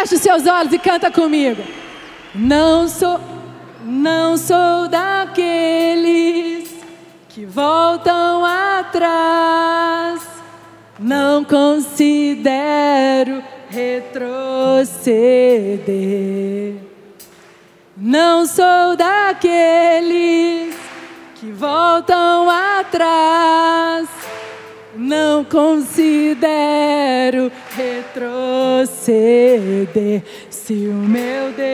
Feche 0.06 0.18
seus 0.18 0.46
olhos 0.46 0.72
e 0.72 0.78
canta 0.78 1.10
comigo. 1.10 1.64
Não 2.32 2.86
sou, 2.86 3.18
não 3.82 4.36
sou 4.36 4.86
daqueles 4.88 6.72
que 7.28 7.44
voltam 7.44 8.44
atrás 8.44 10.22
não 10.98 11.44
considero 11.44 11.84
retroceder. 13.68 14.86
Não 17.96 18.46
sou 18.46 18.96
daqueles 18.96 20.76
que 21.34 21.50
voltam 21.50 22.48
atrás. 22.48 24.15
Não 24.96 25.44
considero 25.44 27.52
retroceder. 27.70 30.22
Se 30.48 30.88
o 30.88 30.94
meu 30.94 31.52
Deus 31.52 31.66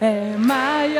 é 0.00 0.36
maior 0.38 0.94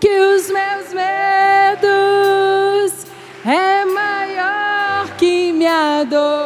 que 0.00 0.08
os 0.08 0.50
meus 0.50 0.94
medos 0.94 3.04
é 3.44 3.84
maior 3.84 5.14
que 5.16 5.52
minha 5.52 6.04
dor. 6.04 6.45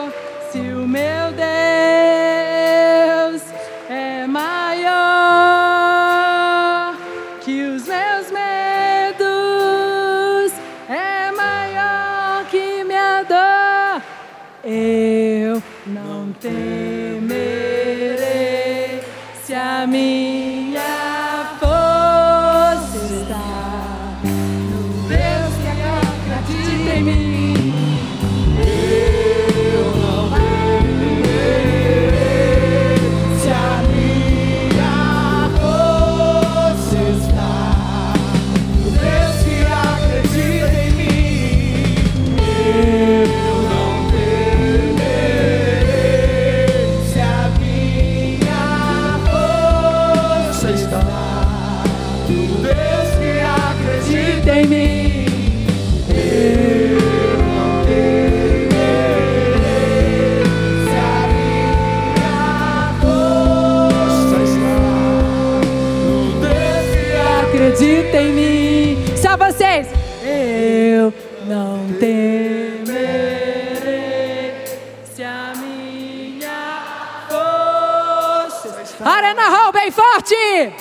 Forte! 80.20 80.72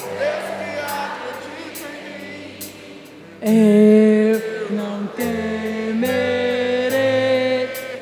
Eu 3.42 4.72
não 4.72 5.08
temerei 5.16 6.10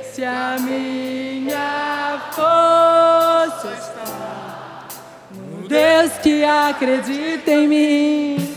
se 0.04 0.24
a 0.24 0.58
minha 0.60 2.20
força 2.32 3.68
está 3.78 4.88
no 5.32 5.68
Deus 5.68 6.14
que 6.24 6.44
acredita 6.44 7.52
em 7.52 7.68
mim. 7.68 8.56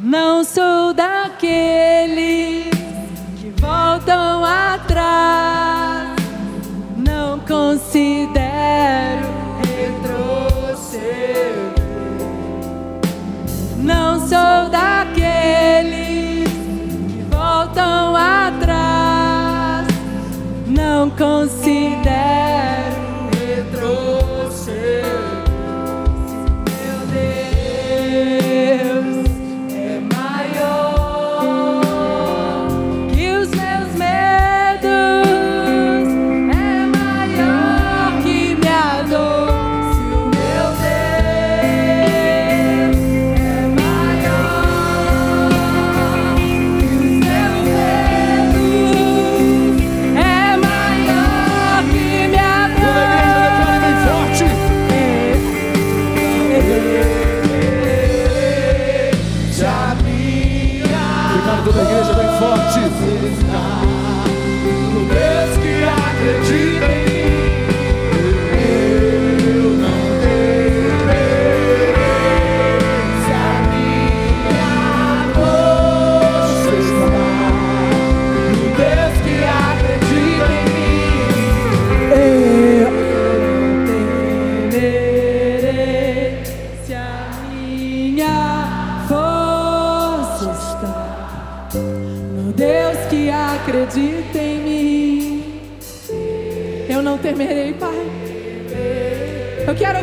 Não 0.00 0.42
sou 0.44 0.94
daqueles 0.94 2.70
que 3.40 3.52
voltam 3.60 4.33
Não 21.16 21.46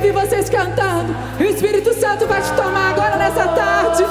ouvir 0.01 0.11
vocês 0.13 0.49
cantando. 0.49 1.15
O 1.39 1.43
Espírito 1.43 1.93
Santo 1.93 2.25
vai 2.25 2.41
te 2.41 2.51
tomar 2.53 2.91
agora 2.91 3.17
nessa 3.17 3.47
tarde. 3.49 4.03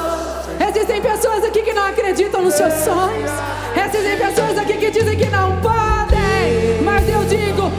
Existem 0.69 1.03
pessoas 1.03 1.45
aqui 1.45 1.63
que 1.63 1.73
não 1.73 1.85
acreditam 1.85 2.43
nos 2.43 2.55
seus 2.55 2.73
sonhos. 2.75 3.31
Existem 3.75 4.17
pessoas 4.17 4.57
aqui 4.57 4.75
que 4.75 4.91
dizem 4.91 5.19
que 5.19 5.27
não 5.27 5.61
podem. 5.61 6.81
Mas 6.85 7.09
eu 7.09 7.25
digo, 7.25 7.73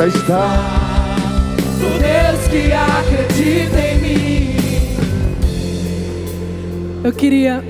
possa 0.00 0.16
estar. 0.16 1.16
O 1.76 1.98
Deus 1.98 2.48
que 2.48 2.72
acredita 2.72 3.78
em 3.78 3.98
mim. 4.00 4.56
Eu 7.04 7.12
queria 7.12 7.62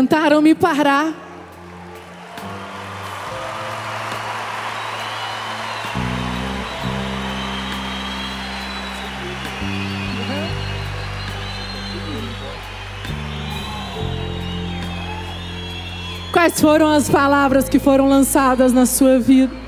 Tentaram 0.00 0.40
me 0.40 0.54
parar. 0.54 1.12
Quais 16.32 16.58
foram 16.58 16.88
as 16.88 17.10
palavras 17.10 17.68
que 17.68 17.78
foram 17.78 18.08
lançadas 18.08 18.72
na 18.72 18.86
sua 18.86 19.20
vida? 19.20 19.59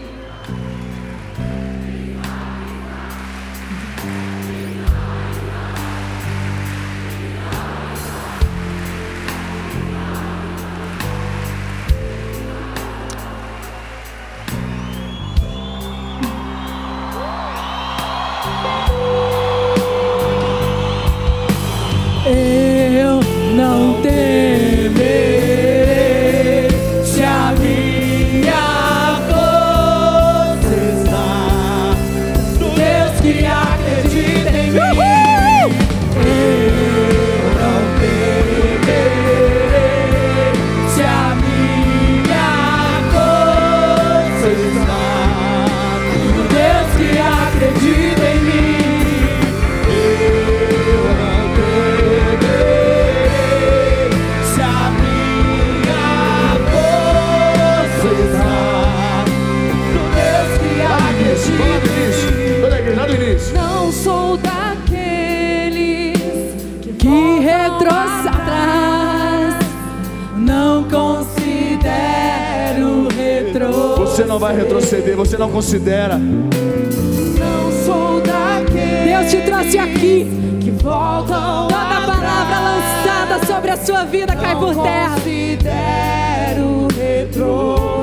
Considera. 75.62 76.18
Não 76.18 77.70
sou 77.86 78.20
daquele 78.20 79.12
Deus 79.12 79.30
te 79.30 79.42
trouxe 79.42 79.78
aqui. 79.78 80.26
Que 80.60 80.72
voltam 80.72 81.68
Toda 81.68 82.00
palavra 82.06 82.58
lançada 82.58 83.46
sobre 83.46 83.70
a 83.70 83.76
sua 83.76 84.04
vida 84.04 84.34
cai 84.34 84.56
por 84.56 84.74
terra. 84.82 85.14
Considero 85.14 86.88
retroceder. 86.98 88.01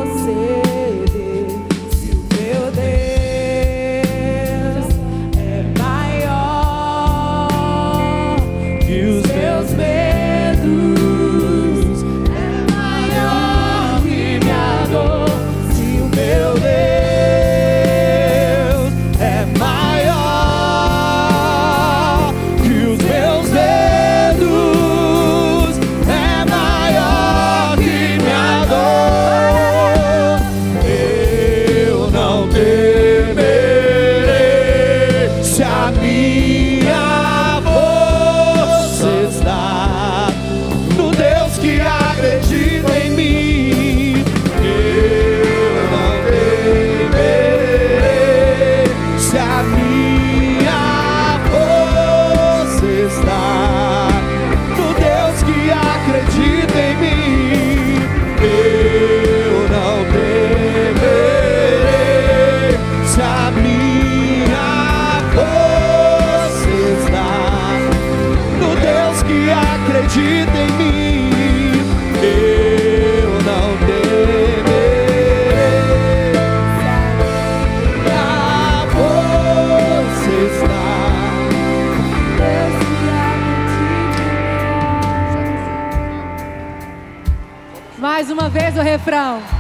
Refrão. 89.00 89.59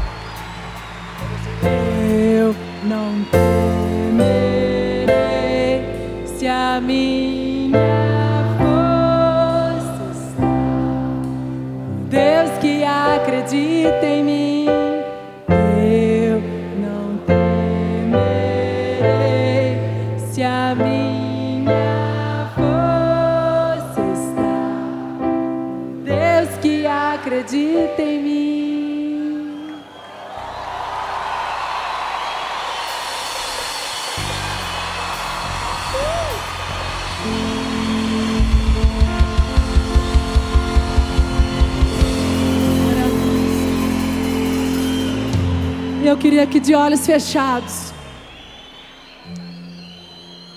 Eu 46.08 46.18
queria 46.18 46.46
que 46.48 46.60
de 46.60 46.74
olhos 46.76 47.06
fechados, 47.06 47.94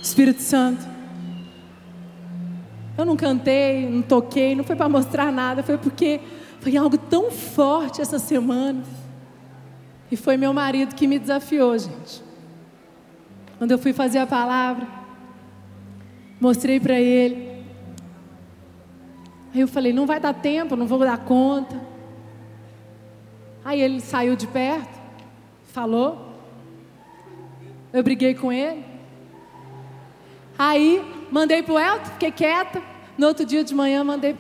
Espírito 0.03 0.43
Santo, 0.43 0.87
eu 2.97 3.05
não 3.05 3.17
cantei, 3.17 3.89
não 3.89 4.03
toquei, 4.03 4.55
não 4.55 4.65
foi 4.65 4.77
para 4.77 4.89
mostrar 4.89 5.33
nada, 5.33 5.63
foi 5.63 5.79
porque 5.79 6.21
foi 6.61 6.77
algo 6.77 6.97
tão 6.97 7.31
forte 7.31 8.01
essa 8.01 8.19
semana. 8.19 8.83
E 10.11 10.17
foi 10.17 10.37
meu 10.37 10.53
marido 10.53 10.95
que 10.95 11.07
me 11.07 11.19
desafiou, 11.19 11.77
gente. 11.79 12.23
Quando 13.59 13.71
eu 13.71 13.79
fui 13.79 13.93
fazer 13.93 14.19
a 14.19 14.27
palavra, 14.27 14.87
mostrei 16.39 16.79
para 16.79 17.01
ele 17.01 17.53
Aí 19.55 19.61
eu 19.61 19.69
falei: 19.69 19.93
não 19.93 20.07
vai 20.07 20.19
dar 20.19 20.33
tempo, 20.33 20.77
não 20.77 20.87
vou 20.87 20.99
dar 20.99 21.19
conta. 21.19 21.79
Aí 23.65 23.81
ele 23.81 24.01
saiu 24.01 24.35
de 24.35 24.47
perto, 24.47 24.99
falou. 25.73 26.33
Eu 27.93 28.03
briguei 28.03 28.35
com 28.35 28.53
ele. 28.53 28.85
Aí 30.59 31.03
mandei 31.31 31.63
pro 31.63 31.79
Elton, 31.79 32.11
fiquei 32.13 32.31
quieta. 32.31 32.83
No 33.19 33.27
outro 33.27 33.45
dia 33.45 33.65
de 33.65 33.75
manhã 33.75 34.05
mandei. 34.05 34.37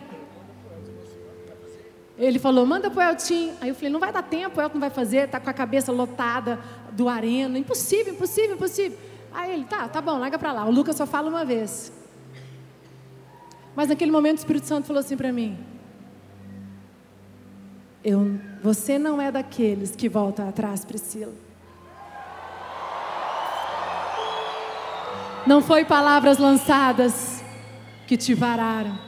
Ele 2.19 2.39
falou, 2.39 2.65
manda 2.65 2.91
pro 2.91 3.01
Elton. 3.01 3.53
Aí 3.61 3.69
eu 3.71 3.75
falei, 3.75 3.91
não 3.91 3.99
vai 3.99 4.13
dar 4.13 4.23
tempo, 4.23 4.59
o 4.59 4.63
Elton 4.63 4.79
vai 4.79 4.91
fazer, 4.91 5.29
tá 5.29 5.41
com 5.41 5.51
a 5.51 5.53
cabeça 5.53 5.91
lotada 5.91 6.61
do 6.93 7.09
arena. 7.09 7.59
Impossível, 7.59 8.15
impossível, 8.15 8.55
impossível. 8.55 8.99
Aí 9.33 9.53
ele, 9.53 9.65
tá, 9.65 9.89
tá 9.89 10.01
bom, 10.01 10.19
larga 10.19 10.39
para 10.39 10.53
lá. 10.53 10.67
O 10.67 10.71
Lucas 10.71 10.97
só 10.97 11.07
fala 11.07 11.29
uma 11.29 11.45
vez. 11.45 11.93
Mas 13.75 13.89
naquele 13.89 14.11
momento 14.11 14.37
o 14.37 14.41
Espírito 14.41 14.67
Santo 14.67 14.87
falou 14.87 15.01
assim 15.01 15.17
para 15.17 15.33
mim: 15.33 15.59
eu, 18.05 18.39
você 18.63 18.99
não 18.99 19.21
é 19.21 19.31
daqueles 19.31 19.95
que 19.95 20.09
voltam 20.09 20.49
atrás, 20.49 20.85
Priscila. 20.85 21.33
Não 25.47 25.61
foi 25.61 25.85
palavras 25.85 26.39
lançadas 26.39 27.43
que 28.07 28.17
te 28.17 28.35
vararam. 28.35 28.99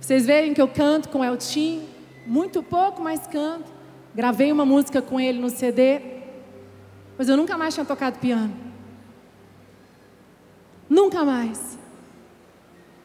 Vocês 0.00 0.26
veem 0.26 0.54
que 0.54 0.60
eu 0.60 0.68
canto 0.68 1.08
com 1.08 1.24
Eltim, 1.24 1.88
muito 2.26 2.62
pouco, 2.62 3.02
mas 3.02 3.26
canto. 3.26 3.70
Gravei 4.14 4.50
uma 4.50 4.64
música 4.64 5.02
com 5.02 5.20
ele 5.20 5.38
no 5.38 5.50
CD, 5.50 6.00
mas 7.16 7.28
eu 7.28 7.36
nunca 7.36 7.56
mais 7.58 7.74
tinha 7.74 7.86
tocado 7.86 8.18
piano. 8.18 8.54
Nunca 10.88 11.24
mais. 11.24 11.78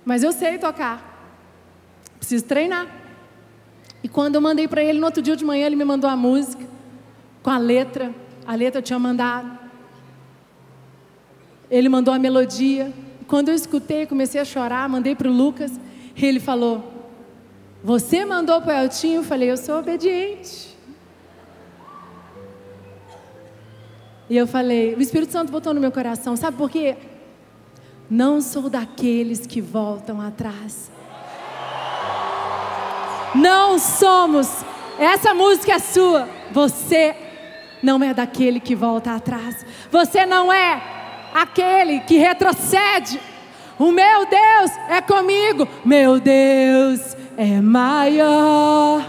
Mas 0.05 0.23
eu 0.23 0.31
sei 0.31 0.57
tocar. 0.57 1.11
Preciso 2.17 2.45
treinar. 2.45 3.02
E 4.03 4.09
quando 4.09 4.35
eu 4.35 4.41
mandei 4.41 4.67
para 4.67 4.83
ele 4.83 4.99
no 4.99 5.05
outro 5.05 5.21
dia 5.21 5.35
de 5.35 5.45
manhã, 5.45 5.65
ele 5.65 5.77
me 5.77 5.85
mandou 5.85 6.09
a 6.09 6.15
música 6.15 6.65
com 7.41 7.49
a 7.49 7.57
letra. 7.57 8.13
A 8.45 8.53
letra 8.53 8.79
eu 8.79 8.83
tinha 8.83 8.99
mandado. 8.99 9.57
Ele 11.71 11.87
mandou 11.87 12.13
a 12.13 12.19
melodia. 12.19 12.93
Quando 13.27 13.49
eu 13.49 13.55
escutei, 13.55 14.05
comecei 14.05 14.41
a 14.41 14.45
chorar, 14.45 14.87
mandei 14.89 15.15
para 15.15 15.29
o 15.29 15.33
Lucas. 15.33 15.71
E 16.15 16.25
ele 16.25 16.41
falou: 16.41 16.83
Você 17.83 18.25
mandou 18.25 18.61
para 18.61 18.81
o 18.81 18.83
Eltinho? 18.83 19.21
Eu 19.21 19.23
falei: 19.23 19.49
Eu 19.49 19.57
sou 19.57 19.79
obediente. 19.79 20.77
E 24.29 24.35
eu 24.35 24.45
falei: 24.45 24.95
O 24.95 25.01
Espírito 25.01 25.31
Santo 25.31 25.51
botou 25.51 25.73
no 25.73 25.79
meu 25.79 25.91
coração, 25.91 26.35
sabe 26.35 26.57
por 26.57 26.69
quê? 26.69 26.97
Não 28.09 28.41
sou 28.41 28.69
daqueles 28.69 29.47
que 29.47 29.61
voltam 29.61 30.19
atrás. 30.19 30.91
Não 33.35 33.79
somos. 33.79 34.47
Essa 34.99 35.33
música 35.33 35.73
é 35.73 35.79
sua. 35.79 36.29
Você 36.51 37.15
não 37.81 38.03
é 38.03 38.13
daquele 38.13 38.59
que 38.59 38.75
volta 38.75 39.15
atrás. 39.15 39.65
Você 39.91 40.25
não 40.25 40.51
é 40.51 40.81
aquele 41.33 41.99
que 42.01 42.17
retrocede. 42.17 43.19
O 43.77 43.91
meu 43.91 44.25
Deus 44.25 44.71
é 44.89 45.01
comigo. 45.01 45.67
Meu 45.83 46.19
Deus 46.19 47.17
é 47.35 47.59
maior 47.59 49.01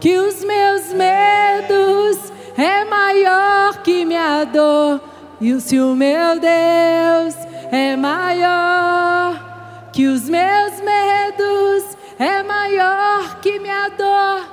que 0.00 0.18
os 0.18 0.44
meus 0.44 0.92
medos. 0.92 2.32
É 2.56 2.84
maior 2.84 3.82
que 3.82 4.04
minha 4.04 4.44
dor. 4.44 5.00
E 5.40 5.60
se 5.60 5.78
o 5.78 5.94
meu 5.94 6.40
Deus 6.40 7.34
é 7.70 7.94
maior 7.96 9.88
que 9.92 10.06
os 10.06 10.28
meus 10.28 10.80
medos, 10.80 11.96
é 12.18 12.42
maior 12.42 13.07
que 13.48 13.58
minha 13.58 13.88
dor. 13.88 14.46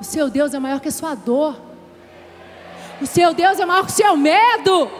O 0.00 0.04
seu 0.04 0.30
Deus 0.30 0.54
é 0.54 0.58
maior 0.58 0.80
que 0.80 0.88
a 0.88 0.92
sua 0.92 1.14
dor. 1.14 1.54
O 3.00 3.06
seu 3.06 3.34
Deus 3.34 3.60
é 3.60 3.66
maior 3.66 3.84
que 3.84 3.92
o 3.92 3.94
seu 3.94 4.16
medo. 4.16 4.90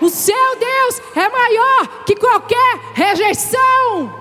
O 0.00 0.08
seu 0.08 0.56
Deus 0.56 1.02
é 1.14 1.28
maior 1.28 2.04
que 2.04 2.16
qualquer 2.16 2.80
rejeição. 2.94 4.18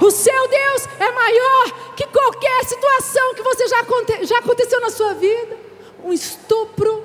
O 0.00 0.10
seu 0.10 0.48
Deus 0.48 0.88
é 0.98 1.10
maior 1.12 1.94
que 1.96 2.06
qualquer 2.08 2.64
situação 2.64 3.34
que 3.34 3.42
você 3.42 3.68
já, 3.68 3.78
já 4.22 4.38
aconteceu 4.38 4.80
na 4.80 4.90
sua 4.90 5.14
vida. 5.14 5.56
Um 6.04 6.12
estupro, 6.12 7.04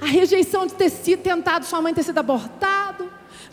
a 0.00 0.06
rejeição 0.06 0.66
de 0.66 0.74
ter 0.74 0.90
sido 0.90 1.22
tentado, 1.22 1.64
sua 1.64 1.80
mãe 1.80 1.94
ter 1.94 2.02
sido 2.02 2.18
abortado, 2.18 2.83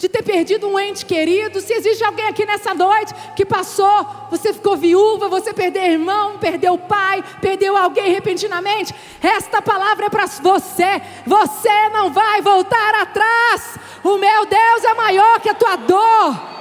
de 0.01 0.09
ter 0.09 0.23
perdido 0.23 0.67
um 0.67 0.79
ente 0.79 1.05
querido. 1.05 1.61
Se 1.61 1.71
existe 1.73 2.03
alguém 2.03 2.27
aqui 2.27 2.43
nessa 2.43 2.73
noite 2.73 3.13
que 3.35 3.45
passou, 3.45 4.07
você 4.31 4.51
ficou 4.51 4.75
viúva, 4.75 5.29
você 5.29 5.53
perdeu 5.53 5.83
irmão, 5.83 6.39
perdeu 6.39 6.75
pai, 6.75 7.23
perdeu 7.39 7.77
alguém 7.77 8.11
repentinamente, 8.11 8.95
esta 9.21 9.61
palavra 9.61 10.07
é 10.07 10.09
para 10.09 10.25
você. 10.25 10.99
Você 11.27 11.89
não 11.89 12.11
vai 12.11 12.41
voltar 12.41 12.95
atrás. 12.95 13.77
O 14.03 14.17
meu 14.17 14.43
Deus 14.47 14.83
é 14.83 14.93
maior 14.95 15.39
que 15.39 15.49
a 15.49 15.53
tua 15.53 15.75
dor. 15.75 16.51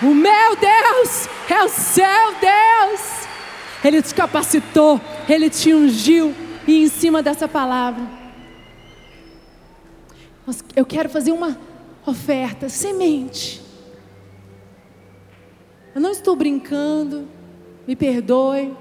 O 0.00 0.14
meu 0.14 0.56
Deus 0.56 1.28
é 1.50 1.64
o 1.64 1.68
seu 1.68 2.34
Deus. 2.40 3.28
Ele 3.84 4.00
te 4.00 4.14
capacitou, 4.14 4.98
Ele 5.28 5.50
te 5.50 5.74
ungiu, 5.74 6.34
e 6.66 6.82
em 6.82 6.88
cima 6.88 7.22
dessa 7.22 7.46
palavra, 7.46 8.17
eu 10.74 10.84
quero 10.84 11.08
fazer 11.08 11.32
uma 11.32 11.58
oferta, 12.06 12.68
semente. 12.68 13.62
Eu 15.94 16.00
não 16.00 16.10
estou 16.10 16.36
brincando, 16.36 17.28
me 17.86 17.96
perdoe, 17.96 18.74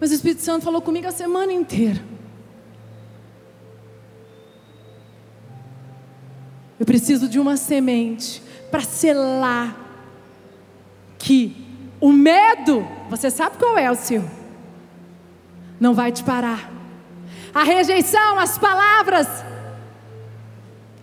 mas 0.00 0.10
o 0.10 0.14
Espírito 0.14 0.42
Santo 0.42 0.64
falou 0.64 0.80
comigo 0.80 1.06
a 1.06 1.12
semana 1.12 1.52
inteira. 1.52 2.02
Eu 6.78 6.86
preciso 6.86 7.28
de 7.28 7.40
uma 7.40 7.56
semente 7.56 8.42
para 8.70 8.82
selar 8.82 9.76
que 11.18 11.66
o 12.00 12.12
medo, 12.12 12.86
você 13.10 13.30
sabe 13.30 13.56
qual 13.58 13.76
é 13.76 13.90
o 13.90 13.96
seu? 13.96 14.24
Não 15.80 15.94
vai 15.94 16.12
te 16.12 16.22
parar. 16.22 16.70
A 17.52 17.64
rejeição, 17.64 18.38
as 18.38 18.56
palavras. 18.56 19.26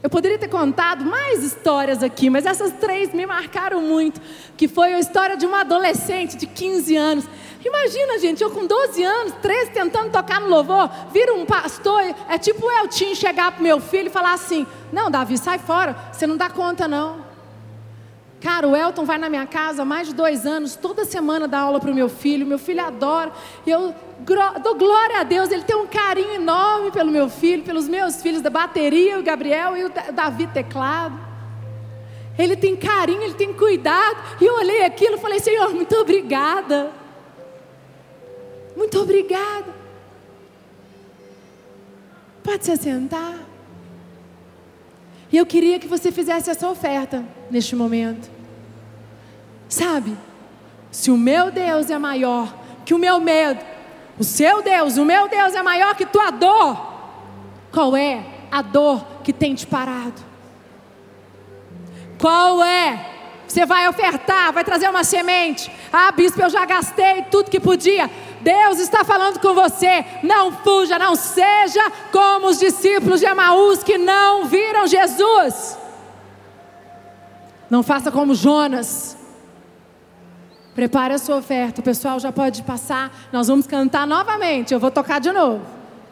Eu 0.05 0.09
poderia 0.11 0.37
ter 0.37 0.49
contado 0.49 1.03
mais 1.03 1.41
histórias 1.41 2.03
aqui, 2.03 2.29
mas 2.29 2.45
essas 2.45 2.71
três 2.73 3.11
me 3.11 3.25
marcaram 3.25 3.81
muito. 3.81 4.21
Que 4.55 4.67
foi 4.67 4.93
a 4.93 4.99
história 4.99 5.35
de 5.35 5.47
uma 5.47 5.61
adolescente 5.61 6.37
de 6.37 6.45
15 6.45 6.95
anos. 6.95 7.25
Imagina, 7.65 8.19
gente, 8.19 8.43
eu 8.43 8.51
com 8.51 8.67
12 8.67 9.03
anos, 9.03 9.33
13, 9.41 9.71
tentando 9.71 10.11
tocar 10.11 10.39
no 10.39 10.47
louvor, 10.47 10.91
vira 11.11 11.33
um 11.33 11.43
pastor, 11.43 12.03
é 12.29 12.37
tipo 12.37 12.67
o 12.67 12.71
Eltinho 12.71 13.15
chegar 13.15 13.53
pro 13.53 13.63
meu 13.63 13.79
filho 13.79 14.05
e 14.05 14.11
falar 14.11 14.33
assim: 14.33 14.67
Não, 14.93 15.09
Davi, 15.09 15.39
sai 15.39 15.57
fora, 15.57 15.95
você 16.13 16.27
não 16.27 16.37
dá 16.37 16.51
conta, 16.51 16.87
não. 16.87 17.24
Cara, 18.45 18.67
o 18.67 18.75
Elton 18.75 19.05
vai 19.05 19.17
na 19.17 19.27
minha 19.27 19.47
casa 19.47 19.81
há 19.81 19.85
mais 19.85 20.09
de 20.09 20.13
dois 20.13 20.45
anos, 20.45 20.75
toda 20.75 21.03
semana 21.03 21.47
dá 21.47 21.61
aula 21.61 21.79
para 21.79 21.89
o 21.89 21.95
meu 21.95 22.07
filho. 22.07 22.45
Meu 22.45 22.59
filho 22.59 22.85
adora. 22.85 23.31
Eu 23.65 23.95
dou 24.61 24.75
glória 24.75 25.19
a 25.19 25.23
Deus, 25.23 25.49
ele 25.49 25.63
tem 25.63 25.75
um 25.75 25.87
carinho 25.87 26.35
enorme 26.35 26.91
pelo 26.91 27.11
meu 27.11 27.27
filho, 27.27 27.63
pelos 27.63 27.87
meus 27.87 28.21
filhos 28.21 28.43
da 28.43 28.51
bateria, 28.51 29.17
o 29.17 29.23
Gabriel 29.23 29.75
e 29.75 29.85
o 29.85 29.91
Davi 30.13 30.45
teclado. 30.45 31.19
Ele 32.37 32.55
tem 32.55 32.75
carinho, 32.75 33.23
ele 33.23 33.33
tem 33.33 33.51
cuidado. 33.51 34.15
E 34.39 34.45
eu 34.45 34.53
olhei 34.57 34.85
aquilo 34.85 35.15
e 35.15 35.19
falei: 35.19 35.39
Senhor, 35.39 35.73
muito 35.73 35.95
obrigada. 35.95 36.91
Muito 38.77 38.99
obrigada. 38.99 39.73
Pode 42.43 42.63
se 42.63 42.71
assentar. 42.71 43.39
E 45.31 45.37
eu 45.37 45.47
queria 45.47 45.79
que 45.79 45.87
você 45.87 46.11
fizesse 46.11 46.51
essa 46.51 46.69
oferta 46.69 47.25
neste 47.49 47.75
momento. 47.75 48.34
Sabe? 49.75 50.17
Se 50.89 51.11
o 51.11 51.17
meu 51.17 51.51
Deus 51.51 51.89
é 51.89 51.97
maior 51.97 52.47
que 52.85 52.93
o 52.93 52.97
meu 52.97 53.19
medo, 53.19 53.59
o 54.17 54.23
seu 54.23 54.61
Deus, 54.61 54.95
o 54.95 55.03
meu 55.03 55.27
Deus 55.27 55.53
é 55.53 55.61
maior 55.61 55.93
que 55.95 56.05
tua 56.05 56.31
dor, 56.31 56.77
qual 57.73 57.93
é 57.93 58.23
a 58.49 58.61
dor 58.61 59.05
que 59.21 59.33
tem 59.33 59.53
te 59.53 59.67
parado? 59.67 60.21
Qual 62.17 62.63
é? 62.63 63.05
Você 63.45 63.65
vai 63.65 63.85
ofertar, 63.89 64.53
vai 64.53 64.63
trazer 64.63 64.89
uma 64.89 65.03
semente. 65.03 65.69
Ah, 65.91 66.09
bispo, 66.09 66.41
eu 66.41 66.49
já 66.49 66.63
gastei 66.65 67.23
tudo 67.23 67.51
que 67.51 67.59
podia. 67.59 68.09
Deus 68.39 68.79
está 68.79 69.03
falando 69.03 69.41
com 69.41 69.53
você. 69.53 70.05
Não 70.23 70.53
fuja, 70.53 70.97
não 70.97 71.17
seja 71.17 71.83
como 72.13 72.47
os 72.47 72.59
discípulos 72.59 73.19
de 73.19 73.25
Emaús 73.25 73.83
que 73.83 73.97
não 73.97 74.45
viram 74.45 74.87
Jesus. 74.87 75.77
Não 77.69 77.83
faça 77.83 78.09
como 78.09 78.33
Jonas 78.33 79.24
Prepare 80.75 81.13
a 81.13 81.17
sua 81.17 81.37
oferta, 81.37 81.79
o 81.79 81.83
pessoal 81.83 82.19
já 82.19 82.33
pode 82.33 82.61
passar. 82.63 83.09
Nós 83.31 83.47
vamos 83.47 83.65
cantar 83.65 84.05
novamente. 84.05 84.73
Eu 84.73 84.79
vou 84.79 84.91
tocar 84.91 85.21
de 85.21 85.31
novo. 85.31 85.61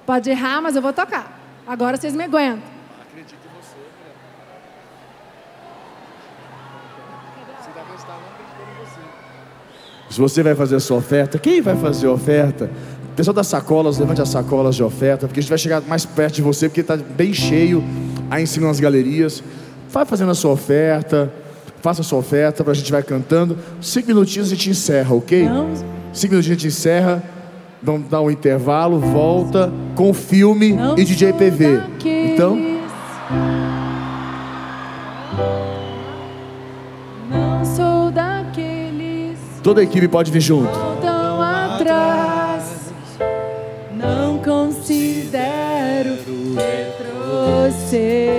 Pode 0.05 0.29
errar, 0.29 0.61
mas 0.61 0.77
eu 0.77 0.81
vou 0.81 0.93
tocar. 0.93 1.37
Agora 1.67 1.97
vocês 1.97 2.15
me 2.15 2.23
aguentam. 2.23 2.63
Acredito 3.01 3.33
em 3.33 3.61
você. 3.61 3.75
Se 10.09 10.19
você 10.19 10.41
vai 10.41 10.55
fazer 10.55 10.77
a 10.77 10.79
sua 10.79 10.97
oferta, 10.97 11.37
quem 11.37 11.61
vai 11.61 11.75
fazer 11.75 12.07
a 12.07 12.11
oferta? 12.11 12.71
Pessoal 13.17 13.33
das 13.33 13.47
sacolas, 13.47 13.99
levante 13.99 14.21
as 14.21 14.29
sacolas 14.29 14.77
de 14.77 14.83
oferta, 14.83 15.27
porque 15.27 15.41
a 15.41 15.43
gente 15.43 15.49
vai 15.49 15.57
chegar 15.57 15.81
mais 15.81 16.05
perto 16.05 16.35
de 16.35 16.41
você, 16.41 16.69
porque 16.69 16.81
está 16.81 16.95
bem 16.95 17.33
cheio 17.33 17.83
aí 18.31 18.43
em 18.43 18.45
cima 18.45 18.67
nas 18.67 18.79
galerias. 18.79 19.43
Vai 19.89 20.05
fazendo 20.05 20.31
a 20.31 20.35
sua 20.35 20.51
oferta 20.51 21.42
faça 21.83 22.01
sua 22.01 22.17
oferta, 22.19 22.63
para 22.63 22.71
a 22.71 22.75
gente 22.75 22.89
vai 22.89 23.03
cantando. 23.03 23.57
Cinco 23.81 24.07
minutinhos 24.07 24.47
a 24.47 24.49
gente 24.51 24.69
encerra, 24.69 25.13
ok? 25.13 25.43
Não. 25.43 25.69
Cinco 26.13 26.31
minutinhos 26.31 26.45
a 26.45 26.59
gente 26.59 26.67
encerra, 26.67 27.21
vamos 27.81 28.09
dar 28.09 28.21
um 28.21 28.31
intervalo, 28.31 28.99
volta 28.99 29.69
com 29.93 30.13
filme 30.13 30.71
Não 30.71 30.97
e 30.97 31.03
DJ 31.03 31.33
PV. 31.33 31.81
Então, 32.05 32.57
Não 37.29 37.65
sou 37.65 38.11
daqueles 38.11 39.37
toda 39.61 39.81
a 39.81 39.83
equipe 39.83 40.07
pode 40.07 40.31
vir 40.31 40.39
junto. 40.39 40.71
voltam 40.71 41.41
atrás. 41.41 42.93
Não 43.93 44.37
considero 44.37 46.15
retroceder. 46.55 48.32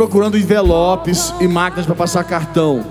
Procurando 0.00 0.38
envelopes 0.38 1.34
e 1.42 1.46
máquinas 1.46 1.84
para 1.84 1.94
passar 1.94 2.24
cartão. 2.24 2.82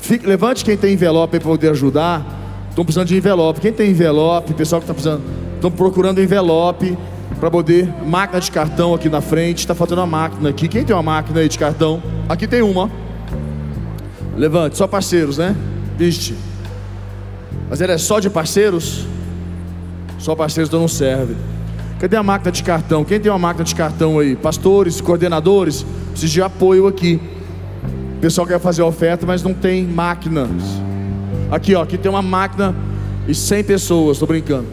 Fique, 0.00 0.26
levante 0.26 0.64
quem 0.64 0.76
tem 0.76 0.94
envelope 0.94 1.38
para 1.38 1.48
poder 1.48 1.70
ajudar. 1.70 2.26
Estão 2.68 2.84
precisando 2.84 3.06
de 3.06 3.16
envelope. 3.16 3.60
Quem 3.60 3.72
tem 3.72 3.92
envelope, 3.92 4.52
pessoal 4.54 4.80
que 4.80 4.84
está 4.84 4.92
precisando, 4.92 5.22
estão 5.54 5.70
procurando 5.70 6.20
envelope 6.20 6.98
para 7.38 7.52
poder 7.52 7.88
máquina 8.04 8.40
de 8.40 8.50
cartão 8.50 8.92
aqui 8.92 9.08
na 9.08 9.20
frente. 9.20 9.58
Está 9.58 9.76
faltando 9.76 10.00
uma 10.00 10.08
máquina 10.08 10.48
aqui. 10.48 10.66
Quem 10.66 10.84
tem 10.84 10.96
uma 10.96 11.04
máquina 11.04 11.38
aí 11.38 11.48
de 11.48 11.56
cartão? 11.56 12.02
Aqui 12.28 12.48
tem 12.48 12.62
uma. 12.62 12.90
Levante, 14.36 14.76
só 14.76 14.88
parceiros, 14.88 15.38
né? 15.38 15.54
Viste. 15.96 16.34
Mas 17.68 17.80
ela 17.80 17.92
é 17.92 17.98
só 17.98 18.18
de 18.18 18.28
parceiros? 18.28 19.06
Só 20.18 20.34
parceiros 20.34 20.68
então 20.68 20.80
não 20.80 20.88
serve. 20.88 21.36
Cadê 22.00 22.16
a 22.16 22.24
máquina 22.24 22.50
de 22.50 22.64
cartão? 22.64 23.04
Quem 23.04 23.20
tem 23.20 23.30
uma 23.30 23.38
máquina 23.38 23.64
de 23.64 23.74
cartão 23.76 24.18
aí? 24.18 24.34
Pastores, 24.34 25.00
coordenadores, 25.00 25.86
precisa 26.20 26.32
de 26.32 26.42
apoio 26.42 26.86
aqui. 26.86 27.20
O 28.16 28.20
pessoal 28.20 28.46
quer 28.46 28.60
fazer 28.60 28.82
oferta, 28.82 29.24
mas 29.26 29.42
não 29.42 29.54
tem 29.54 29.86
máquinas. 29.86 30.50
Aqui, 31.50 31.74
ó, 31.74 31.82
aqui 31.82 31.96
tem 31.96 32.10
uma 32.10 32.20
máquina 32.20 32.74
e 33.26 33.34
100 33.34 33.64
pessoas, 33.64 34.18
tô 34.18 34.26
brincando. 34.26 34.66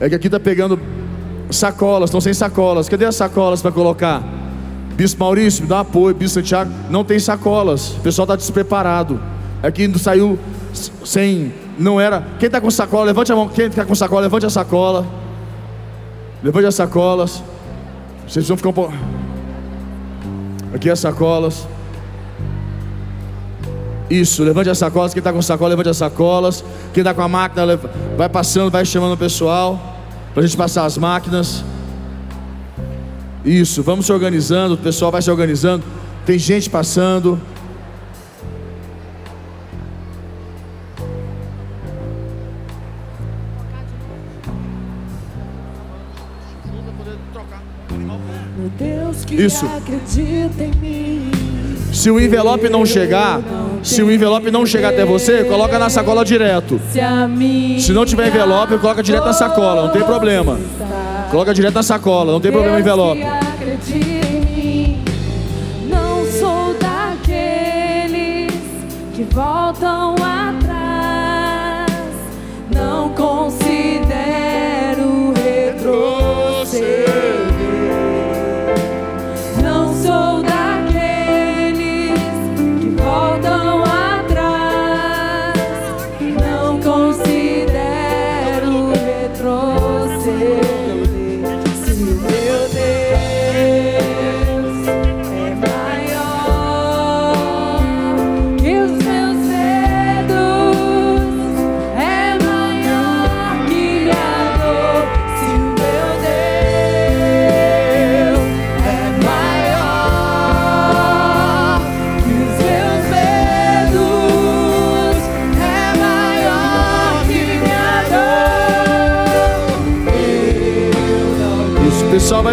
É 0.00 0.08
que 0.08 0.14
aqui 0.14 0.30
tá 0.30 0.40
pegando 0.40 0.80
sacolas, 1.50 2.08
estão 2.08 2.20
sem 2.20 2.32
sacolas. 2.32 2.88
Cadê 2.88 3.04
as 3.04 3.16
sacolas 3.16 3.60
para 3.60 3.72
colocar? 3.72 4.22
Bispo 4.96 5.22
Maurício, 5.22 5.62
me 5.62 5.68
dá 5.68 5.80
apoio. 5.80 6.14
Bispo 6.14 6.34
Santiago, 6.34 6.70
não 6.88 7.04
tem 7.04 7.18
sacolas. 7.18 7.90
O 7.90 8.00
pessoal 8.00 8.24
está 8.24 8.36
despreparado. 8.36 9.20
Aqui 9.62 9.92
saiu 9.98 10.38
sem, 11.04 11.52
não 11.78 12.00
era. 12.00 12.26
Quem 12.38 12.46
está 12.46 12.60
com 12.60 12.70
sacola, 12.70 13.04
levante 13.04 13.30
a 13.32 13.36
mão. 13.36 13.48
Quem 13.48 13.66
está 13.66 13.84
com 13.84 13.94
sacola, 13.94 14.22
levante 14.22 14.46
a 14.46 14.50
sacola. 14.50 15.06
Levante 16.42 16.66
as 16.66 16.74
sacolas. 16.74 17.42
Vocês 18.28 18.46
vão 18.46 18.56
ficar 18.58 18.68
um 18.68 18.74
pouco. 18.74 18.92
Aqui 20.74 20.90
as 20.90 21.00
sacolas. 21.00 21.66
Isso, 24.10 24.44
levante 24.44 24.68
as 24.68 24.76
sacolas. 24.76 25.14
Quem 25.14 25.20
está 25.20 25.32
com 25.32 25.40
sacola, 25.40 25.70
levante 25.70 25.88
as 25.88 25.96
sacolas. 25.96 26.62
Quem 26.92 27.00
está 27.00 27.14
com 27.14 27.22
a 27.22 27.28
máquina, 27.28 27.78
vai 28.16 28.28
passando, 28.28 28.70
vai 28.70 28.84
chamando 28.84 29.12
o 29.12 29.16
pessoal. 29.16 29.96
Para 30.34 30.42
a 30.42 30.46
gente 30.46 30.56
passar 30.56 30.84
as 30.84 30.98
máquinas. 30.98 31.64
Isso, 33.44 33.82
vamos 33.82 34.04
se 34.04 34.12
organizando. 34.12 34.74
O 34.74 34.78
pessoal 34.78 35.10
vai 35.10 35.22
se 35.22 35.30
organizando. 35.30 35.82
Tem 36.26 36.38
gente 36.38 36.68
passando. 36.68 37.40
Isso. 49.38 49.64
Se 51.92 52.10
o 52.10 52.20
envelope 52.20 52.68
não 52.68 52.84
chegar, 52.84 53.40
se 53.82 54.02
o 54.02 54.10
envelope 54.10 54.50
não 54.50 54.66
chegar 54.66 54.88
até 54.88 55.04
você, 55.04 55.44
coloca 55.44 55.78
na 55.78 55.88
sacola 55.88 56.24
direto. 56.24 56.80
Se 57.78 57.92
não 57.92 58.04
tiver 58.04 58.26
envelope, 58.28 58.76
coloca 58.78 59.00
direto 59.02 59.26
na 59.26 59.32
sacola, 59.32 59.82
não 59.84 59.92
tem 59.92 60.02
problema. 60.02 60.58
Coloca 61.30 61.54
direto 61.54 61.74
na 61.74 61.82
sacola, 61.84 62.32
não 62.32 62.40
tem 62.40 62.50
problema 62.50 62.76
o 62.76 62.80
envelope. 62.80 63.24
Daqueles 66.80 68.52
que 69.14 69.22
voltam 69.32 70.14
atrás. 70.14 71.86
Não 72.74 73.10
considero 73.10 74.07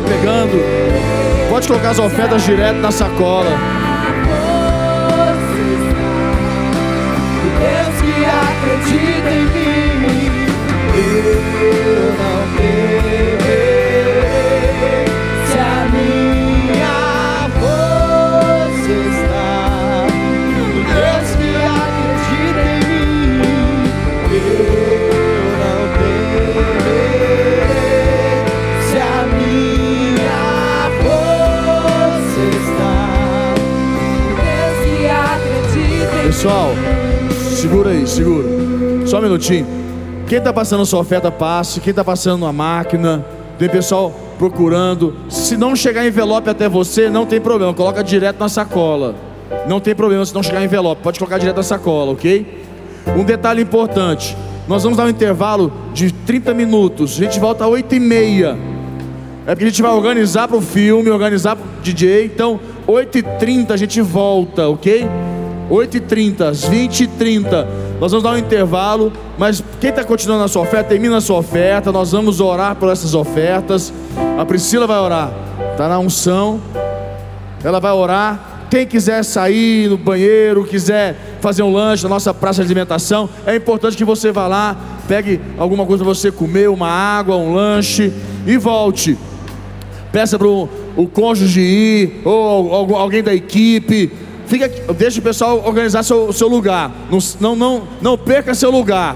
pegando. 0.06 0.58
Pode 1.50 1.68
colocar 1.68 1.92
as 1.92 2.00
ofertas 2.00 2.44
direto 2.44 2.78
na 2.80 2.92
sacola. 2.92 3.85
Pessoal, 36.46 36.76
segura 37.56 37.90
aí, 37.90 38.06
segura. 38.06 38.48
Só 39.08 39.18
um 39.18 39.22
minutinho. 39.24 39.66
Quem 40.28 40.38
está 40.38 40.54
passando 40.54 40.86
sua 40.86 41.00
oferta, 41.00 41.32
passe. 41.32 41.82
Quem 41.82 41.90
está 41.90 42.04
passando 42.04 42.44
uma 42.44 42.54
máquina, 42.54 43.26
tem 43.58 43.68
pessoal 43.68 44.14
procurando. 44.38 45.16
Se 45.28 45.58
não 45.58 45.76
chegar 45.76 46.06
envelope 46.06 46.48
até 46.48 46.70
você, 46.70 47.10
não 47.10 47.26
tem 47.26 47.42
problema. 47.42 47.74
Coloca 47.74 48.04
direto 48.04 48.40
na 48.40 48.48
sacola. 48.48 49.16
Não 49.68 49.80
tem 49.80 49.96
problema 49.96 50.24
se 50.24 50.36
não 50.36 50.44
chegar 50.44 50.64
envelope. 50.64 51.02
Pode 51.02 51.18
colocar 51.18 51.40
direto 51.40 51.58
na 51.58 51.64
sacola, 51.64 52.12
ok? 52.12 52.64
Um 53.18 53.24
detalhe 53.24 53.64
importante. 53.64 54.38
Nós 54.68 54.84
vamos 54.84 55.00
dar 55.00 55.06
um 55.06 55.10
intervalo 55.10 55.74
de 55.96 56.12
30 56.14 56.54
minutos. 56.54 57.14
A 57.14 57.24
gente 57.24 57.40
volta 57.40 57.66
às 57.66 57.72
8h30. 57.72 58.56
É 59.48 59.56
porque 59.56 59.64
a 59.64 59.70
gente 59.70 59.82
vai 59.82 59.92
organizar 59.92 60.48
para 60.48 60.58
o 60.58 60.62
filme, 60.62 61.10
organizar 61.10 61.56
para 61.56 61.66
o 61.66 61.82
DJ. 61.82 62.26
Então, 62.26 62.60
8h30 62.88 63.72
a 63.72 63.78
gente 63.78 64.00
volta, 64.00 64.70
ok? 64.70 65.10
8h30, 65.70 66.42
às 66.42 66.70
20h30. 66.70 67.68
Nós 68.00 68.12
vamos 68.12 68.24
dar 68.24 68.32
um 68.32 68.38
intervalo. 68.38 69.12
Mas 69.38 69.64
quem 69.80 69.90
está 69.90 70.04
continuando 70.04 70.44
a 70.44 70.48
sua 70.48 70.64
oferta, 70.64 70.90
termina 70.90 71.18
a 71.18 71.22
sua 71.22 71.38
oferta. 71.38 71.92
Nós 71.92 72.12
vamos 72.12 72.40
orar 72.40 72.76
por 72.76 72.90
essas 72.90 73.14
ofertas. 73.14 73.94
A 74.38 74.46
Priscila 74.46 74.88
vai 74.88 75.00
orar. 75.00 75.32
Está 75.72 75.88
na 75.88 76.00
unção. 76.00 76.60
Ela 77.64 77.80
vai 77.80 77.92
orar. 77.92 78.68
Quem 78.70 78.86
quiser 78.86 79.24
sair 79.24 79.90
no 79.90 79.98
banheiro, 79.98 80.66
quiser 80.66 81.16
fazer 81.40 81.64
um 81.64 81.72
lanche 81.72 82.04
na 82.04 82.10
nossa 82.10 82.34
praça 82.34 82.62
de 82.64 82.68
alimentação, 82.68 83.30
é 83.46 83.56
importante 83.56 83.96
que 83.96 84.04
você 84.04 84.32
vá 84.32 84.48
lá, 84.48 84.76
pegue 85.08 85.40
alguma 85.58 85.86
coisa 85.86 86.04
para 86.04 86.14
você 86.14 86.32
comer, 86.32 86.70
uma 86.70 86.90
água, 86.90 87.36
um 87.36 87.54
lanche 87.54 88.12
e 88.46 88.58
volte. 88.58 89.16
Peça 90.12 90.40
para 90.40 90.48
o 90.48 91.10
cônjuge 91.14 91.62
ir, 91.62 92.22
ou 92.26 92.96
alguém 92.96 93.22
da 93.22 93.34
equipe. 93.34 94.12
Fica, 94.48 94.70
deixa 94.94 95.20
o 95.20 95.24
pessoal 95.24 95.64
organizar 95.66 96.04
seu, 96.04 96.32
seu 96.32 96.48
lugar. 96.48 96.92
Não, 97.40 97.56
não, 97.56 97.88
não, 98.02 98.18
perca 98.18 98.54
seu 98.54 98.70
lugar. 98.70 99.16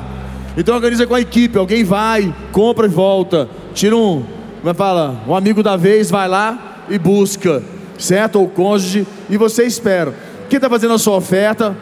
Então 0.58 0.76
organiza 0.76 1.06
com 1.06 1.16
a 1.16 1.22
equipe. 1.22 1.58
Alguém 1.58 1.84
vai, 1.84 2.34
compra 2.52 2.86
e 2.86 2.90
volta. 2.90 3.48
Tira 3.74 3.96
um, 3.96 4.24
como 4.60 4.72
é 4.72 4.74
fala? 4.74 5.24
Um 5.28 5.36
amigo 5.36 5.64
da 5.64 5.78
vez, 5.78 6.10
vai 6.10 6.28
lá 6.28 6.86
e 6.90 6.98
busca. 6.98 7.64
Certo? 7.98 8.40
Ou 8.40 8.48
cônjuge. 8.48 9.06
E 9.30 9.38
você 9.38 9.64
espera. 9.64 10.14
Quem 10.50 10.58
está 10.58 10.70
fazendo 10.70 10.94
a 10.94 10.98
sua 10.98 11.16
oferta, 11.18 11.76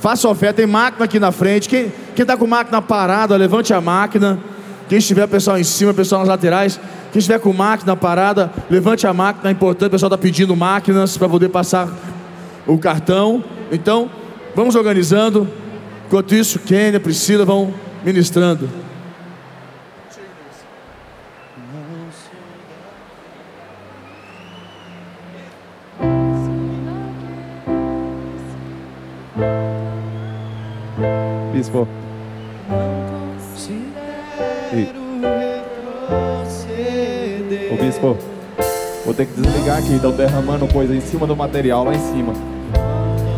faça 0.00 0.26
a 0.26 0.30
oferta. 0.30 0.56
Tem 0.56 0.66
máquina 0.66 1.04
aqui 1.04 1.20
na 1.20 1.30
frente. 1.30 1.68
Quem 1.68 1.92
está 2.18 2.36
com 2.36 2.46
máquina 2.46 2.82
parada, 2.82 3.36
levante 3.36 3.72
a 3.72 3.80
máquina. 3.80 4.38
Quem 4.88 4.98
estiver, 4.98 5.26
pessoal 5.28 5.56
em 5.58 5.64
cima, 5.64 5.94
pessoal 5.94 6.20
nas 6.22 6.28
laterais. 6.28 6.80
Quem 7.12 7.20
estiver 7.20 7.38
com 7.38 7.52
máquina 7.52 7.96
parada, 7.96 8.50
levante 8.68 9.06
a 9.06 9.14
máquina. 9.14 9.48
É 9.48 9.52
importante, 9.52 9.88
o 9.88 9.92
pessoal 9.92 10.08
está 10.08 10.18
pedindo 10.18 10.56
máquinas 10.56 11.16
para 11.16 11.28
poder 11.28 11.48
passar 11.48 11.88
o 12.66 12.78
cartão. 12.78 13.42
Então, 13.70 14.10
vamos 14.54 14.74
organizando. 14.74 15.48
Enquanto 16.06 16.34
isso, 16.34 16.58
Kênia, 16.58 16.98
Priscila 16.98 17.44
vão 17.44 17.72
ministrando. 18.04 18.68
Bispo, 31.52 31.86
aqui, 39.90 39.94
estão 39.96 40.12
derramando 40.12 40.66
coisa 40.68 40.94
em 40.94 41.00
cima 41.00 41.26
do 41.26 41.36
material 41.36 41.84
lá 41.84 41.94
em 41.94 41.98
cima. 41.98 42.32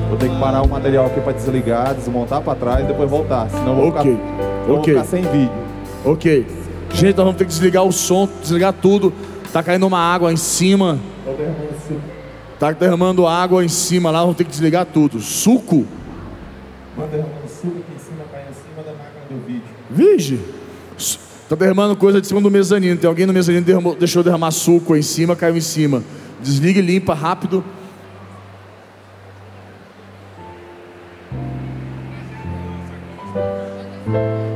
Vou 0.08 0.18
ter 0.18 0.28
que 0.28 0.38
parar 0.38 0.62
o 0.62 0.68
material 0.68 1.06
aqui 1.06 1.20
para 1.20 1.32
desligar, 1.32 1.94
desmontar 1.94 2.42
para 2.42 2.54
trás 2.54 2.84
e 2.84 2.88
depois 2.88 3.08
voltar, 3.08 3.48
senão 3.48 3.74
vou 3.76 3.88
Ok, 3.88 4.12
ficar, 4.12 4.66
vou 4.66 4.76
ok. 4.78 4.94
ficar 4.94 5.06
sem 5.06 5.22
vídeo. 5.22 5.52
Ok. 6.04 6.46
Gente, 6.92 7.16
nós 7.16 7.24
vamos 7.24 7.36
ter 7.36 7.44
que 7.44 7.50
desligar 7.50 7.82
o 7.84 7.92
som, 7.92 8.28
desligar 8.42 8.74
tudo. 8.74 9.12
Tá 9.50 9.62
caindo 9.62 9.86
uma 9.86 9.98
água 9.98 10.30
em 10.32 10.36
cima. 10.36 10.98
Tá 12.58 12.70
derramando 12.72 13.26
água 13.26 13.64
em 13.64 13.68
cima 13.68 14.10
lá, 14.10 14.20
vamos 14.20 14.36
ter 14.36 14.44
que 14.44 14.50
desligar 14.50 14.84
tudo. 14.86 15.18
Suco? 15.20 15.86
Estão 16.90 17.08
derramando 17.08 17.48
suco 17.48 17.68
aqui 17.78 17.92
em 17.96 17.98
cima, 17.98 18.24
caindo 18.30 18.50
em 18.50 18.54
cima 18.54 18.82
da 18.84 18.92
máquina 18.92 19.24
do 19.30 19.46
vídeo. 19.46 19.62
Vige. 19.90 20.40
Tá 21.48 21.56
derramando 21.56 21.96
coisa 21.96 22.20
de 22.20 22.26
cima 22.26 22.40
do 22.40 22.50
mezanino. 22.50 22.96
Tem 22.98 23.08
alguém 23.08 23.24
no 23.26 23.32
mezanino 23.32 23.62
que 23.64 23.70
derramou- 23.70 23.94
deixou 23.96 24.22
derramar 24.22 24.50
suco 24.50 24.94
em 24.94 25.02
cima, 25.02 25.34
caiu 25.34 25.56
em 25.56 25.60
cima. 25.60 26.02
Desliga 26.43 26.81
e 26.81 26.82
limpa 26.82 27.14
rápido. 27.14 27.64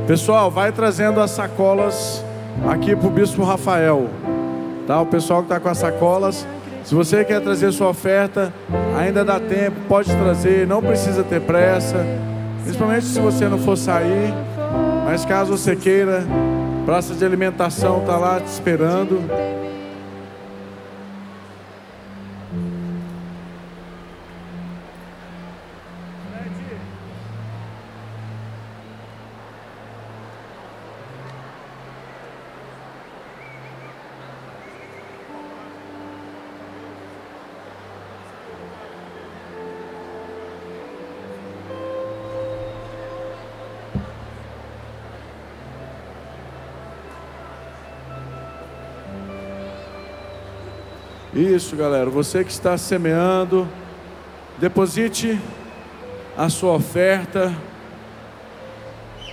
Pessoal, 0.05 0.51
vai 0.51 0.71
trazendo 0.71 1.19
as 1.19 1.31
sacolas 1.31 2.23
aqui 2.69 2.95
para 2.95 3.07
o 3.07 3.11
Bispo 3.11 3.43
Rafael. 3.43 4.09
Tá? 4.85 5.01
O 5.01 5.05
pessoal 5.05 5.39
que 5.39 5.45
está 5.45 5.59
com 5.59 5.69
as 5.69 5.77
sacolas. 5.77 6.47
Se 6.83 6.95
você 6.95 7.25
quer 7.25 7.41
trazer 7.41 7.71
sua 7.73 7.89
oferta, 7.89 8.53
ainda 8.97 9.25
dá 9.25 9.39
tempo, 9.39 9.75
pode 9.89 10.09
trazer, 10.15 10.65
não 10.65 10.81
precisa 10.81 11.23
ter 11.23 11.41
pressa. 11.41 12.05
Principalmente 12.63 13.05
se 13.05 13.19
você 13.19 13.47
não 13.47 13.59
for 13.59 13.77
sair. 13.77 14.33
Mas 15.05 15.25
caso 15.25 15.57
você 15.57 15.75
queira, 15.75 16.25
praça 16.85 17.13
de 17.13 17.25
alimentação 17.25 17.99
está 17.99 18.17
lá 18.17 18.39
te 18.39 18.47
esperando. 18.47 19.21
Isso, 51.33 51.75
galera. 51.75 52.09
Você 52.09 52.43
que 52.43 52.51
está 52.51 52.77
semeando, 52.77 53.67
deposite 54.59 55.39
a 56.37 56.49
sua 56.49 56.73
oferta. 56.73 57.53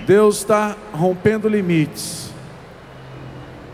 Deus 0.06 0.38
está 0.38 0.76
rompendo 0.92 1.48
limites. 1.48 2.30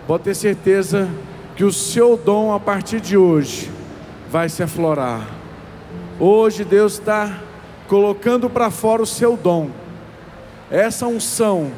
Pode 0.07 0.25
ter 0.25 0.35
certeza 0.35 1.09
que 1.57 1.65
o 1.65 1.73
seu 1.73 2.17
dom 2.17 2.53
a 2.53 2.61
partir 2.61 3.01
de 3.01 3.17
hoje 3.17 3.71
vai 4.29 4.49
se 4.49 4.63
aflorar. 4.63 5.27
Hoje 6.19 6.65
Deus 6.65 6.95
está 6.95 7.41
colocando 7.89 8.51
para 8.51 8.71
fora 8.71 9.03
o 9.03 9.07
seu 9.07 9.37
dom. 9.37 9.71
Essa 10.71 11.07
unção 11.07 11.73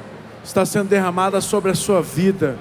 está 0.44 0.66
sendo 0.66 0.88
derramada 0.88 1.40
sobre 1.40 1.70
a 1.70 1.74
sua 1.74 2.02
vida. 2.02 2.58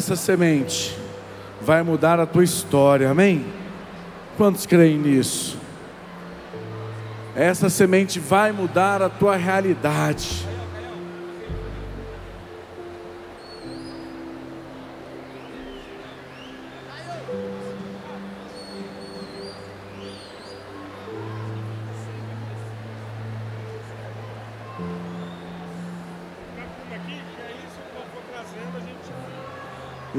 Essa 0.00 0.16
semente 0.16 0.96
vai 1.60 1.82
mudar 1.82 2.18
a 2.18 2.24
tua 2.24 2.42
história, 2.42 3.10
amém? 3.10 3.44
Quantos 4.34 4.64
creem 4.64 4.96
nisso? 4.96 5.58
Essa 7.36 7.68
semente 7.68 8.18
vai 8.18 8.50
mudar 8.50 9.02
a 9.02 9.10
tua 9.10 9.36
realidade. 9.36 10.48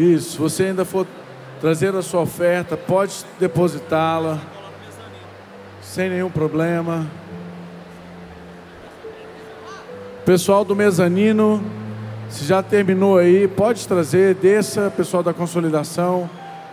Isso, 0.01 0.39
você 0.39 0.63
ainda 0.63 0.83
for 0.83 1.05
trazer 1.59 1.93
a 1.93 2.01
sua 2.01 2.21
oferta, 2.21 2.75
pode 2.75 3.23
depositá-la 3.39 4.41
sem 5.79 6.09
nenhum 6.09 6.31
problema. 6.31 7.05
Pessoal 10.25 10.65
do 10.65 10.75
mezanino, 10.75 11.63
se 12.29 12.45
já 12.45 12.63
terminou 12.63 13.19
aí, 13.19 13.47
pode 13.47 13.87
trazer, 13.87 14.33
desça, 14.33 14.89
pessoal 14.89 15.21
da 15.21 15.35
consolidação, 15.35 16.27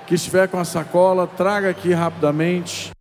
que 0.07 0.15
estiver 0.15 0.49
com 0.49 0.59
a 0.59 0.65
sacola, 0.65 1.27
traga 1.27 1.69
aqui 1.69 1.93
rapidamente. 1.93 2.93